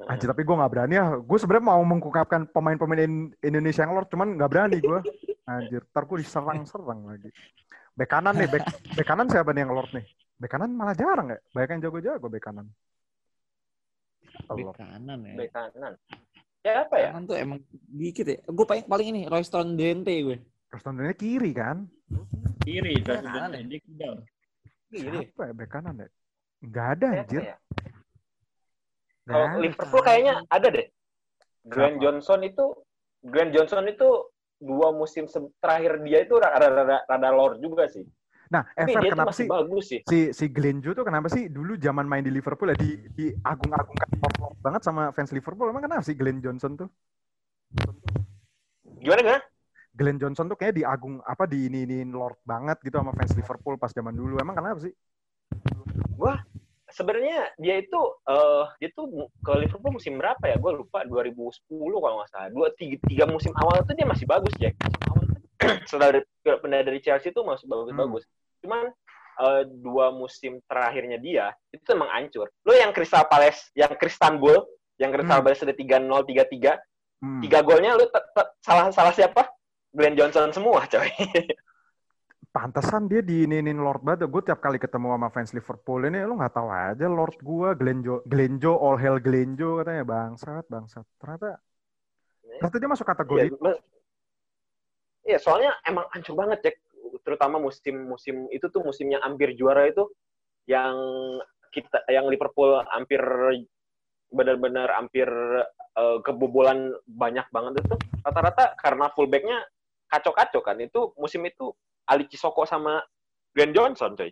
Anjir, 0.00 0.32
tapi 0.32 0.46
gue 0.46 0.54
nggak 0.56 0.70
berani 0.72 0.94
ya. 0.96 1.12
Gue 1.18 1.36
sebenarnya 1.36 1.66
mau 1.66 1.82
mengungkapkan 1.84 2.48
pemain-pemain 2.48 3.04
In- 3.04 3.34
Indonesia 3.44 3.84
yang 3.84 3.92
lord, 3.92 4.08
cuman 4.08 4.32
nggak 4.38 4.48
berani 4.48 4.78
gue. 4.80 4.98
Anjir, 5.44 5.82
ntar 5.90 6.06
gue 6.06 6.22
diserang-serang 6.24 7.04
lagi. 7.04 7.28
Bek 7.98 8.08
kanan 8.08 8.38
nih, 8.38 8.48
bek, 8.48 8.64
bek 8.96 9.04
kanan 9.04 9.28
siapa 9.28 9.50
nih 9.52 9.66
yang 9.66 9.74
lord 9.74 9.90
nih? 9.92 10.06
Bek 10.40 10.48
kanan 10.48 10.72
malah 10.72 10.96
jarang 10.96 11.28
ya. 11.28 11.38
Banyak 11.52 11.68
yang 11.76 11.80
jago-jago 11.84 12.26
bek 12.32 12.40
kanan. 12.40 12.66
Oh, 14.48 14.56
lord. 14.56 14.72
kanan 14.80 15.20
ya. 15.28 15.34
Bek 15.36 15.50
kanan. 15.52 15.92
Siapa 16.64 16.94
ya? 16.96 17.08
Kanan 17.12 17.24
tuh 17.28 17.36
emang 17.36 17.58
dikit 17.92 18.24
ya. 18.24 18.40
Gue 18.48 18.64
paling 18.64 18.84
paling 18.88 19.06
ini 19.12 19.20
Royston 19.28 19.76
Dente 19.76 20.16
gue. 20.16 20.40
Terus 20.40 20.82
ini 20.88 21.12
kiri 21.12 21.52
kan? 21.52 21.84
Kiri, 22.64 23.00
Iya, 23.00 23.04
David 23.20 23.28
kanan 23.28 23.50
ya? 23.52 23.60
dia 23.68 23.80
kidal. 23.84 24.14
Kiri. 24.88 25.18
Siapa 25.28 25.42
ya 25.44 25.52
bek 25.52 25.68
kanan 25.68 25.94
ya? 26.00 26.08
Nggak 26.64 26.86
ada 26.96 27.08
Siapa 27.08 27.20
anjir. 27.20 27.42
ya? 27.44 27.56
Kalau. 29.28 29.46
Liverpool 29.60 30.02
kayaknya 30.02 30.34
ada 30.48 30.68
deh. 30.72 30.86
Siapa? 31.68 31.96
Johnson 32.00 32.40
itu 32.42 32.64
Grant 33.20 33.52
Johnson 33.52 33.84
itu 33.84 34.08
dua 34.56 34.88
musim 34.96 35.28
terakhir 35.60 36.00
dia 36.04 36.24
itu 36.24 36.32
rada, 36.40 36.68
rada, 36.72 37.04
rada 37.04 37.28
lord 37.28 37.60
juga 37.60 37.84
sih. 37.92 38.08
Nah, 38.50 38.66
Tapi 38.74 38.90
Ever 38.98 39.14
kenapa 39.14 39.30
sih 39.30 39.46
bagus 39.46 39.84
sih. 39.94 40.02
si 40.02 40.34
si 40.34 40.50
Glenjo 40.50 40.90
tuh 40.90 41.06
kenapa 41.06 41.30
sih 41.30 41.46
dulu 41.46 41.78
zaman 41.78 42.02
main 42.02 42.26
di 42.26 42.34
Liverpool 42.34 42.74
ya 42.74 42.76
di 42.82 42.98
di 43.14 43.30
agung-agungkan 43.46 44.10
banget 44.58 44.82
sama 44.82 45.14
fans 45.14 45.30
Liverpool 45.30 45.70
emang 45.70 45.86
kenapa 45.86 46.02
sih 46.02 46.18
Glenn 46.18 46.42
Johnson 46.42 46.74
tuh? 46.74 46.90
Gimana 48.98 49.22
gimana? 49.22 49.42
Glenn 49.94 50.18
Johnson 50.18 50.50
tuh 50.50 50.58
kayak 50.58 50.74
di 50.74 50.82
agung 50.82 51.22
apa 51.22 51.46
di 51.46 51.70
ini 51.70 51.86
ini 51.86 52.02
lord 52.10 52.42
banget 52.42 52.82
gitu 52.82 52.98
sama 52.98 53.14
fans 53.14 53.38
Liverpool 53.38 53.78
pas 53.78 53.94
zaman 53.94 54.18
dulu. 54.18 54.42
Emang 54.42 54.58
kenapa 54.58 54.82
sih? 54.82 54.94
Sebenarnya 56.90 57.54
dia 57.54 57.78
itu 57.78 58.00
eh 58.26 58.66
dia 58.82 58.90
tuh 58.98 59.30
ke 59.46 59.52
Liverpool 59.62 59.94
musim 59.94 60.18
berapa 60.18 60.42
ya? 60.42 60.58
Gue 60.58 60.74
lupa 60.74 61.06
2010 61.06 61.70
kalau 61.70 62.18
nggak 62.18 62.30
salah. 62.34 62.50
Dua 62.50 62.66
tiga, 62.74 62.98
tiga 63.06 63.24
musim 63.30 63.54
awal 63.54 63.86
tuh 63.86 63.94
dia 63.94 64.10
masih 64.10 64.26
bagus 64.26 64.50
tuh 64.58 64.74
setelah 65.86 66.18
dari, 66.18 66.24
pindah 66.42 66.82
dari 66.82 66.98
Chelsea 66.98 67.30
tuh 67.30 67.46
masih 67.46 67.68
bagus-bagus. 67.70 68.26
Cuman 68.60 68.92
eh, 69.40 69.62
dua 69.66 70.12
musim 70.12 70.60
terakhirnya 70.68 71.16
dia 71.16 71.48
itu 71.72 71.84
emang 71.90 72.12
hancur. 72.12 72.52
Lo 72.62 72.76
yang 72.76 72.92
Crystal 72.92 73.24
Palace, 73.24 73.72
yang 73.72 73.92
Kristanbul, 73.96 74.60
yang 75.00 75.10
Crystal 75.10 75.40
Hmm. 75.40 75.46
Palace 75.48 75.64
ada 75.64 75.72
3-0, 75.72 76.22
3-3, 76.28 76.76
Hmm. 77.20 77.40
tiga 77.44 77.60
golnya 77.60 78.00
te- 78.00 78.52
salah 78.64 78.88
salah 78.88 79.12
siapa? 79.12 79.44
Glenn 79.92 80.16
Johnson 80.16 80.52
semua, 80.52 80.88
coy. 80.88 81.04
Pantesan 82.50 83.06
dia 83.06 83.22
di 83.22 83.46
ini 83.46 83.62
ini 83.62 83.70
lord 83.76 84.02
banget. 84.02 84.26
Gue 84.26 84.42
tiap 84.42 84.58
kali 84.58 84.80
ketemu 84.80 85.14
sama 85.14 85.28
fans 85.30 85.54
Liverpool 85.54 86.02
ini 86.08 86.18
lo 86.26 86.34
nggak 86.34 86.50
tahu 86.56 86.66
aja 86.66 87.06
lord 87.06 87.38
gua 87.38 87.78
Glenjo 87.78 88.26
Glenjo 88.26 88.74
all 88.74 88.98
hell 88.98 89.22
Glenjo 89.22 89.78
katanya 89.78 90.02
bangsat 90.02 90.64
bangsat. 90.66 91.06
Ternyata 91.22 91.62
ternyata 92.58 92.76
dia 92.82 92.90
masuk 92.90 93.06
Iya, 93.06 93.12
kategori 93.14 93.46
ma- 93.60 93.82
Iya, 95.20 95.38
soalnya 95.38 95.70
emang 95.86 96.08
hancur 96.10 96.34
banget, 96.34 96.58
Jack. 96.64 96.76
Terutama 97.24 97.60
musim-musim 97.60 98.48
itu 98.50 98.66
tuh 98.72 98.82
musimnya 98.84 99.20
hampir 99.20 99.54
juara 99.54 99.86
itu 99.88 100.08
yang 100.66 100.96
kita 101.70 102.02
yang 102.10 102.26
Liverpool 102.26 102.82
hampir 102.90 103.20
benar-benar 104.30 104.94
hampir 104.94 105.28
eh, 105.96 106.18
kebobolan 106.22 106.94
banyak 107.06 107.46
banget 107.50 107.82
itu. 107.84 107.96
Rata-rata 108.24 108.74
karena 108.78 109.10
fullbacknya 109.14 109.58
kacau-kacau 110.10 110.60
kan 110.60 110.76
itu 110.82 111.14
musim 111.14 111.46
itu 111.46 111.70
Ali 112.10 112.26
Cisoko 112.26 112.66
sama 112.66 112.98
Glenn 113.54 113.70
Johnson 113.70 114.18
coy 114.18 114.30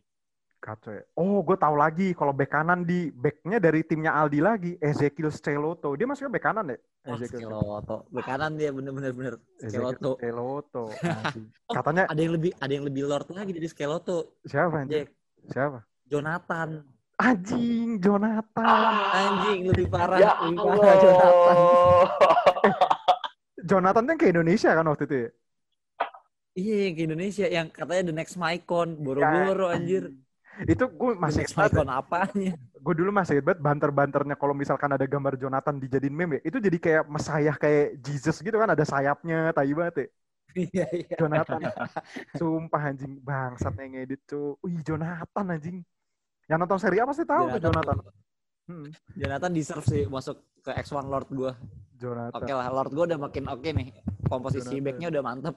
Kacau 0.58 0.90
ya. 0.90 1.06
Oh, 1.14 1.38
gue 1.46 1.54
tahu 1.54 1.78
lagi 1.78 2.10
kalau 2.18 2.34
bek 2.34 2.50
kanan 2.50 2.82
di 2.82 3.14
backnya 3.14 3.62
dari 3.62 3.86
timnya 3.86 4.18
Aldi 4.18 4.40
lagi, 4.42 4.72
Ezekiel 4.82 5.30
Sceloto. 5.30 5.94
Dia 5.94 6.10
masuknya 6.10 6.34
bek 6.34 6.42
kanan 6.42 6.74
ya? 6.74 6.78
Wah, 7.06 7.14
Ezekiel 7.14 7.46
Skeloto. 7.46 7.96
Bek 8.10 8.24
kanan 8.26 8.58
dia 8.58 8.70
bener-bener 8.74 9.12
bener. 9.14 9.34
Sceloto. 9.62 10.18
Anjing. 10.98 11.46
Oh, 11.70 11.74
Katanya 11.78 12.10
Ada 12.10 12.20
yang 12.20 12.34
lebih 12.34 12.50
ada 12.58 12.72
yang 12.74 12.84
lebih 12.90 13.02
lord 13.06 13.30
lagi 13.30 13.54
dari 13.54 13.68
Skeloto. 13.70 14.34
siapa 14.42 14.82
anjing? 14.82 15.06
Jack. 15.06 15.08
Siapa? 15.54 15.78
Jonathan. 16.10 16.68
Anjing, 17.18 17.88
Jonathan. 18.02 18.78
Anjing 19.14 19.58
lebih 19.70 19.86
parah, 19.90 20.18
Ya 20.18 20.32
lebih 20.42 20.58
parah 20.58 20.94
Jonathan. 20.98 21.56
Jonathan 23.68 24.04
yang 24.10 24.18
ke 24.18 24.26
Indonesia 24.30 24.70
kan 24.74 24.86
waktu 24.86 25.04
itu 25.06 25.16
ya? 25.16 25.30
Iya, 26.58 26.76
yang 26.90 26.94
ke 26.98 27.02
Indonesia 27.06 27.46
yang 27.46 27.66
katanya 27.70 28.02
the 28.10 28.14
next 28.14 28.34
Maicon, 28.34 28.98
boro-boro 28.98 29.70
anjir. 29.70 30.10
Itu 30.64 30.84
gue 30.90 31.12
masih 31.14 31.44
Maicon 31.54 31.90
apanya? 31.92 32.52
gue 32.78 32.94
dulu 32.94 33.10
masih 33.12 33.38
ingat 33.38 33.46
banget 33.52 33.60
banter-banternya 33.60 34.36
kalau 34.38 34.54
misalkan 34.56 34.88
ada 34.88 35.04
gambar 35.04 35.36
Jonathan 35.36 35.76
dijadiin 35.76 36.14
meme 36.14 36.40
ya, 36.40 36.54
itu 36.54 36.58
jadi 36.62 36.78
kayak 36.78 37.04
mesayah 37.10 37.56
kayak 37.58 38.00
Jesus 38.00 38.40
gitu 38.40 38.56
kan 38.56 38.70
ada 38.72 38.84
sayapnya 38.86 39.52
tai 39.52 39.74
banget 39.74 39.94
ya. 39.94 40.08
Iya, 40.56 40.86
iya. 40.90 41.16
Jonathan 41.20 41.60
sumpah 42.40 42.82
anjing 42.88 43.20
bangsat 43.20 43.76
yang 43.76 44.00
ngedit 44.00 44.24
cu 44.24 44.56
wih 44.64 44.80
Jonathan 44.80 45.44
anjing 45.52 45.84
yang 46.48 46.58
nonton 46.58 46.80
seri 46.80 46.96
apa 46.98 47.12
sih 47.12 47.28
tahu 47.28 47.52
tuh 47.52 47.60
Jonathan 47.68 48.00
Hmm, 48.68 48.92
Jonathan 49.16 49.48
deserve 49.56 49.86
sih 49.88 50.04
masuk 50.04 50.44
ke 50.60 50.68
X1 50.76 51.08
Lord 51.08 51.28
gua. 51.32 51.56
Jonathan 51.96 52.36
Oke 52.36 52.52
lah, 52.52 52.68
Lord 52.68 52.92
gua 52.92 53.04
udah 53.08 53.16
makin 53.16 53.48
oke 53.48 53.64
nih. 53.64 53.88
Komposisi 54.28 54.76
Jonathan. 54.76 54.84
backnya 54.84 55.08
udah 55.08 55.22
mantep. 55.24 55.56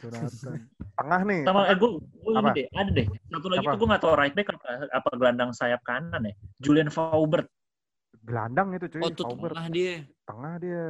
Jonathan 0.00 0.58
tengah 0.98 1.20
nih 1.22 1.42
Sama 1.44 1.60
eh 1.66 1.76
gue 1.76 1.90
gue 1.98 2.32
ini 2.34 2.50
deh, 2.54 2.66
ada 2.72 2.90
deh. 2.90 3.06
Satu 3.28 3.46
lagi 3.50 3.62
Apa? 3.62 3.70
tuh 3.70 3.78
gue 3.78 3.88
nggak 3.90 4.02
tahu 4.02 4.14
right 4.14 4.34
back 4.34 4.48
apa 4.50 4.68
apa 4.90 5.08
gelandang 5.14 5.50
sayap 5.50 5.80
kanan 5.82 6.22
ya. 6.24 6.34
Julian 6.58 6.88
Faubert. 6.88 7.46
gelandang 8.24 8.72
itu 8.72 8.86
cuy 8.88 9.02
Oh, 9.04 9.10
tuh 9.10 9.24
Faubert. 9.26 9.52
tengah 9.52 9.68
dia. 9.68 9.94
tengah 10.24 10.54
dia 10.56 10.84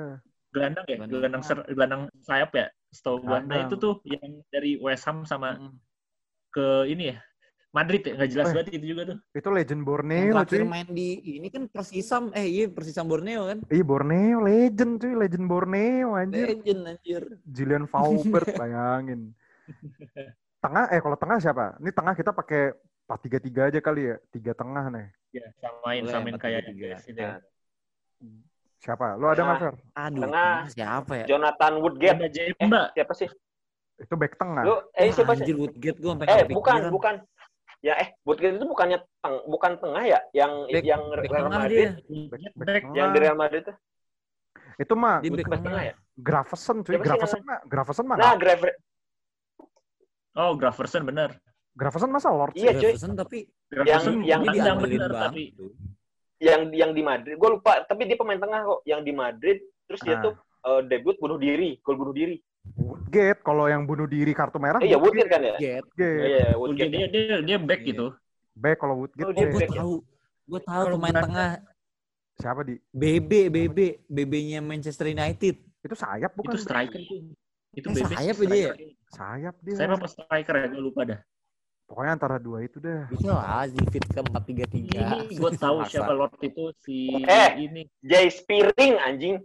Gelandang 0.55 0.85
ya, 0.87 0.97
Gelandang 0.97 1.11
gelandang 1.19 1.43
ser- 1.43 1.67
gelandang 1.67 2.03
sayap 2.23 2.51
ya. 2.55 2.67
Setahu 2.89 3.17
gue. 3.21 3.39
Nah 3.43 3.59
itu 3.67 3.75
tuh 3.75 3.95
yang 4.07 4.39
dari 4.49 4.79
West 4.79 5.03
Ham 5.05 5.27
sama 5.27 5.59
Mm. 5.59 5.73
ke 6.49 6.67
ini 6.87 7.11
ya. 7.11 7.19
Madrid 7.75 8.01
ya, 8.01 8.15
nggak 8.15 8.31
jelas 8.31 8.47
Eh. 8.47 8.55
banget 8.55 8.69
itu 8.73 8.87
juga 8.87 9.03
tuh. 9.05 9.19
itu 9.35 9.49
legend 9.51 9.75
Yang 9.77 9.83
Borneo 9.85 10.31
terakhir 10.33 10.47
cuy 10.55 10.63
main 10.65 10.89
di 10.89 11.09
ini 11.35 11.49
kan 11.49 11.63
Persisam, 11.67 12.31
eh 12.31 12.47
iya 12.47 12.65
Persisam 12.67 13.05
Borneo 13.05 13.43
kan. 13.45 13.59
Iya 13.67 13.83
Borneo 13.83 14.39
legend 14.41 14.93
cuy 14.97 15.13
legend 15.13 15.45
Borneo 15.45 16.09
anjir 16.15 16.47
Legend 16.55 16.81
anjir. 16.89 17.23
Julian 17.45 17.85
Faubert 17.85 18.47
bayangin 18.57 19.35
tengah 20.59 20.87
eh 20.89 20.99
kalau 20.99 21.17
tengah 21.17 21.37
siapa 21.37 21.75
ini 21.77 21.91
tengah 21.91 22.13
kita 22.13 22.31
pakai 22.31 22.73
4-3-3 23.05 23.69
aja 23.69 23.81
kali 23.81 24.03
ya 24.07 24.17
tiga 24.31 24.53
tengah 24.53 24.87
nih 24.89 25.09
Ya, 25.31 25.51
samain 25.59 26.01
Boleh, 26.01 26.15
samain 26.15 26.35
kayak 26.39 26.63
4-3-3. 26.63 26.71
di 26.71 26.75
PS 26.87 27.03
ini 27.07 27.19
ya. 27.19 27.31
siapa 28.77 29.07
lu 29.15 29.27
ada 29.27 29.43
nggak 29.43 29.59
Fer? 29.59 29.75
Aduh, 29.99 30.23
Tengah. 30.23 30.55
siapa 30.69 31.13
ya? 31.17 31.25
Jonathan 31.27 31.73
Woodgate. 31.81 32.15
Ada 32.15 32.25
Eh, 32.25 32.33
Jemba. 32.55 32.83
siapa 32.93 33.13
sih? 33.15 33.29
itu 33.95 34.11
back 34.13 34.35
tengah 34.35 34.63
Lu 34.63 34.75
eh 34.93 35.07
siapa 35.09 35.33
sih? 35.33 35.43
anjir 35.43 35.57
Woodgate 35.57 35.99
gua 35.99 36.13
sampai 36.13 36.27
Eh, 36.29 36.45
bukan, 36.49 36.81
bukan. 36.89 37.15
Ya 37.85 38.01
eh 38.01 38.17
Woodgate 38.25 38.57
itu 38.57 38.65
bukannya 38.65 38.97
teng 39.21 39.45
bukan 39.45 39.77
tengah 39.77 40.03
ya? 40.03 40.21
Yang 40.33 40.53
Back- 40.73 40.89
yang 40.89 41.03
Back 41.05 41.29
Real 41.29 41.49
Madrid, 41.53 41.89
dia. 42.01 42.29
back, 42.33 42.41
back 42.57 42.83
yang 42.91 43.09
di 43.13 43.19
Real 43.21 43.37
Madrid 43.37 43.63
tuh. 43.69 43.77
itu 44.75 44.95
mah 44.97 45.21
Dia 45.21 45.31
back 45.31 45.61
tengah 45.61 45.83
ya? 45.85 45.95
Graveson 46.17 46.77
cuy 46.81 46.97
Graveson 46.97 47.41
mah 47.45 47.59
Graveson 47.63 48.05
mah 48.09 48.17
Nah, 48.17 48.35
Graver 48.35 48.73
Oh, 50.35 50.57
Graverson 50.57 51.05
bener. 51.05 51.39
Graveson 51.71 52.09
masa 52.09 52.31
Lord 52.31 52.55
Iya, 52.55 52.73
cuy. 52.73 52.81
Jefferson 52.91 53.15
tapi 53.15 53.39
yang 53.71 54.01
tendang 54.01 54.25
diandelin 54.49 54.81
bener 54.99 55.11
tapi 55.13 55.43
tuh. 55.53 55.71
yang 56.41 56.61
yang 56.73 56.91
di 56.91 57.03
Madrid. 57.03 57.35
Gue 57.37 57.51
lupa, 57.53 57.85
tapi 57.85 58.05
dia 58.05 58.17
pemain 58.17 58.37
tengah 58.37 58.65
kok. 58.65 58.81
Yang 58.83 59.01
di 59.03 59.13
Madrid, 59.13 59.59
terus 59.85 60.01
dia 60.03 60.19
Ah. 60.19 60.23
tuh 60.25 60.35
eh, 60.65 60.81
debut 60.89 61.15
bunuh 61.17 61.37
diri, 61.37 61.77
gol 61.79 61.95
bunuh 61.95 62.11
diri. 62.11 62.41
Woodgate 62.75 63.41
kalau 63.41 63.69
yang 63.69 63.85
bunuh 63.85 64.05
diri 64.05 64.33
kartu 64.33 64.57
merah 64.57 64.81
Eh, 64.81 64.89
ya 64.89 64.99
Woodgate 64.99 65.29
kan 65.29 65.41
ya? 65.41 65.55
Get. 65.57 65.85
Woodgate. 65.85 66.17
Iya, 66.17 66.27
iya, 66.27 66.49
Woodgate 66.55 66.89
Woodgate. 66.91 66.91
dia 66.91 67.07
dia 67.07 67.37
dia 67.41 67.59
back 67.59 67.81
Iya. 67.81 67.89
gitu. 67.89 68.07
back 68.55 68.77
kalau 68.79 68.95
Woodgate 68.99 69.27
Oh, 69.27 69.33
dia 69.33 69.47
gue 69.47 69.61
ya? 69.61 69.71
tahu. 69.75 69.95
Gue 70.45 70.61
tahu 70.61 70.83
pemain 70.95 71.17
tengah 71.17 71.51
siapa 72.35 72.61
di 72.63 72.75
BB 72.91 73.31
BB 73.49 73.79
BB-nya 74.05 74.61
Manchester 74.61 75.07
United. 75.07 75.57
itu 75.85 75.93
sayap 75.95 76.33
bukan 76.33 76.57
Itu 76.57 76.59
striker. 76.59 77.01
Itu 77.71 77.87
Eh, 77.87 77.95
bebek 77.95 78.17
sayap 78.17 78.37
ya 78.37 78.47
dia 78.47 78.57
ya? 78.57 78.73
sayap 79.07 79.55
dia 79.61 79.75
Saya 79.77 79.89
apa 79.93 80.09
striker 80.09 80.55
ya? 80.57 80.67
Gue 80.69 80.83
lupa 80.83 81.03
dah. 81.05 81.21
pokoknya 81.85 82.13
antara 82.13 82.37
dua 82.39 82.65
itu 82.65 82.81
dah 82.81 83.05
Bisa 83.07 83.29
lah 83.29 83.69
di 83.69 83.77
fit 83.93 84.01
ke 84.03 84.17
4-3-3. 84.17 85.29
Ini 85.29 85.37
gue 85.37 85.51
tahu 85.55 85.85
siapa 85.85 86.11
Lord 86.11 86.33
itu 86.41 86.73
si 86.81 87.13
Eh. 87.21 87.51
ini. 87.61 87.85
Jay 88.01 88.27
Spearing 88.27 88.97
anjing. 88.99 89.37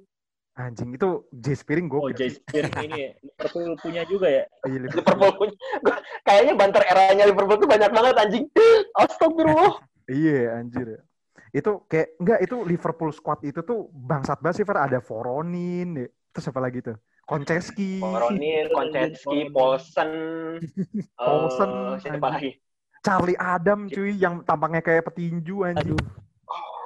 Anjing 0.60 0.92
itu 0.92 1.24
J 1.32 1.56
Spiring 1.56 1.88
Oh, 1.88 2.04
gue 2.04 2.14
Jay 2.14 2.30
Spearing 2.30 2.76
ini. 2.84 3.16
Liverpool 3.24 3.80
punya 3.80 4.04
juga 4.04 4.28
ya. 4.28 4.44
Liverpool 4.68 5.32
punya. 5.34 5.56
Gua- 5.80 6.04
kayaknya 6.22 6.54
banter 6.54 6.84
eranya 6.84 7.24
Liverpool 7.26 7.58
tuh 7.58 7.70
banyak 7.70 7.90
banget 7.90 8.16
anjing. 8.20 8.46
Astagfirullah. 9.00 9.80
iya 10.12 10.58
anjir 10.58 10.98
ya 10.98 11.02
itu 11.50 11.82
kayak 11.86 12.14
enggak 12.22 12.40
itu 12.46 12.56
Liverpool 12.62 13.10
squad 13.10 13.42
itu 13.42 13.66
tuh 13.66 13.90
bangsat 13.90 14.38
banget 14.38 14.62
sih 14.62 14.66
Fer 14.66 14.78
ada 14.78 15.02
Voronin 15.02 15.98
ya. 15.98 16.08
terus 16.30 16.46
apa 16.46 16.62
lagi 16.62 16.86
tuh 16.86 16.94
Konceski 17.26 18.02
Koronir, 18.02 18.70
Konchetsky, 18.70 19.50
Paulsen, 19.50 20.10
Paulsen, 21.14 21.70
eh, 21.70 21.94
siapa 22.02 22.26
lagi? 22.26 22.58
Charlie 23.02 23.38
Adam 23.38 23.86
cuy 23.86 24.14
yang 24.14 24.42
tampangnya 24.42 24.82
kayak 24.82 25.10
petinju 25.10 25.62
anjing 25.62 25.94
Aduh. 25.94 26.10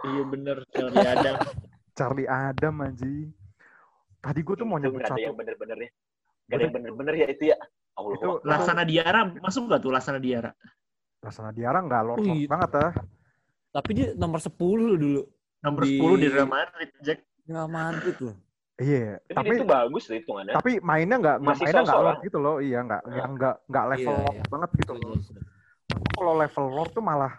Iya 0.03 0.23
bener. 0.27 0.57
Charlie 0.71 1.07
Adam. 1.07 1.35
Charlie 1.95 2.27
Adam 2.27 2.75
anjing 2.83 3.31
tadi 4.23 4.39
gue 4.39 4.55
tuh 4.55 4.63
mau 4.63 4.79
nyebut 4.79 4.97
nggak 4.97 5.11
ada 5.11 5.19
yang 5.19 5.35
satu 5.35 5.39
bener-bener 5.43 5.77
ya. 5.77 5.89
Gak 6.43 6.55
ada 6.55 6.63
yang 6.63 6.73
bener-bener 6.73 7.13
ya 7.13 7.27
itu 7.27 7.43
ya. 7.51 7.57
Allah. 7.93 8.15
Itu- 8.15 8.39
Laksana 8.41 8.83
Diara 8.83 9.21
masuk 9.37 9.61
gak 9.67 9.79
tuh 9.79 9.91
Laksana 9.91 10.17
Diara? 10.17 10.51
Laksana 11.19 11.51
Diara 11.51 11.77
nggak 11.77 12.01
lord 12.01 12.19
Oh, 12.19 12.25
iya. 12.25 12.47
banget 12.47 12.71
ah 12.79 12.91
Tapi 13.69 13.89
dia 13.91 14.07
nomor 14.13 14.39
10 14.39 14.53
dulu. 14.95 15.21
Nomor 15.59 15.81
Di- 15.83 15.97
10 15.97 16.15
di 16.17 16.27
Real 16.27 16.47
Madrid, 16.47 16.89
Jack. 16.99 17.19
Ya 17.43 17.63
Madrid 17.65 18.15
loh. 18.17 18.35
iya 18.73 19.21
Tapi, 19.29 19.35
tapi 19.37 19.53
itu 19.53 19.65
bagus 19.69 20.03
tuh 20.09 20.15
hitungannya. 20.17 20.53
tapi 20.57 20.71
mainnya 20.81 21.15
nggak 21.21 21.37
mainnya 21.39 21.81
nggak 21.83 21.99
lah. 22.01 22.15
gitu 22.25 22.37
loh 22.41 22.57
iya 22.57 22.81
nggak 22.81 23.01
yang 23.05 23.31
nggak 23.37 23.55
nggak 23.69 23.85
level 23.85 24.01
Iya, 24.09 24.17
lord 24.17 24.33
iya. 24.33 24.43
banget 24.49 24.69
gitu 24.81 24.91
loh 24.97 25.13
kalau 26.17 26.33
level 26.33 26.65
lord 26.73 26.89
tuh 26.89 27.03
malah 27.05 27.33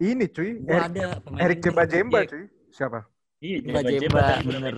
ini 0.00 0.26
cuy 0.26 0.50
Erik, 0.66 0.82
ada 0.82 1.06
Inter, 1.30 1.50
Jemba 1.62 1.82
Jemba 1.86 2.18
cuy 2.26 2.44
siapa 2.74 3.06
Iya, 3.38 3.56
Jemba 3.62 3.80
Jemba 3.86 4.20
bener. 4.42 4.74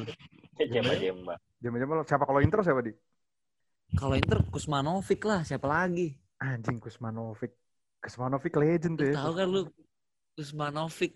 Jemba 0.58 0.94
Jemba. 0.96 1.34
Jemba 1.58 1.76
Jemba 1.82 1.94
siapa? 2.06 2.24
Kalau 2.24 2.40
Inter 2.40 2.60
siapa 2.62 2.80
di? 2.84 2.92
Kalau 3.94 4.14
Inter 4.18 4.42
Kusmanovic 4.50 5.20
lah, 5.22 5.40
siapa 5.46 5.66
lagi? 5.70 6.18
anjing 6.44 6.76
Kusmanovic 6.82 7.52
Kusmanovic 8.04 8.52
legend 8.60 9.00
tuh 9.00 9.06
ya. 9.08 9.14
tahu 9.16 9.32
kan 9.32 9.46
lu 9.48 9.60
Kusmanovic. 10.36 11.12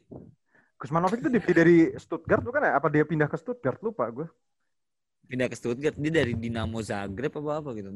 Kusmanovic 0.79 1.19
tuh 1.21 1.33
dibeli 1.33 1.53
dari 1.53 1.77
Stuttgart 1.99 2.41
bukan 2.41 2.65
ya? 2.65 2.79
Apa 2.79 2.89
dia 2.89 3.05
pindah 3.05 3.29
ke 3.29 3.37
Stuttgart? 3.37 3.83
Lupa 3.83 4.09
gue 4.09 4.25
Pindah 5.29 5.51
ke 5.51 5.57
Stuttgart, 5.59 5.93
dia 6.01 6.13
dari 6.15 6.33
Dinamo 6.33 6.81
Zagreb 6.81 7.35
apa 7.37 7.51
apa 7.61 7.71
gitu. 7.77 7.91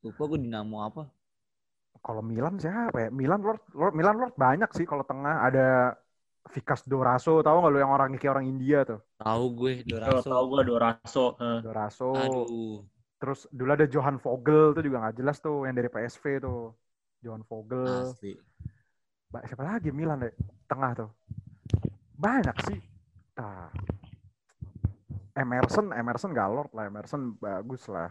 Lupa 0.00 0.22
gue 0.30 0.38
Dinamo 0.40 0.80
apa. 0.80 1.04
kalau 1.98 2.22
Milan 2.22 2.56
siapa 2.62 2.94
ya? 2.94 3.08
Milan 3.10 3.42
lord, 3.42 3.60
lord 3.74 3.92
Milan 3.98 4.16
lord 4.16 4.32
banyak 4.38 4.70
sih 4.72 4.86
kalau 4.86 5.02
tengah. 5.04 5.42
Ada 5.44 5.98
Vikas 6.54 6.80
Doraso 6.90 7.32
tahu 7.46 7.56
nggak 7.60 7.72
lu 7.74 7.78
yang 7.84 7.92
orang 7.96 8.08
kayak 8.20 8.32
orang 8.36 8.46
India 8.52 8.78
tuh 8.90 9.00
Tahu 9.18 9.44
gue 9.58 9.72
Kalau 9.82 10.22
Doraso. 10.22 10.30
tahu 10.32 10.44
gue 10.52 10.62
Doraso. 10.70 11.24
eh. 11.42 11.58
Doraso 11.64 12.04
Aduh. 12.22 12.82
terus 13.18 13.40
dulu 13.50 13.70
ada 13.74 13.86
Johan 13.94 14.16
Vogel 14.22 14.62
tuh 14.76 14.82
juga 14.86 14.96
nggak 15.02 15.16
jelas 15.18 15.36
tuh 15.42 15.66
yang 15.66 15.74
dari 15.78 15.88
PSV 15.90 16.24
tuh 16.44 16.58
Johan 17.24 17.42
Vogel 17.50 18.14
Asli. 18.14 18.32
Ba- 19.32 19.44
siapa 19.44 19.64
lagi 19.64 19.90
Milan 19.92 20.24
deh 20.24 20.32
tengah 20.70 20.90
tuh 20.96 21.10
banyak 22.18 22.56
sih 22.66 22.78
nah. 23.38 23.68
Emerson 25.38 25.86
Emerson 25.94 26.30
gak 26.34 26.48
lord 26.50 26.70
lah 26.76 26.84
Emerson 26.90 27.38
bagus 27.38 27.86
lah 27.86 28.10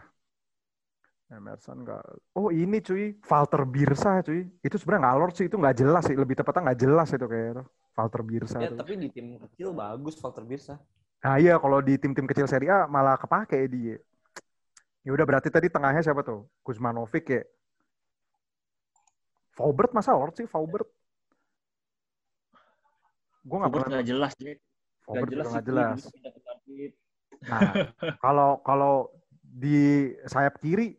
Emerson 1.28 1.84
gak 1.84 2.04
oh 2.40 2.48
ini 2.48 2.80
cuy 2.80 3.04
Walter 3.28 3.62
Birsa 3.68 4.24
cuy 4.24 4.48
itu 4.64 4.76
sebenarnya 4.80 5.02
nggak 5.04 5.16
lord 5.20 5.34
sih 5.36 5.46
itu 5.48 5.56
nggak 5.60 5.76
jelas 5.80 6.02
sih 6.08 6.16
lebih 6.16 6.34
tepatnya 6.40 6.72
nggak 6.72 6.80
jelas 6.84 7.08
itu 7.12 7.26
kayak 7.28 7.46
itu 7.52 7.62
Walter 7.98 8.22
Birsa 8.22 8.62
Ya, 8.62 8.70
tuh. 8.70 8.78
tapi 8.78 8.94
di 8.94 9.10
tim 9.10 9.34
kecil 9.36 9.74
bagus 9.74 10.14
Walter 10.22 10.46
Birsa. 10.46 10.78
nah 11.18 11.34
iya 11.34 11.58
kalau 11.58 11.82
di 11.82 11.98
tim-tim 11.98 12.30
kecil 12.30 12.46
Serie 12.46 12.70
A 12.70 12.86
malah 12.86 13.18
kepake 13.18 13.58
dia 13.66 13.98
ya 15.02 15.10
udah 15.10 15.26
berarti 15.26 15.50
tadi 15.50 15.66
tengahnya 15.66 15.98
siapa 15.98 16.22
tuh 16.22 16.46
Kuzmanovic 16.62 17.26
ya 17.26 17.42
Faubert 19.50 19.90
masa 19.90 20.14
lord 20.14 20.38
sih 20.38 20.46
Faubert 20.46 20.86
gue 23.42 23.56
nggak 23.56 23.72
pernah 23.72 23.88
nggak 23.98 24.06
jelas. 24.06 24.32
Nggak 24.36 24.58
Faubert 25.02 25.30
jelas 25.32 25.46
nggak 25.48 25.66
jelas 25.66 25.98
Madrid. 26.44 26.92
Nah, 27.48 27.60
kalau 28.24 28.50
kalau 28.60 28.94
di 29.40 30.12
sayap 30.28 30.60
kiri, 30.60 30.92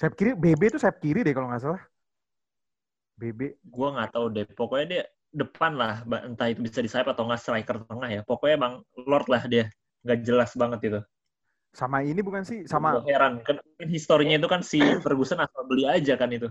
sayap 0.00 0.16
kiri 0.16 0.32
BB 0.32 0.72
itu 0.72 0.78
sayap 0.80 0.96
kiri 0.96 1.20
deh 1.20 1.34
kalau 1.36 1.52
nggak 1.52 1.60
salah. 1.60 1.82
BB. 3.20 3.60
Gue 3.68 3.88
nggak 3.92 4.10
tahu 4.16 4.26
deh. 4.32 4.48
Pokoknya 4.48 4.86
dia 4.88 5.02
depan 5.32 5.72
lah. 5.74 6.02
Entah 6.26 6.48
itu 6.50 6.60
bisa 6.62 6.82
di 6.82 6.90
sayap 6.90 7.14
atau 7.14 7.26
nggak 7.26 7.40
striker 7.40 7.82
tengah 7.86 8.08
ya. 8.10 8.20
Pokoknya 8.26 8.54
emang 8.58 8.74
Lord 9.06 9.26
lah 9.30 9.42
dia. 9.46 9.70
Nggak 10.06 10.18
jelas 10.22 10.50
banget 10.54 10.80
itu. 10.86 11.00
Sama 11.76 12.00
ini 12.00 12.20
bukan 12.24 12.42
sih? 12.46 12.64
Sama 12.64 12.96
Gua 12.98 13.04
heran. 13.04 13.42
Kan 13.44 13.60
kan 13.60 13.88
historinya 13.88 14.36
itu 14.40 14.48
kan 14.48 14.60
si 14.64 14.80
Ferguson 15.04 15.42
asal 15.42 15.66
beli 15.68 15.84
aja 15.84 16.16
kan 16.16 16.30
itu. 16.32 16.48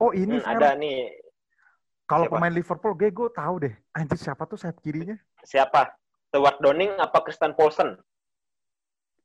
Oh, 0.00 0.16
ini 0.16 0.40
Hmm, 0.40 0.48
ada 0.48 0.72
nih 0.80 1.12
Kalau 2.08 2.26
pemain 2.26 2.50
Liverpool, 2.50 2.96
gue 2.98 3.12
gue 3.12 3.28
tahu 3.30 3.54
deh. 3.68 3.74
Anjir 3.94 4.18
siapa 4.18 4.42
tuh 4.48 4.58
sayap 4.58 4.82
kirinya? 4.82 5.14
siapa? 5.46 5.94
Stuart 6.26 6.58
Downing 6.58 6.98
apa 6.98 7.22
Christian 7.22 7.54
Paulsen? 7.54 7.94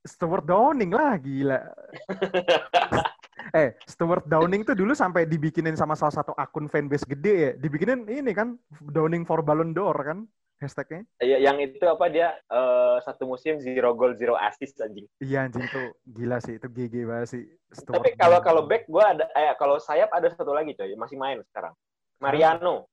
Stuart 0.05 0.45
Downing 0.45 0.93
lah, 0.93 1.17
gila. 1.17 1.59
eh 3.51 3.75
Stuart 3.83 4.25
Downing 4.25 4.63
tuh 4.63 4.75
dulu 4.75 4.95
sampai 4.95 5.27
dibikinin 5.27 5.75
sama 5.75 5.93
salah 5.93 6.15
satu 6.23 6.31
akun 6.35 6.71
fanbase 6.71 7.05
gede 7.07 7.35
ya. 7.35 7.51
Dibikinin 7.59 8.07
ini 8.07 8.31
kan 8.31 8.55
Downing 8.79 9.27
for 9.27 9.43
Ballon 9.43 9.75
d'Or 9.75 9.95
kan 9.95 10.27
hashtagnya. 10.59 11.03
Iya, 11.19 11.37
yang 11.51 11.59
itu 11.59 11.83
apa 11.83 12.07
dia 12.07 12.31
uh, 12.47 12.97
satu 13.03 13.27
musim 13.27 13.59
zero 13.59 13.91
goal 13.93 14.15
zero 14.15 14.39
assist 14.39 14.79
anjing. 14.79 15.05
Iya 15.19 15.47
anjing 15.47 15.67
tuh 15.67 15.91
gila 16.07 16.39
sih 16.39 16.55
itu 16.55 16.67
GG 16.71 16.95
banget 17.03 17.27
sih. 17.27 17.43
Stuart 17.75 18.01
Tapi 18.01 18.09
kalau 18.15 18.39
kalau 18.39 18.61
back 18.63 18.87
gue 18.87 19.03
ada 19.03 19.27
eh, 19.35 19.51
kalau 19.59 19.77
sayap 19.77 20.09
ada 20.15 20.31
satu 20.31 20.55
lagi 20.55 20.71
coy 20.73 20.95
masih 20.95 21.19
main 21.19 21.43
sekarang. 21.51 21.75
Mariano. 22.23 22.87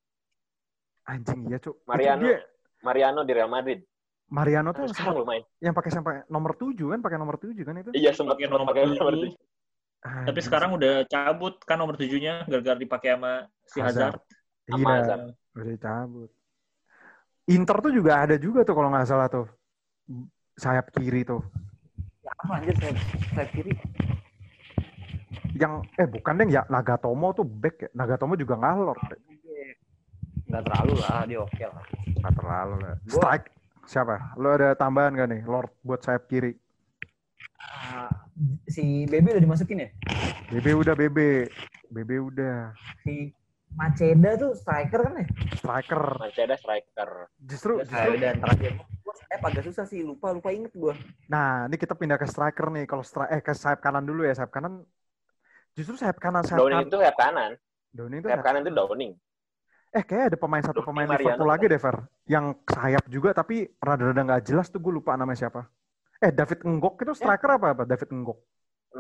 Anjing 1.07 1.47
iya 1.51 1.59
cuy. 1.63 1.75
Mariano. 1.87 2.27
Dia... 2.27 2.41
Mariano 2.83 3.23
di 3.23 3.33
Real 3.33 3.47
Madrid. 3.47 3.79
Mariano 4.33 4.73
tuh 4.73 4.89
yang 4.89 4.97
sempat, 4.97 5.29
main. 5.29 5.45
Yang 5.61 5.75
pakai 5.77 5.91
sampai 5.93 6.15
nomor 6.33 6.57
tujuh 6.57 6.89
kan, 6.97 7.05
pakai 7.05 7.21
nomor 7.21 7.37
tujuh 7.37 7.69
kan 7.69 7.77
itu? 7.77 7.93
Iya, 7.93 8.17
sempat 8.17 8.41
nomor 8.41 8.65
pakai 8.65 8.89
nomor 8.89 9.13
7. 9.13 9.29
Ah, 10.03 10.27
Tapi 10.27 10.41
sekarang 10.43 10.75
udah 10.75 11.07
cabut 11.07 11.63
kan 11.63 11.79
nomor 11.79 11.95
tujuhnya 11.95 12.43
gara-gara 12.51 12.75
dipakai 12.75 13.15
sama 13.15 13.47
si 13.71 13.79
Hazard. 13.79 14.19
Hazard. 14.19 14.75
Iya, 14.75 14.87
Hazard. 14.99 15.23
udah 15.55 15.79
cabut. 15.79 16.31
Inter 17.47 17.77
tuh 17.79 17.93
juga 17.95 18.13
ada 18.19 18.35
juga 18.39 18.67
tuh 18.67 18.75
kalau 18.75 18.91
nggak 18.91 19.07
salah 19.07 19.31
tuh 19.31 19.47
sayap 20.59 20.91
kiri 20.95 21.23
tuh. 21.23 21.43
Ya 22.23 22.33
anjir 22.51 22.75
sayap, 22.83 22.97
sayap 23.35 23.51
kiri. 23.55 23.73
Yang 25.55 25.73
eh 25.99 26.09
bukan 26.11 26.33
deh 26.39 26.49
ya 26.51 26.63
Nagatomo 26.67 27.31
tuh 27.35 27.47
back 27.47 27.77
ya. 27.87 27.89
Nagatomo 27.95 28.35
juga 28.35 28.59
ngalor. 28.59 28.99
Nggak 30.51 30.63
terlalu 30.67 30.95
lah 30.99 31.23
dia 31.31 31.39
oke 31.43 31.63
lah. 31.63 31.85
Nggak 32.19 32.35
terlalu 32.35 32.75
lah. 32.83 32.95
Strike 33.07 33.47
siapa? 33.87 34.35
Lo 34.39 34.55
ada 34.55 34.75
tambahan 34.79 35.15
gak 35.15 35.31
nih 35.31 35.43
Lord 35.47 35.71
buat 35.83 36.03
sayap 36.03 36.27
kiri? 36.31 36.59
Ah, 37.63 38.11
si 38.67 39.07
Bebe 39.07 39.33
udah 39.33 39.43
dimasukin 39.43 39.87
ya? 39.87 39.89
BB 40.51 40.67
udah 40.75 40.95
BB. 40.95 41.19
BB 41.89 42.11
udah. 42.21 42.75
Si 43.07 43.31
Maceda 43.73 44.37
tuh 44.37 44.53
striker 44.53 45.01
kan 45.01 45.15
ya? 45.17 45.27
Striker. 45.57 46.03
Masih 46.21 46.43
ada 46.45 46.57
striker. 46.59 47.11
Justru 47.41 47.81
Nah, 47.81 47.87
justru 47.87 48.11
udah 48.19 48.33
terakhir. 48.37 48.73
Sayap 49.13 49.43
agak 49.45 49.65
susah 49.65 49.85
sih, 49.85 50.01
lupa 50.01 50.33
lupa 50.33 50.53
inget 50.53 50.73
gua. 50.73 50.93
Nah, 51.29 51.69
ini 51.69 51.77
kita 51.77 51.93
pindah 51.93 52.17
ke 52.17 52.25
striker 52.25 52.69
nih. 52.69 52.85
Kalau 52.85 53.01
stri 53.01 53.25
eh 53.29 53.41
ke 53.41 53.53
sayap 53.53 53.81
kanan 53.81 54.05
dulu 54.05 54.25
ya. 54.25 54.33
Sayap 54.33 54.53
kanan 54.53 54.85
justru 55.73 55.97
sayap 55.97 56.21
kanan 56.21 56.45
sayap 56.45 56.61
Downing 56.61 56.85
kanan. 56.85 56.89
itu 56.89 56.97
sayap 57.01 57.17
kanan. 57.17 57.51
Downing 57.93 58.19
itu 58.21 58.29
Sayap 58.29 58.37
sayap- 58.41 58.47
kanan 58.49 58.61
itu 58.65 58.73
Downing. 58.73 59.13
Eh 59.93 60.05
kayak 60.05 60.25
ada 60.33 60.39
pemain 60.41 60.65
satu 60.65 60.81
Downing 60.81 60.89
pemain. 60.89 61.09
Liverpool 61.09 61.49
lagi 61.49 61.65
deh, 61.69 61.81
Fer. 61.81 61.97
Yang 62.25 62.45
sayap 62.69 63.05
juga 63.09 63.31
tapi 63.33 63.57
rada-rada 63.79 64.21
nggak 64.21 64.43
jelas 64.45 64.69
tuh 64.69 64.81
gue 64.81 64.93
lupa 64.93 65.17
namanya 65.17 65.49
siapa. 65.49 65.69
Eh 66.23 66.31
David 66.31 66.63
Nggok 66.63 67.03
itu 67.03 67.13
striker 67.19 67.51
apa 67.59 67.67
apa? 67.75 67.83
David 67.83 68.09
Nggok. 68.15 68.39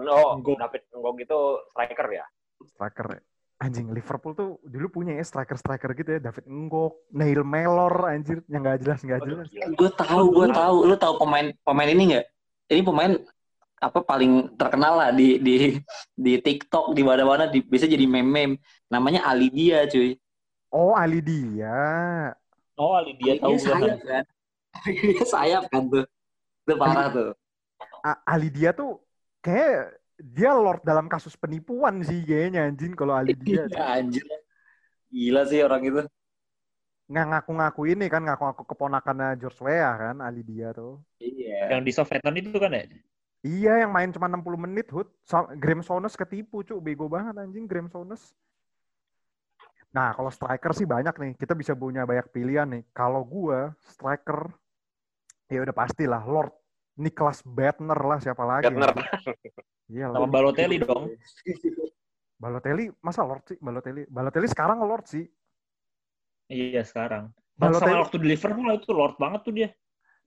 No, 0.02 0.42
Ngog. 0.42 0.58
David 0.58 0.82
Ngog 0.90 1.16
itu 1.22 1.38
striker 1.70 2.06
ya. 2.10 2.24
Striker 2.66 3.06
ya. 3.14 3.22
Anjing 3.62 3.94
Liverpool 3.94 4.34
tuh 4.34 4.50
dulu 4.66 4.90
punya 4.90 5.14
ya 5.14 5.22
striker-striker 5.22 5.94
gitu 5.94 6.18
ya. 6.18 6.20
David 6.20 6.50
Nggok, 6.50 7.14
Neil 7.14 7.46
Mellor 7.46 7.94
anjir 8.10 8.42
yang 8.50 8.66
nggak 8.66 8.82
jelas 8.82 8.98
nggak 9.06 9.20
jelas. 9.22 9.46
Gue 9.78 9.90
tahu, 9.94 10.34
gue 10.34 10.46
tahu. 10.50 10.76
Lu 10.90 10.96
tahu 10.98 11.14
pemain 11.22 11.54
pemain 11.62 11.86
ini 11.86 12.02
nggak? 12.16 12.26
Ini 12.74 12.82
pemain 12.82 13.12
apa 13.82 13.98
paling 14.02 14.54
terkenal 14.58 14.94
lah 14.98 15.10
di 15.14 15.38
di 15.38 15.54
di 16.14 16.32
TikTok 16.38 16.94
di 16.94 17.02
mana-mana 17.06 17.46
di, 17.46 17.62
bisa 17.62 17.86
jadi 17.86 18.02
meme-meme. 18.02 18.58
Namanya 18.90 19.30
Ali 19.30 19.46
Dia, 19.46 19.86
cuy. 19.86 20.18
Oh 20.72 20.96
Ali 20.96 21.20
dia. 21.20 22.32
Oh, 22.80 22.96
Ali 22.96 23.12
dia 23.20 23.36
tahu 23.36 23.60
Dia 23.60 23.60
gua 23.60 23.68
sayap 23.68 23.98
kan. 24.00 24.24
Dia 25.12 25.24
sayap 25.28 25.64
kan 25.68 25.82
tuh. 25.92 26.04
Itu 26.62 26.74
parah 26.78 27.06
tuh. 27.10 27.30
A- 28.02 28.22
Ali 28.26 28.48
dia 28.50 28.70
tuh 28.70 29.02
kayak 29.42 29.98
dia 30.22 30.54
lord 30.54 30.82
dalam 30.86 31.10
kasus 31.10 31.34
penipuan 31.34 32.02
sih 32.06 32.22
kayaknya 32.22 32.70
anjing 32.70 32.94
kalau 32.94 33.18
Ali 33.18 33.34
dia. 33.34 33.66
Iya, 33.70 33.82
anjir. 33.98 34.24
Gila 35.12 35.42
sih 35.50 35.60
orang 35.60 35.82
itu. 35.84 36.02
nggak 37.12 37.28
ngaku-ngaku 37.28 37.92
ini 37.92 38.08
kan 38.08 38.24
ngaku-ngaku 38.24 38.62
keponakannya 38.72 39.36
George 39.36 39.60
Weah 39.60 39.92
kan 40.00 40.16
Ali 40.24 40.40
dia 40.40 40.72
tuh. 40.72 41.02
Iya. 41.20 41.76
Yang 41.76 41.82
di 41.84 41.92
Southampton 41.92 42.40
itu 42.40 42.56
kan 42.56 42.72
ya? 42.72 42.88
Iya 43.42 43.72
yang 43.84 43.90
main 43.90 44.14
cuma 44.14 44.30
60 44.30 44.54
menit 44.54 44.86
Hud. 44.94 45.10
So, 45.26 45.50
Graham 45.58 45.82
Souness 45.82 46.14
ketipu 46.14 46.62
cu, 46.62 46.78
bego 46.78 47.10
banget 47.10 47.34
anjing 47.42 47.66
Graham 47.66 47.90
Souness. 47.90 48.32
Nah, 49.92 50.14
kalau 50.16 50.30
striker 50.32 50.72
sih 50.72 50.86
banyak 50.88 51.12
nih. 51.12 51.32
Kita 51.36 51.52
bisa 51.52 51.76
punya 51.76 52.06
banyak 52.08 52.32
pilihan 52.32 52.64
nih. 52.64 52.82
Kalau 52.96 53.26
gua 53.26 53.74
striker 53.84 54.48
ya 55.52 55.60
udah 55.60 55.76
pastilah 55.76 56.22
Lord 56.24 56.52
Niklas 56.96 57.44
Bettner 57.44 57.96
lah 57.96 58.18
siapa 58.20 58.44
lagi. 58.44 58.72
Bettner. 58.72 59.04
Iya, 59.92 60.08
Sama. 60.12 60.28
Balotelli 60.28 60.76
dong. 60.80 61.12
Balotelli 62.40 62.88
masa 63.04 63.22
Lord 63.22 63.44
sih? 63.48 63.58
Balotelli. 63.60 64.08
Balotelli 64.08 64.48
sekarang 64.48 64.80
Lord 64.82 65.04
sih. 65.08 65.24
Iya 66.48 66.82
sekarang. 66.84 67.32
Balotelli- 67.56 67.92
Sama 67.96 68.02
waktu 68.08 68.16
di 68.20 68.26
Liverpool 68.28 68.68
itu 68.72 68.90
Lord 68.92 69.16
banget 69.20 69.40
tuh 69.44 69.54
dia. 69.54 69.68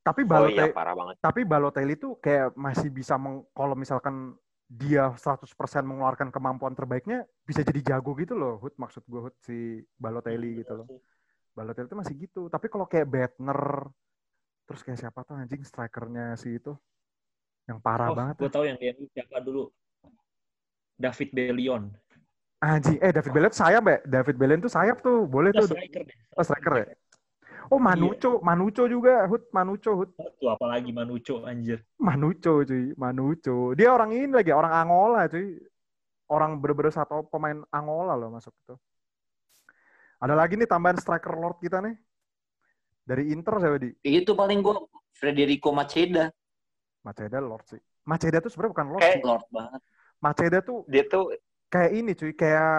Tapi 0.06 0.22
Oh 0.22 0.30
Balotelli 0.30 0.70
iya 0.70 0.78
parah 0.78 0.94
banget. 0.94 1.16
tapi 1.18 1.42
Balotelli 1.42 1.98
tuh 1.98 2.22
kayak 2.22 2.54
masih 2.54 2.94
bisa 2.94 3.18
meng, 3.18 3.42
kalau 3.58 3.74
misalkan 3.74 4.38
dia 4.70 5.14
100% 5.18 5.50
mengeluarkan 5.86 6.30
kemampuan 6.30 6.74
terbaiknya 6.78 7.26
bisa 7.46 7.62
jadi 7.62 7.94
jago 7.94 8.14
gitu 8.18 8.34
loh 8.34 8.58
Hud 8.62 8.74
maksud 8.78 9.06
gue 9.06 9.22
Hud 9.30 9.36
si 9.42 9.82
Balotelli 9.98 10.62
gitu 10.62 10.74
loh 10.78 10.86
Balotelli 11.54 11.90
tuh 11.90 11.98
masih 12.02 12.14
gitu 12.18 12.50
tapi 12.50 12.70
kalau 12.70 12.90
kayak 12.90 13.06
Bettner 13.06 13.90
terus 14.66 14.82
kayak 14.82 15.00
siapa 15.00 15.22
tuh 15.22 15.38
anjing 15.38 15.62
strikernya 15.62 16.34
si 16.36 16.58
itu 16.58 16.74
yang 17.66 17.78
parah 17.80 18.10
Oh, 18.10 18.18
banget 18.18 18.36
gue 18.38 18.50
tahu 18.50 18.66
yang 18.66 18.78
dia 18.78 18.94
siapa 19.10 19.42
dulu. 19.42 19.70
David 20.96 21.30
Bellion. 21.32 21.84
anjing 22.58 22.98
eh 22.98 23.12
David 23.12 23.32
Bellion 23.32 23.54
sayap 23.54 23.84
ya 23.84 23.98
David 24.04 24.36
Bellion 24.36 24.60
tuh 24.60 24.72
sayap 24.72 24.98
tuh 25.00 25.28
boleh 25.28 25.52
Dia 25.52 25.60
tuh 25.62 25.76
striker 25.76 26.02
deh. 26.02 26.18
oh, 26.34 26.44
striker 26.44 26.74
ya 26.78 26.88
oh 27.68 27.78
Manucho 27.78 28.32
Manucho 28.40 28.84
juga 28.86 29.28
Hud 29.28 29.44
Manucho 29.52 29.92
Hud 29.94 30.10
Tuh 30.40 30.50
apalagi 30.50 30.90
Manucho 30.90 31.44
anjir. 31.44 31.82
Manucho 31.98 32.62
cuy, 32.62 32.94
Manucho. 32.94 33.74
Dia 33.74 33.90
orang 33.90 34.14
ini 34.14 34.30
lagi, 34.30 34.52
orang 34.54 34.70
Angola 34.72 35.26
cuy. 35.26 35.58
Orang 36.28 36.58
bener-bener 36.62 36.94
satu 36.94 37.26
pemain 37.26 37.62
Angola 37.70 38.14
loh 38.14 38.30
masuk 38.30 38.54
itu. 38.54 38.76
Ada 40.22 40.34
lagi 40.34 40.54
nih 40.56 40.66
tambahan 40.66 40.98
striker 40.98 41.34
Lord 41.34 41.58
kita 41.58 41.82
nih. 41.82 41.98
Dari 43.06 43.30
Inter 43.30 43.54
siapa 43.62 43.78
di? 43.78 43.94
Itu 44.02 44.34
paling 44.34 44.66
gue 44.66 44.76
Federico 45.14 45.70
Maceda. 45.70 46.34
Maceda 47.06 47.38
Lord 47.38 47.66
sih. 47.70 47.82
Maceda 48.04 48.42
tuh 48.42 48.50
sebenarnya 48.50 48.74
bukan 48.74 48.88
Lord 48.90 49.02
Kayak- 49.06 49.16
sih. 49.16 49.24
Lord 49.24 49.46
banget. 49.54 49.82
Maceda 50.18 50.58
tuh 50.66 50.80
Dia 50.90 51.04
tuh 51.06 51.26
kayak 51.70 51.92
ini 51.94 52.12
cuy, 52.18 52.34
kayak 52.34 52.74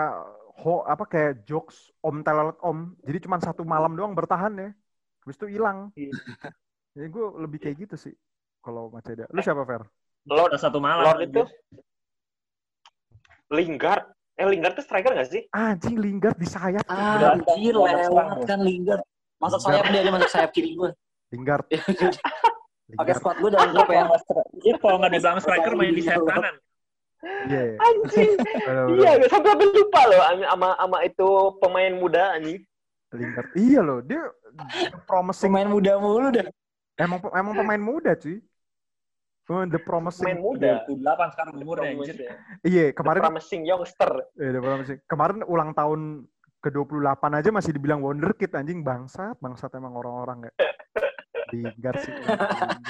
ho, 0.66 0.82
apa 0.82 1.04
kayak 1.06 1.46
jokes 1.46 1.94
Om 2.02 2.26
Telet 2.26 2.58
Om. 2.58 2.78
Jadi 3.06 3.18
cuma 3.22 3.38
satu 3.38 3.62
malam 3.62 3.94
doang 3.94 4.18
bertahan 4.18 4.50
ya. 4.58 4.70
Habis 5.22 5.36
itu 5.38 5.46
hilang. 5.46 5.94
Iya. 5.94 6.10
Jadi 6.98 7.06
gue 7.06 7.24
lebih 7.38 7.58
kayak 7.62 7.76
gitu 7.86 7.94
sih. 7.94 8.14
Kalau 8.58 8.90
Maceda. 8.90 9.30
Lu 9.30 9.38
siapa 9.38 9.62
Fer? 9.62 9.86
Lord 10.26 10.50
Udah 10.50 10.60
satu 10.60 10.82
malam. 10.82 11.06
Lord 11.06 11.22
itu 11.22 11.42
Lingard. 13.54 14.10
Eh 14.36 14.44
Lingard 14.44 14.74
tuh 14.76 14.84
striker 14.84 15.14
gak 15.14 15.30
sih? 15.30 15.46
Anjing 15.54 15.96
Lingard 15.96 16.36
di 16.36 16.44
sayap. 16.44 16.82
Ah, 16.90 17.38
anjir, 17.40 17.72
lewat 17.72 18.10
banget. 18.10 18.44
kan 18.44 18.60
Lingard. 18.60 19.00
Masuk 19.46 19.60
sayap 19.62 19.84
dia, 19.88 20.00
dia 20.02 20.12
masuk 20.12 20.30
sayap 20.30 20.50
kiri 20.50 20.74
gue. 20.74 20.90
Lingard. 21.32 21.66
Pakai 21.66 21.82
Lingard. 22.90 23.16
squad 23.18 23.36
gue 23.38 23.50
dalam 23.50 23.68
grup 23.70 23.88
ya. 23.88 24.04
Dia 24.60 24.74
kalau 24.78 24.96
nggak 24.98 25.12
dibilang 25.12 25.38
striker 25.38 25.72
main 25.74 25.94
di 25.94 26.02
sayap 26.02 26.22
kanan. 26.26 26.54
Iya. 27.46 27.62
Anjing. 27.80 28.30
Bener-bener. 28.66 28.98
iya, 29.02 29.10
sampai 29.26 29.48
sampai 29.54 29.66
lupa 29.72 30.00
loh 30.06 30.20
sama 30.46 30.68
sama 30.76 30.98
itu 31.02 31.28
pemain 31.58 31.92
muda 31.94 32.22
anjing. 32.36 32.60
Lingard. 33.10 33.48
Iya 33.54 33.80
loh, 33.82 33.98
dia 34.02 34.22
promising. 35.06 35.50
Pemain 35.50 35.70
muda 35.70 35.92
mulu 35.96 36.28
dah. 36.30 36.46
Emang 36.96 37.18
emang 37.32 37.54
pemain 37.54 37.82
muda, 37.82 38.12
cuy. 38.14 38.38
Oh, 39.46 39.62
the 39.62 39.78
promising. 39.78 40.26
Pemain 40.26 40.42
muda. 40.42 40.82
28 40.90 41.34
sekarang 41.38 41.52
umurnya 41.62 41.86
anjir. 41.94 42.16
Iya, 42.66 42.90
The 42.90 42.96
kemarin 42.98 43.22
promising 43.22 43.62
youngster. 43.62 44.10
eh, 44.42 44.50
the 44.50 44.58
promising. 44.58 44.98
Kemarin 45.06 45.38
ulang 45.46 45.70
tahun 45.70 46.26
ke-28 46.66 47.22
aja 47.38 47.50
masih 47.54 47.70
dibilang 47.70 48.02
wonderkid 48.02 48.50
anjing 48.58 48.82
bangsat, 48.82 49.38
bangsat 49.38 49.70
emang 49.78 49.94
orang-orang 49.94 50.50
ya. 50.50 50.52
Lingard 51.54 51.98
sih. 52.04 52.10
Lingard. 52.10 52.82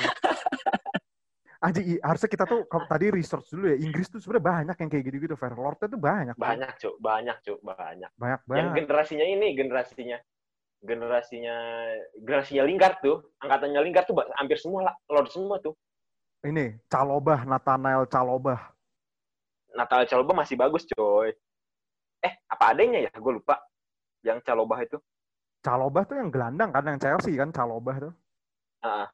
Anjing 1.56 1.96
harusnya 2.04 2.28
kita 2.28 2.44
tuh 2.44 2.68
kalau 2.68 2.84
tadi 2.88 3.08
research 3.12 3.52
dulu 3.52 3.68
ya. 3.68 3.76
Inggris 3.76 4.08
tuh 4.08 4.20
sebenarnya 4.20 4.44
banyak 4.44 4.76
yang 4.80 4.90
kayak 4.92 5.04
gitu-gitu. 5.08 5.34
Fairlord 5.36 5.76
tuh 5.80 6.00
banyak. 6.00 6.36
Banyak, 6.36 6.72
Cuk. 6.80 6.94
Banyak, 7.00 7.36
Cuk. 7.44 7.58
Banyak. 7.60 8.10
Banyak 8.16 8.40
Yang 8.44 8.48
banget. 8.48 8.76
generasinya 8.80 9.26
ini, 9.26 9.48
generasinya 9.52 10.18
generasinya 10.76 11.56
generasinya 12.20 12.62
Lingard 12.68 12.96
tuh, 13.00 13.16
angkatannya 13.40 13.80
Lingard 13.80 14.06
tuh 14.06 14.14
hampir 14.36 14.60
semua 14.60 14.92
Lord 15.08 15.32
semua 15.32 15.56
tuh. 15.58 15.72
Ini, 16.44 16.78
Calobah, 16.86 17.42
Nathanael 17.48 18.04
Calobah. 18.06 18.76
Natal 19.76 20.08
Caloba 20.08 20.32
masih 20.32 20.56
bagus, 20.56 20.88
coy. 20.88 21.32
Eh, 22.26 22.32
apa 22.50 22.64
adanya 22.74 22.98
ya? 23.00 23.10
Gue 23.14 23.38
lupa. 23.38 23.56
Yang 24.20 24.42
Calobah 24.42 24.82
itu. 24.82 24.98
Calobah 25.62 26.02
tuh 26.02 26.18
yang 26.18 26.30
gelandang 26.30 26.70
kan, 26.70 26.82
yang 26.82 26.98
Chelsea 26.98 27.34
kan, 27.34 27.50
Calobah 27.50 27.96
tuh. 27.98 28.12
Ah. 28.82 29.06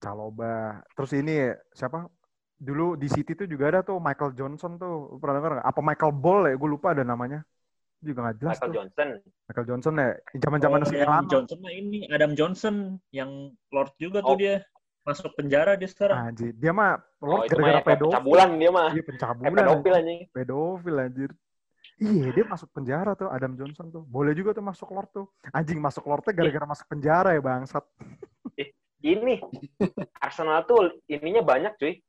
Calobah. 0.00 0.80
Terus 0.96 1.12
ini 1.14 1.50
siapa? 1.70 2.06
Dulu 2.60 2.92
di 2.94 3.08
City 3.08 3.32
tuh 3.32 3.48
juga 3.48 3.72
ada 3.72 3.80
tuh 3.80 3.96
Michael 3.98 4.36
Johnson 4.36 4.76
tuh. 4.76 5.16
Pernah 5.18 5.40
nggak? 5.40 5.64
Apa 5.64 5.80
Michael 5.80 6.12
Ball 6.14 6.40
ya? 6.52 6.54
Gue 6.56 6.70
lupa 6.70 6.92
ada 6.92 7.04
namanya. 7.04 7.40
Juga 8.00 8.28
nggak 8.28 8.36
jelas 8.40 8.56
Michael 8.56 8.68
tuh. 8.68 8.76
Johnson. 8.80 9.08
Michael 9.48 9.66
Johnson 9.68 9.94
ya. 9.96 10.08
Zaman-zaman 10.40 10.78
Oh, 10.80 10.86
oh, 10.88 11.00
Adam 11.04 11.26
Johnson 11.28 11.58
mah 11.60 11.72
ini 11.72 11.98
Adam 12.08 12.32
Johnson 12.32 12.74
yang 13.12 13.30
Lord 13.68 13.92
juga 14.00 14.18
tuh 14.20 14.36
Oh. 14.36 14.40
dia 14.40 14.64
masuk 15.00 15.32
penjara 15.36 15.76
dia 15.76 15.88
sekarang. 15.88 16.32
Anjir, 16.32 16.52
dia 16.56 16.72
mah 16.72 17.00
Oh, 17.20 17.36
Lord 17.36 17.48
itu 17.48 17.56
mah 17.56 17.60
gara-gara 17.60 17.76
ya, 17.76 17.84
pedofil. 17.84 18.08
pencabulan 18.12 18.50
dia 18.56 18.70
mah. 18.72 18.88
Iya, 18.92 19.02
pencabulan. 19.04 19.48
pedofil 19.52 19.68
anjir. 19.72 20.00
anjing. 20.00 20.20
Pedofil 20.32 20.96
anjir. 20.96 21.30
Iya, 22.00 22.32
dia 22.32 22.44
masuk 22.48 22.72
penjara 22.72 23.12
tuh 23.12 23.28
Adam 23.28 23.52
Johnson 23.54 23.92
tuh. 23.92 24.02
Boleh 24.08 24.32
juga 24.32 24.56
tuh 24.56 24.64
masuk 24.64 24.88
Lord 24.88 25.12
tuh. 25.12 25.26
Anjing 25.52 25.76
masuk 25.76 26.08
Lordnya 26.08 26.32
gara-gara 26.32 26.64
masuk 26.64 26.88
penjara 26.88 27.36
ya 27.36 27.44
bangsat. 27.44 27.84
Ini 29.00 29.40
Arsenal 30.16 30.64
tuh 30.64 30.96
ininya 31.04 31.40
banyak, 31.40 31.72
cuy. 31.76 32.00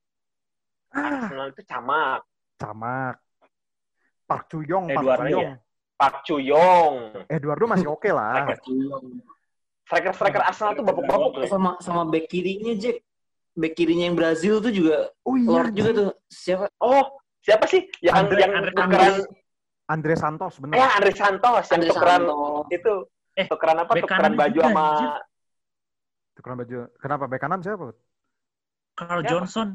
Ah, 0.91 1.27
Arsenal 1.27 1.51
itu 1.51 1.63
camak. 1.63 2.23
camak. 2.55 3.15
Park 4.23 4.47
Chuyong, 4.47 4.87
Park 4.87 4.95
Eduardo 5.03 5.27
Chuyong. 5.27 5.43
ya? 5.43 5.53
Park 5.99 6.15
Chuyong. 6.23 6.95
Eduardo 7.27 7.65
masih 7.67 7.87
oke 7.91 8.07
lah. 8.11 8.47
Striker-striker 9.83 10.39
Arsenal 10.39 10.71
tuh 10.75 10.83
babuk-babuk. 10.87 11.31
tuh. 11.35 11.47
sama 11.51 11.75
sama 11.83 12.07
back 12.07 12.31
kirinya 12.31 12.71
Jack 12.79 13.03
back 13.51 13.75
kirinya 13.75 14.07
yang 14.07 14.15
Brazil 14.15 14.63
tuh 14.63 14.71
juga 14.71 15.11
Oh 15.27 15.35
iya, 15.35 15.47
Lord 15.51 15.71
juga 15.75 15.91
tuh 15.91 16.09
siapa 16.31 16.71
Oh, 16.79 17.19
siapa 17.43 17.67
sih 17.67 17.91
yang 17.99 18.15
Andre- 18.23 18.39
yang 18.39 18.53
Andre- 18.55 18.71
tukeran? 18.71 19.15
Andre 19.91 20.15
Santos 20.15 20.53
bener. 20.57 20.79
Eh, 20.79 20.87
Andre 20.87 21.11
Santos 21.11 21.65
yang 21.67 21.75
Andre 21.83 21.89
tukeran 21.91 22.21
Santos 22.23 22.67
itu. 22.71 22.95
Eh, 23.31 23.45
tukeran 23.47 23.77
apa? 23.79 23.91
Tukeran 23.95 24.33
baju 24.33 24.55
juga, 24.55 24.67
sama 24.67 24.83
anjir. 24.87 25.09
Tukeran 26.31 26.55
baju. 26.57 26.75
Kenapa 26.97 27.23
bek 27.27 27.39
kanan 27.39 27.59
siapa? 27.59 27.87
Carl 28.91 29.19
Siapa? 29.19 29.29
Johnson. 29.29 29.67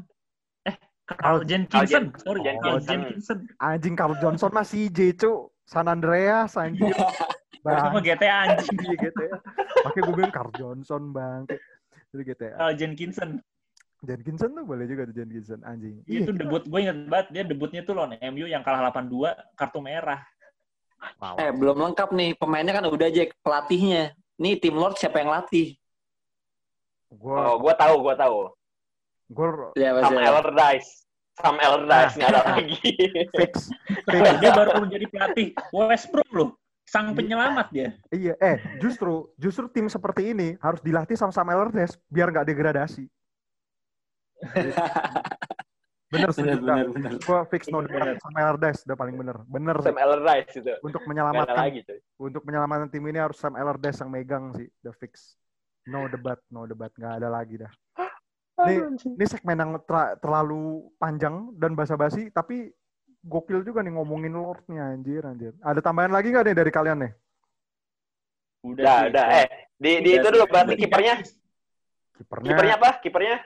Eh, 0.65 0.75
Carl- 1.05 1.21
Carl 1.21 1.39
Jenkinson. 1.45 2.03
Carl 2.09 2.21
Sorry, 2.21 2.39
Jen- 2.41 2.57
Carl 2.57 2.79
Jenkinson. 2.79 2.97
Jenkinson. 2.97 3.39
Anjing 3.61 3.95
Carl 3.95 4.15
Johnson 4.17 4.51
mah 4.51 4.65
CJ, 4.65 4.99
cu. 5.15 5.33
San 5.67 5.85
Andreas 5.85 6.55
mah 6.57 6.71
Bang. 7.59 7.99
GTA 7.99 8.35
anjing. 8.47 8.77
Iya 8.79 8.95
GTA. 8.95 9.37
Pakai 9.83 9.99
gue 9.99 10.13
bilang 10.15 10.31
Carl 10.31 10.51
Johnson 10.55 11.11
bang. 11.11 11.43
Itu 12.09 12.23
GTA. 12.23 12.55
Carl 12.55 12.73
Jenkinson. 12.79 13.29
Jenkinson 14.05 14.53
tuh 14.53 14.65
boleh 14.65 14.85
juga 14.85 15.09
tuh 15.09 15.15
Jenkinson 15.17 15.59
anjing. 15.65 16.05
Itu 16.05 16.29
Iya, 16.29 16.45
debut 16.45 16.63
gue 16.69 16.79
inget 16.79 16.97
banget 17.09 17.27
dia 17.33 17.43
debutnya 17.47 17.81
tuh 17.81 17.97
lawan 17.97 18.13
MU 18.33 18.45
yang 18.45 18.61
kalah 18.61 18.93
8-2 18.93 19.33
kartu 19.57 19.79
merah. 19.81 20.21
wow. 21.21 21.37
eh 21.37 21.53
belum 21.53 21.77
lengkap 21.77 22.09
nih 22.13 22.33
pemainnya 22.37 22.73
kan 22.73 22.85
udah 22.89 23.09
Jack 23.13 23.33
pelatihnya 23.45 24.17
nih 24.41 24.57
tim 24.57 24.73
Lord 24.73 24.97
siapa 24.97 25.21
yang 25.21 25.29
latih 25.29 25.77
Gue 27.07 27.31
Oh, 27.31 27.55
gua 27.55 27.71
tahu, 27.77 28.03
gua 28.03 28.15
tahu. 28.19 28.51
gue 29.27 29.47
siapa 29.75 29.99
Sam 30.07 30.19
Allardyce. 30.19 30.89
Sam 31.37 31.55
Allardyce 31.59 32.13
nggak 32.15 32.29
ada 32.31 32.41
lagi. 32.55 32.79
fix. 33.39 33.53
fix. 34.07 34.23
Dia 34.39 34.51
baru 34.55 34.87
jadi 34.87 35.05
pelatih 35.07 35.47
Westbrook 35.71 36.29
loh. 36.35 36.49
Sang 36.87 37.11
penyelamat 37.11 37.67
dia. 37.75 37.89
Iya, 38.11 38.33
eh 38.39 38.57
justru 38.79 39.27
justru 39.35 39.67
tim 39.67 39.91
seperti 39.91 40.31
ini 40.31 40.55
harus 40.63 40.79
dilatih 40.79 41.19
sama 41.19 41.35
Sam 41.35 41.51
Allardyce 41.51 41.99
biar 42.07 42.31
nggak 42.31 42.47
degradasi. 42.47 43.03
Bener 46.07 46.31
sih. 46.31 46.39
benar 46.39 46.63
benar 46.63 46.87
benar 46.87 47.11
Gue 47.19 47.39
fix 47.51 47.67
no 47.67 47.83
Bener. 47.83 48.15
debat 48.15 48.15
Sam 48.23 48.35
Allardyce 48.39 48.79
udah 48.87 48.95
paling 48.95 49.15
bener. 49.19 49.37
Bener 49.43 49.75
sih. 49.83 49.91
Sam 49.91 49.99
Allardyce 49.99 50.53
itu. 50.63 50.73
Untuk 50.79 51.03
menyelamatkan 51.03 51.55
lagi, 51.59 51.79
untuk 52.15 52.41
menyelamatkan 52.47 52.87
tim 52.87 53.03
ini 53.11 53.19
harus 53.19 53.35
Sam 53.35 53.59
Allardyce 53.59 53.99
yang 53.99 54.11
megang 54.15 54.55
sih. 54.55 54.71
Udah 54.83 54.95
fix. 54.95 55.35
No 55.83 56.07
debat, 56.07 56.39
no 56.47 56.63
debat. 56.63 56.95
Nggak 56.95 57.13
ada 57.19 57.27
lagi 57.27 57.59
dah. 57.59 57.71
Nih, 58.57 58.79
ini 59.05 59.25
segmen 59.29 59.53
yang 59.59 59.71
ter- 59.85 60.17
terlalu 60.17 60.89
panjang 60.97 61.53
dan 61.61 61.77
basa-basi, 61.77 62.33
tapi 62.33 62.73
gokil 63.21 63.61
juga 63.61 63.85
nih 63.85 63.93
ngomongin 63.93 64.33
Lord 64.33 64.65
nih 64.65 64.81
anjir, 64.81 65.21
anjir. 65.29 65.53
Ada 65.61 65.77
tambahan 65.77 66.09
lagi 66.09 66.33
nggak 66.33 66.41
nih 66.41 66.55
dari 66.57 66.71
kalian 66.73 67.05
nih? 67.05 67.11
Udah, 68.65 69.13
udah. 69.13 69.25
Eh, 69.43 69.47
di, 69.77 70.01
di 70.01 70.11
Udah 70.17 70.21
itu 70.23 70.27
dulu 70.33 70.45
berarti 70.49 70.73
kipernya. 70.73 71.15
Kipernya, 72.17 72.49
Kipernya 72.49 72.75
apa? 72.81 72.89
Kipernya? 72.97 73.37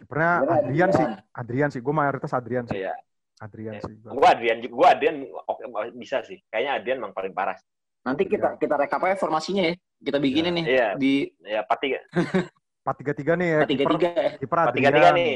Kipernya 0.00 0.32
Kipernya 0.40 0.58
Adrian 0.58 0.90
sih, 0.90 1.04
Adrian. 1.04 1.20
Adrian 1.36 1.70
sih. 1.70 1.80
Gue 1.80 1.94
mayoritas 1.94 2.32
Adrian 2.32 2.64
sih, 2.64 2.78
Iya. 2.80 2.94
Adrian 3.38 3.74
Iya. 3.74 3.82
sih. 3.84 3.94
gua. 4.00 4.10
Gua 4.12 4.28
Adrian, 4.32 4.56
gua 4.66 4.88
Adrian 4.90 5.16
oke 5.46 5.62
bisa 5.94 6.24
sih. 6.24 6.40
Kayaknya 6.46 6.72
Adrian 6.74 6.96
emang 6.98 7.12
paling 7.12 7.30
parah. 7.30 7.56
nanti 8.00 8.24
kita 8.24 8.56
kita 8.56 8.80
rekap 8.80 8.96
aja 9.04 9.12
formasinya 9.12 9.60
ya 9.60 9.74
kita 10.00 10.16
bikinin 10.16 10.56
nih 10.56 10.64
Iya. 10.64 10.88
di 10.96 11.28
Ya, 11.38 11.60
empat 11.60 11.78
tiga, 11.78 12.00
Empat 12.80 12.94
tiga 12.96 13.12
tiga 13.12 13.32
nih 13.36 13.48
ya. 13.52 13.60
tiga 13.68 13.82
Kiper, 13.84 13.92
tiga 13.92 14.08
ya 14.08 14.28
kiper 14.40 14.56
empat 14.56 14.64
Adrian. 14.64 14.76
tiga 14.80 14.90
tiga 14.96 15.10
nih. 15.12 15.34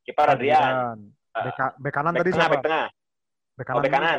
Kiper 0.00 0.26
Adrian. 0.32 0.96
Bek, 1.30 1.54
ka- 1.54 1.74
bek 1.76 1.92
kanan 1.92 2.12
tadi 2.16 2.30
tengah, 2.32 2.40
siapa? 2.40 2.54
bek 2.56 2.64
tengah. 2.64 2.86
Bek 3.52 3.66
Oh, 3.68 3.80
bek 3.84 3.92
kanan. 3.92 4.18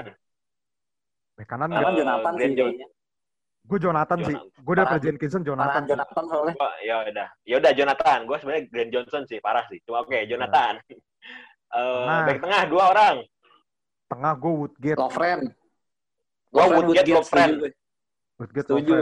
Bek 1.33 1.47
kanan 1.49 1.69
Kanan? 1.73 1.93
Jonathan 1.97 2.33
sih 2.37 2.49
Gue 3.61 3.77
Jonathan 3.77 4.17
sih. 4.19 4.35
Jonathan. 4.35 4.61
Gue 4.61 4.73
udah. 4.73 4.99
Jenkinson 4.99 5.41
Jonathan. 5.41 5.83
Jonathan. 5.83 5.83
Jonathan 5.87 6.23
soalnya 6.27 6.55
Gua, 6.57 6.71
ya 6.81 6.95
udah. 7.05 7.27
Ya 7.45 7.55
udah 7.61 7.71
Jonathan. 7.71 8.19
Gua 8.25 8.37
sebenarnya 8.41 8.63
Glenn 8.67 8.89
Johnson 8.89 9.23
sih 9.29 9.37
parah 9.37 9.65
sih. 9.69 9.77
Cuma 9.85 10.01
oke, 10.01 10.17
Jonathan. 10.25 10.75
Eh, 11.71 12.03
Nah. 12.03 12.27
bek 12.27 12.43
tengah 12.43 12.67
dua 12.67 12.83
orang. 12.91 13.15
Tengah 14.11 14.33
gue 14.35 14.51
Woodgate. 14.59 14.99
Lovren 14.99 15.39
Gua 16.51 16.63
Woodgate, 16.67 17.11
Lovren. 17.15 17.49
setuju 18.51 18.91
gue. 18.91 18.99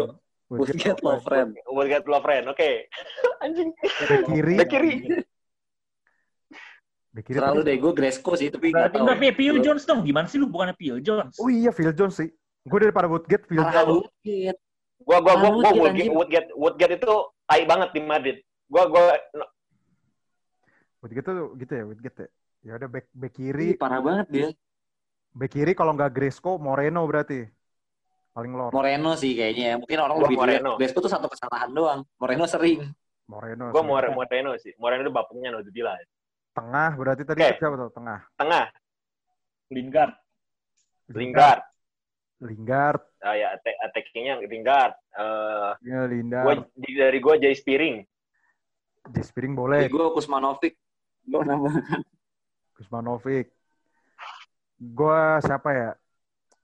Woodgate. 0.53 1.01
Lovren. 1.01 1.01
Woodgate 1.01 1.01
Lovren 1.01 1.47
Woodgate 1.65 2.05
Lovren. 2.05 2.43
Oke. 2.53 2.69
Anjing. 3.43 3.73
Bek 3.73 4.21
kiri. 4.29 4.53
Bek 4.53 4.69
kiri. 4.69 4.93
Kiri. 7.25 7.41
Deh, 7.65 7.77
gue 7.81 7.93
Gresco 7.97 8.37
sih, 8.37 8.53
tapi 8.53 8.69
nggak 8.69 8.93
tahu. 8.93 9.01
udah 9.01 9.17
Phil 9.33 9.57
Jones 9.65 9.83
dong. 9.89 10.05
Gimana 10.05 10.29
sih 10.29 10.37
lu 10.37 10.45
bukannya 10.45 10.77
Phil 10.77 11.01
Jones? 11.01 11.41
Oh 11.41 11.49
iya, 11.49 11.73
Phil 11.73 11.89
Jones 11.89 12.21
sih. 12.21 12.29
Gue 12.67 12.79
daripada 12.83 13.07
Woodgate, 13.07 13.45
Phil 13.47 13.63
Jones. 13.63 13.87
Woodgate. 14.03 14.59
Gua 14.99 15.17
gua 15.23 15.33
gua, 15.39 15.49
Ah, 15.49 15.71
gua 15.71 15.71
Woodgate, 15.87 16.11
Woodgate. 16.11 16.49
Woodgate, 16.53 16.93
itu 16.99 17.13
tai 17.47 17.63
banget 17.63 17.89
di 17.95 18.01
Madrid. 18.03 18.37
Gua 18.67 18.83
gua 18.85 19.15
Woodgate 20.99 21.25
tuh 21.31 21.55
gitu 21.55 21.71
ya, 21.71 21.83
Woodgate 21.87 22.19
ya. 22.19 22.27
Ya 22.59 22.71
udah 22.75 22.89
back 22.91 23.07
back 23.15 23.33
Ih, 23.33 23.35
kiri, 23.39 23.67
parah 23.79 24.03
banget 24.03 24.27
dia. 24.27 24.49
back 25.31 25.51
kiri 25.55 25.71
kalau 25.71 25.95
nggak 25.95 26.11
Gresco, 26.11 26.59
Moreno 26.59 27.07
berarti. 27.07 27.47
Paling 28.35 28.51
lor. 28.51 28.71
Moreno 28.75 29.15
sih 29.15 29.31
kayaknya. 29.33 29.79
Mungkin 29.79 29.97
orang 29.97 30.15
Gua 30.19 30.23
lebih 30.27 30.37
lihat 30.37 30.59
Moreno. 30.59 30.71
Gresco 30.75 30.99
tuh 30.99 31.11
satu 31.11 31.31
kesalahan 31.31 31.71
doang. 31.71 32.03
Moreno 32.19 32.43
sering. 32.45 32.83
Moreno. 33.31 33.71
gua 33.71 33.79
sih. 33.79 33.87
More- 33.87 34.11
Moreno 34.11 34.49
sih. 34.59 34.71
Moreno 34.75 35.01
itu 35.07 35.13
bapaknya 35.15 35.55
Naudzubillah. 35.55 35.95
Tengah 36.51 36.89
berarti 36.99 37.23
tadi 37.23 37.39
Oke. 37.39 37.55
siapa 37.55 37.75
tuh? 37.79 37.89
Tengah. 37.95 38.19
Tengah 38.35 38.65
Lingard. 39.71 40.13
Lingard. 41.15 41.59
Lingard. 42.39 43.03
Ah 43.19 43.35
ya, 43.35 43.51
attack- 43.51 43.79
attackingnya 43.83 44.39
Lingard. 44.43 44.95
Eh 45.11 45.71
Ya, 45.83 46.03
gua 46.03 46.07
Lingard. 46.07 46.59
di- 46.73 46.95
dari 46.95 47.19
gua 47.19 47.35
Jay 47.35 47.51
Spearing. 47.51 48.03
Jispiring 49.09 49.57
Dari 49.57 49.59
boleh. 49.59 49.81
gue 49.89 50.05
Kusmanovic. 50.13 50.73
Gue 51.25 51.41
nambah. 51.41 51.73
Kusmanovic. 52.77 53.47
Gue 54.77 55.21
siapa 55.41 55.69
ya? 55.73 55.89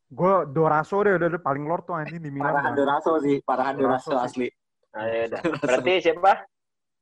Gue 0.06 0.46
Doraso 0.54 1.02
deh 1.02 1.18
udah, 1.18 1.28
udah 1.32 1.42
paling 1.42 1.66
lord 1.66 1.84
tuh 1.90 1.98
anjing 1.98 2.22
di 2.22 2.30
Milan. 2.30 2.54
Parahan. 2.54 2.74
Doraso 2.78 3.12
sih. 3.20 3.42
Parahan 3.42 3.76
Doraso 3.76 4.14
Doraso 4.14 4.22
asli. 4.22 4.48
Nah, 4.94 5.06
ya 5.10 5.22
udah. 5.28 5.42
Berarti 5.58 5.92
siapa? 6.00 6.32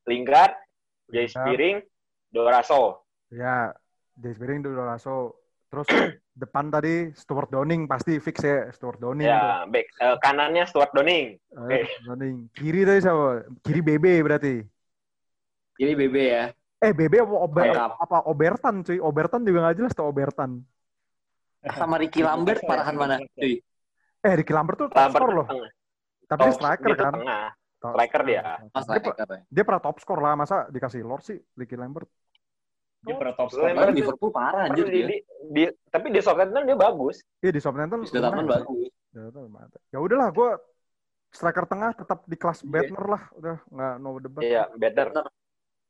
Lingard, 0.07 0.53
Jay. 1.11 1.27
Spearing, 1.27 1.77
Doraso. 2.31 3.03
Ya, 3.29 3.75
Jispiring 4.15 4.63
itu 4.63 4.71
Doraso. 4.71 5.42
Terus 5.73 5.89
depan 6.37 6.69
tadi 6.69 7.09
Stuart 7.17 7.49
Downing 7.49 7.89
pasti 7.89 8.21
fix 8.21 8.45
ya 8.45 8.69
Stuart 8.69 9.01
Downing. 9.01 9.25
Ya, 9.25 9.65
back 9.65 9.89
eh, 9.97 10.15
kanannya 10.21 10.69
Stuart 10.69 10.93
Donning. 10.93 11.33
Eh, 11.33 11.57
oke. 11.57 11.77
Stuart 11.81 12.03
Downing. 12.13 12.35
Kiri 12.53 12.85
tadi 12.85 12.99
siapa? 13.01 13.49
Kiri 13.65 13.81
BB 13.81 14.05
berarti. 14.21 14.55
Jadi 15.81 15.93
BB 15.97 16.15
ya. 16.21 16.45
Eh 16.77 16.93
BB 16.93 17.25
apa 17.25 17.35
Ober, 17.41 17.65
apa 17.73 18.17
Obertan 18.29 18.85
cuy? 18.85 19.01
Obertan 19.01 19.41
juga 19.41 19.65
nggak 19.65 19.77
jelas 19.81 19.93
tuh 19.97 20.05
Obertan. 20.05 20.61
Sama 21.73 21.97
Ricky 21.97 22.21
Lambert 22.21 22.61
parahan 22.61 22.93
mana? 22.93 23.17
Cuy. 23.33 23.57
Eh 24.21 24.33
Ricky 24.37 24.53
Lambert 24.53 24.77
tuh 24.77 24.93
top 24.93 25.09
score 25.09 25.33
loh. 25.33 25.47
tengah. 25.49 25.71
Tapi 26.29 26.39
dia 26.39 26.49
Oh, 26.49 26.53
striker 26.53 26.89
dia 26.93 27.01
kan. 27.01 27.13
tengah. 27.17 27.45
Striker 27.83 28.21
dia. 28.29 28.41
Mas 28.69 28.85
Dia, 28.85 29.01
ya. 29.01 29.37
dia 29.49 29.63
pernah 29.65 29.81
top 29.81 29.97
score 29.97 30.21
lah 30.21 30.37
masa 30.37 30.69
dikasih 30.69 31.01
lord 31.01 31.25
sih 31.25 31.41
Ricky 31.57 31.73
Lambert. 31.73 32.05
Dia 33.03 33.15
pernah 33.19 33.33
top 33.35 33.47
Lu 33.47 33.53
score. 33.53 33.63
yang 33.63 33.75
Bahkan 33.75 33.83
Berarti- 33.85 33.99
Liverpool 33.99 34.31
parah 34.31 34.61
anjir 34.65 34.85
di, 34.85 34.91
dia. 34.95 35.07
di, 35.07 35.17
di- 35.51 35.73
tapi 35.87 36.07
di 36.07 36.19
Southampton 36.19 36.63
dia 36.63 36.77
bagus. 36.77 37.15
Iya 37.39 37.51
di 37.51 37.61
Southampton. 37.61 37.99
Di 37.99 38.09
Southampton 38.09 38.47
bagus. 38.47 38.89
Ya 39.91 39.97
udahlah, 39.99 40.29
gue 40.31 40.49
striker 41.29 41.65
tengah 41.65 41.91
tetap 41.93 42.19
di 42.23 42.35
kelas 42.35 42.59
Iya. 42.61 42.69
Bettner 42.71 43.05
lah, 43.05 43.23
udah 43.33 43.55
nggak 43.67 43.93
no 43.99 44.09
debat. 44.17 44.41
Iya, 44.41 44.63
better. 44.73 45.07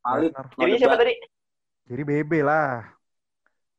Paling 0.00 0.30
Bettner. 0.30 0.44
no 0.44 0.56
Kirinya 0.58 0.78
siapa 0.78 0.96
tadi? 0.98 1.12
Jadi 1.84 2.02
BB 2.02 2.32
lah. 2.40 2.70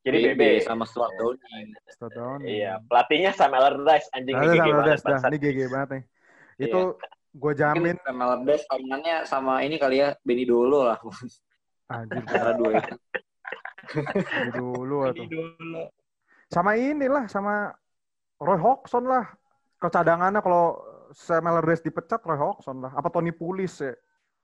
Jadi 0.06 0.18
BB 0.22 0.38
BB. 0.38 0.42
sama 0.62 0.86
Stuart 0.86 1.10
Downing. 1.18 1.68
Stadion. 1.90 2.40
Iya, 2.46 2.78
pelatihnya 2.86 3.34
Sam 3.34 3.52
Allardyce 3.52 4.06
anjing 4.14 4.38
Nah, 4.38 4.44
ini 4.44 4.54
sama 4.54 4.62
gigi 4.62 4.72
banget 4.72 5.00
dah. 5.02 5.20
Ini 5.26 5.38
GG 5.42 5.60
banget 5.66 5.90
nih. 5.90 6.04
Itu 6.62 6.80
gue 7.36 7.52
jamin 7.52 7.82
Mungkin 7.92 7.98
Sam 8.00 8.18
Allardyce 8.22 8.64
saingannya 8.64 9.16
sama 9.26 9.54
ini 9.60 9.76
kali 9.76 9.98
ya 10.00 10.14
Benny 10.22 10.46
Dolo 10.46 10.86
lah. 10.86 11.02
Anjir 11.90 12.22
Antara 12.26 12.52
dua 12.58 12.82
dari 12.82 12.98
dulu 14.58 15.06
atau 15.06 15.26
sama 16.50 16.78
inilah 16.78 17.26
sama 17.30 17.74
Roy 18.42 18.60
Hodgson 18.60 19.06
lah. 19.08 19.26
Ke 19.76 19.88
cadangannya 19.92 20.40
kalau 20.40 20.80
Sam 21.14 21.46
Allardyce 21.48 21.86
dipecat 21.86 22.22
Roy 22.24 22.38
Hodgson 22.38 22.86
lah. 22.86 22.92
Apa 22.94 23.10
Tony 23.12 23.34
Pulis 23.34 23.82
ya 23.82 23.94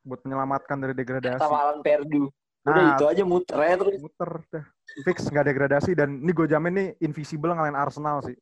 buat 0.02 0.22
menyelamatkan 0.26 0.78
dari 0.82 0.94
degradasi. 0.98 1.42
Sama 1.42 1.58
Alan 1.62 1.80
Perdu. 1.86 2.30
Udah 2.62 2.74
Nah, 2.78 2.94
itu 2.94 3.06
aja 3.10 3.24
muter 3.26 3.58
ya 3.58 3.74
terus. 3.74 3.98
muter 3.98 4.32
dah. 4.54 4.66
Fix 5.02 5.18
nggak 5.30 5.46
degradasi 5.50 5.92
dan 5.98 6.22
ini 6.22 6.30
gue 6.30 6.46
jamin 6.46 6.74
nih 6.78 6.88
invisible 7.02 7.54
ngalahin 7.54 7.78
Arsenal 7.78 8.22
sih. 8.22 8.38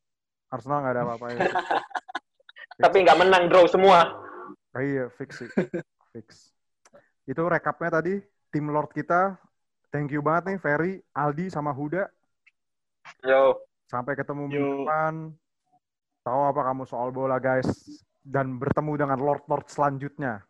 Arsenal 0.51 0.83
nggak 0.83 0.93
ada 0.95 1.03
apa-apa 1.07 1.25
ya. 1.31 1.39
Tapi 2.83 2.97
nggak 3.03 3.19
menang 3.19 3.43
draw 3.47 3.63
semua. 3.67 4.07
Ah, 4.75 4.83
iya, 4.83 5.07
fix 5.15 5.39
sih. 5.39 5.49
fix. 6.15 6.51
Itu 7.27 7.47
rekapnya 7.47 7.99
tadi 7.99 8.19
tim 8.49 8.69
Lord 8.69 8.91
kita. 8.93 9.37
Thank 9.89 10.13
you 10.13 10.21
banget 10.21 10.53
nih 10.53 10.57
Ferry, 10.61 10.93
Aldi 11.17 11.49
sama 11.49 11.73
Huda. 11.73 12.05
Yo, 13.25 13.57
Sampai 13.89 14.13
ketemu 14.13 14.45
Yo. 14.45 14.49
minggu 14.53 14.73
depan. 14.85 15.13
Tahu 16.21 16.41
apa 16.45 16.61
kamu 16.61 16.83
soal 16.85 17.09
bola 17.09 17.41
guys 17.41 17.65
dan 18.21 18.61
bertemu 18.61 18.93
dengan 19.01 19.17
Lord-Lord 19.17 19.65
selanjutnya. 19.65 20.45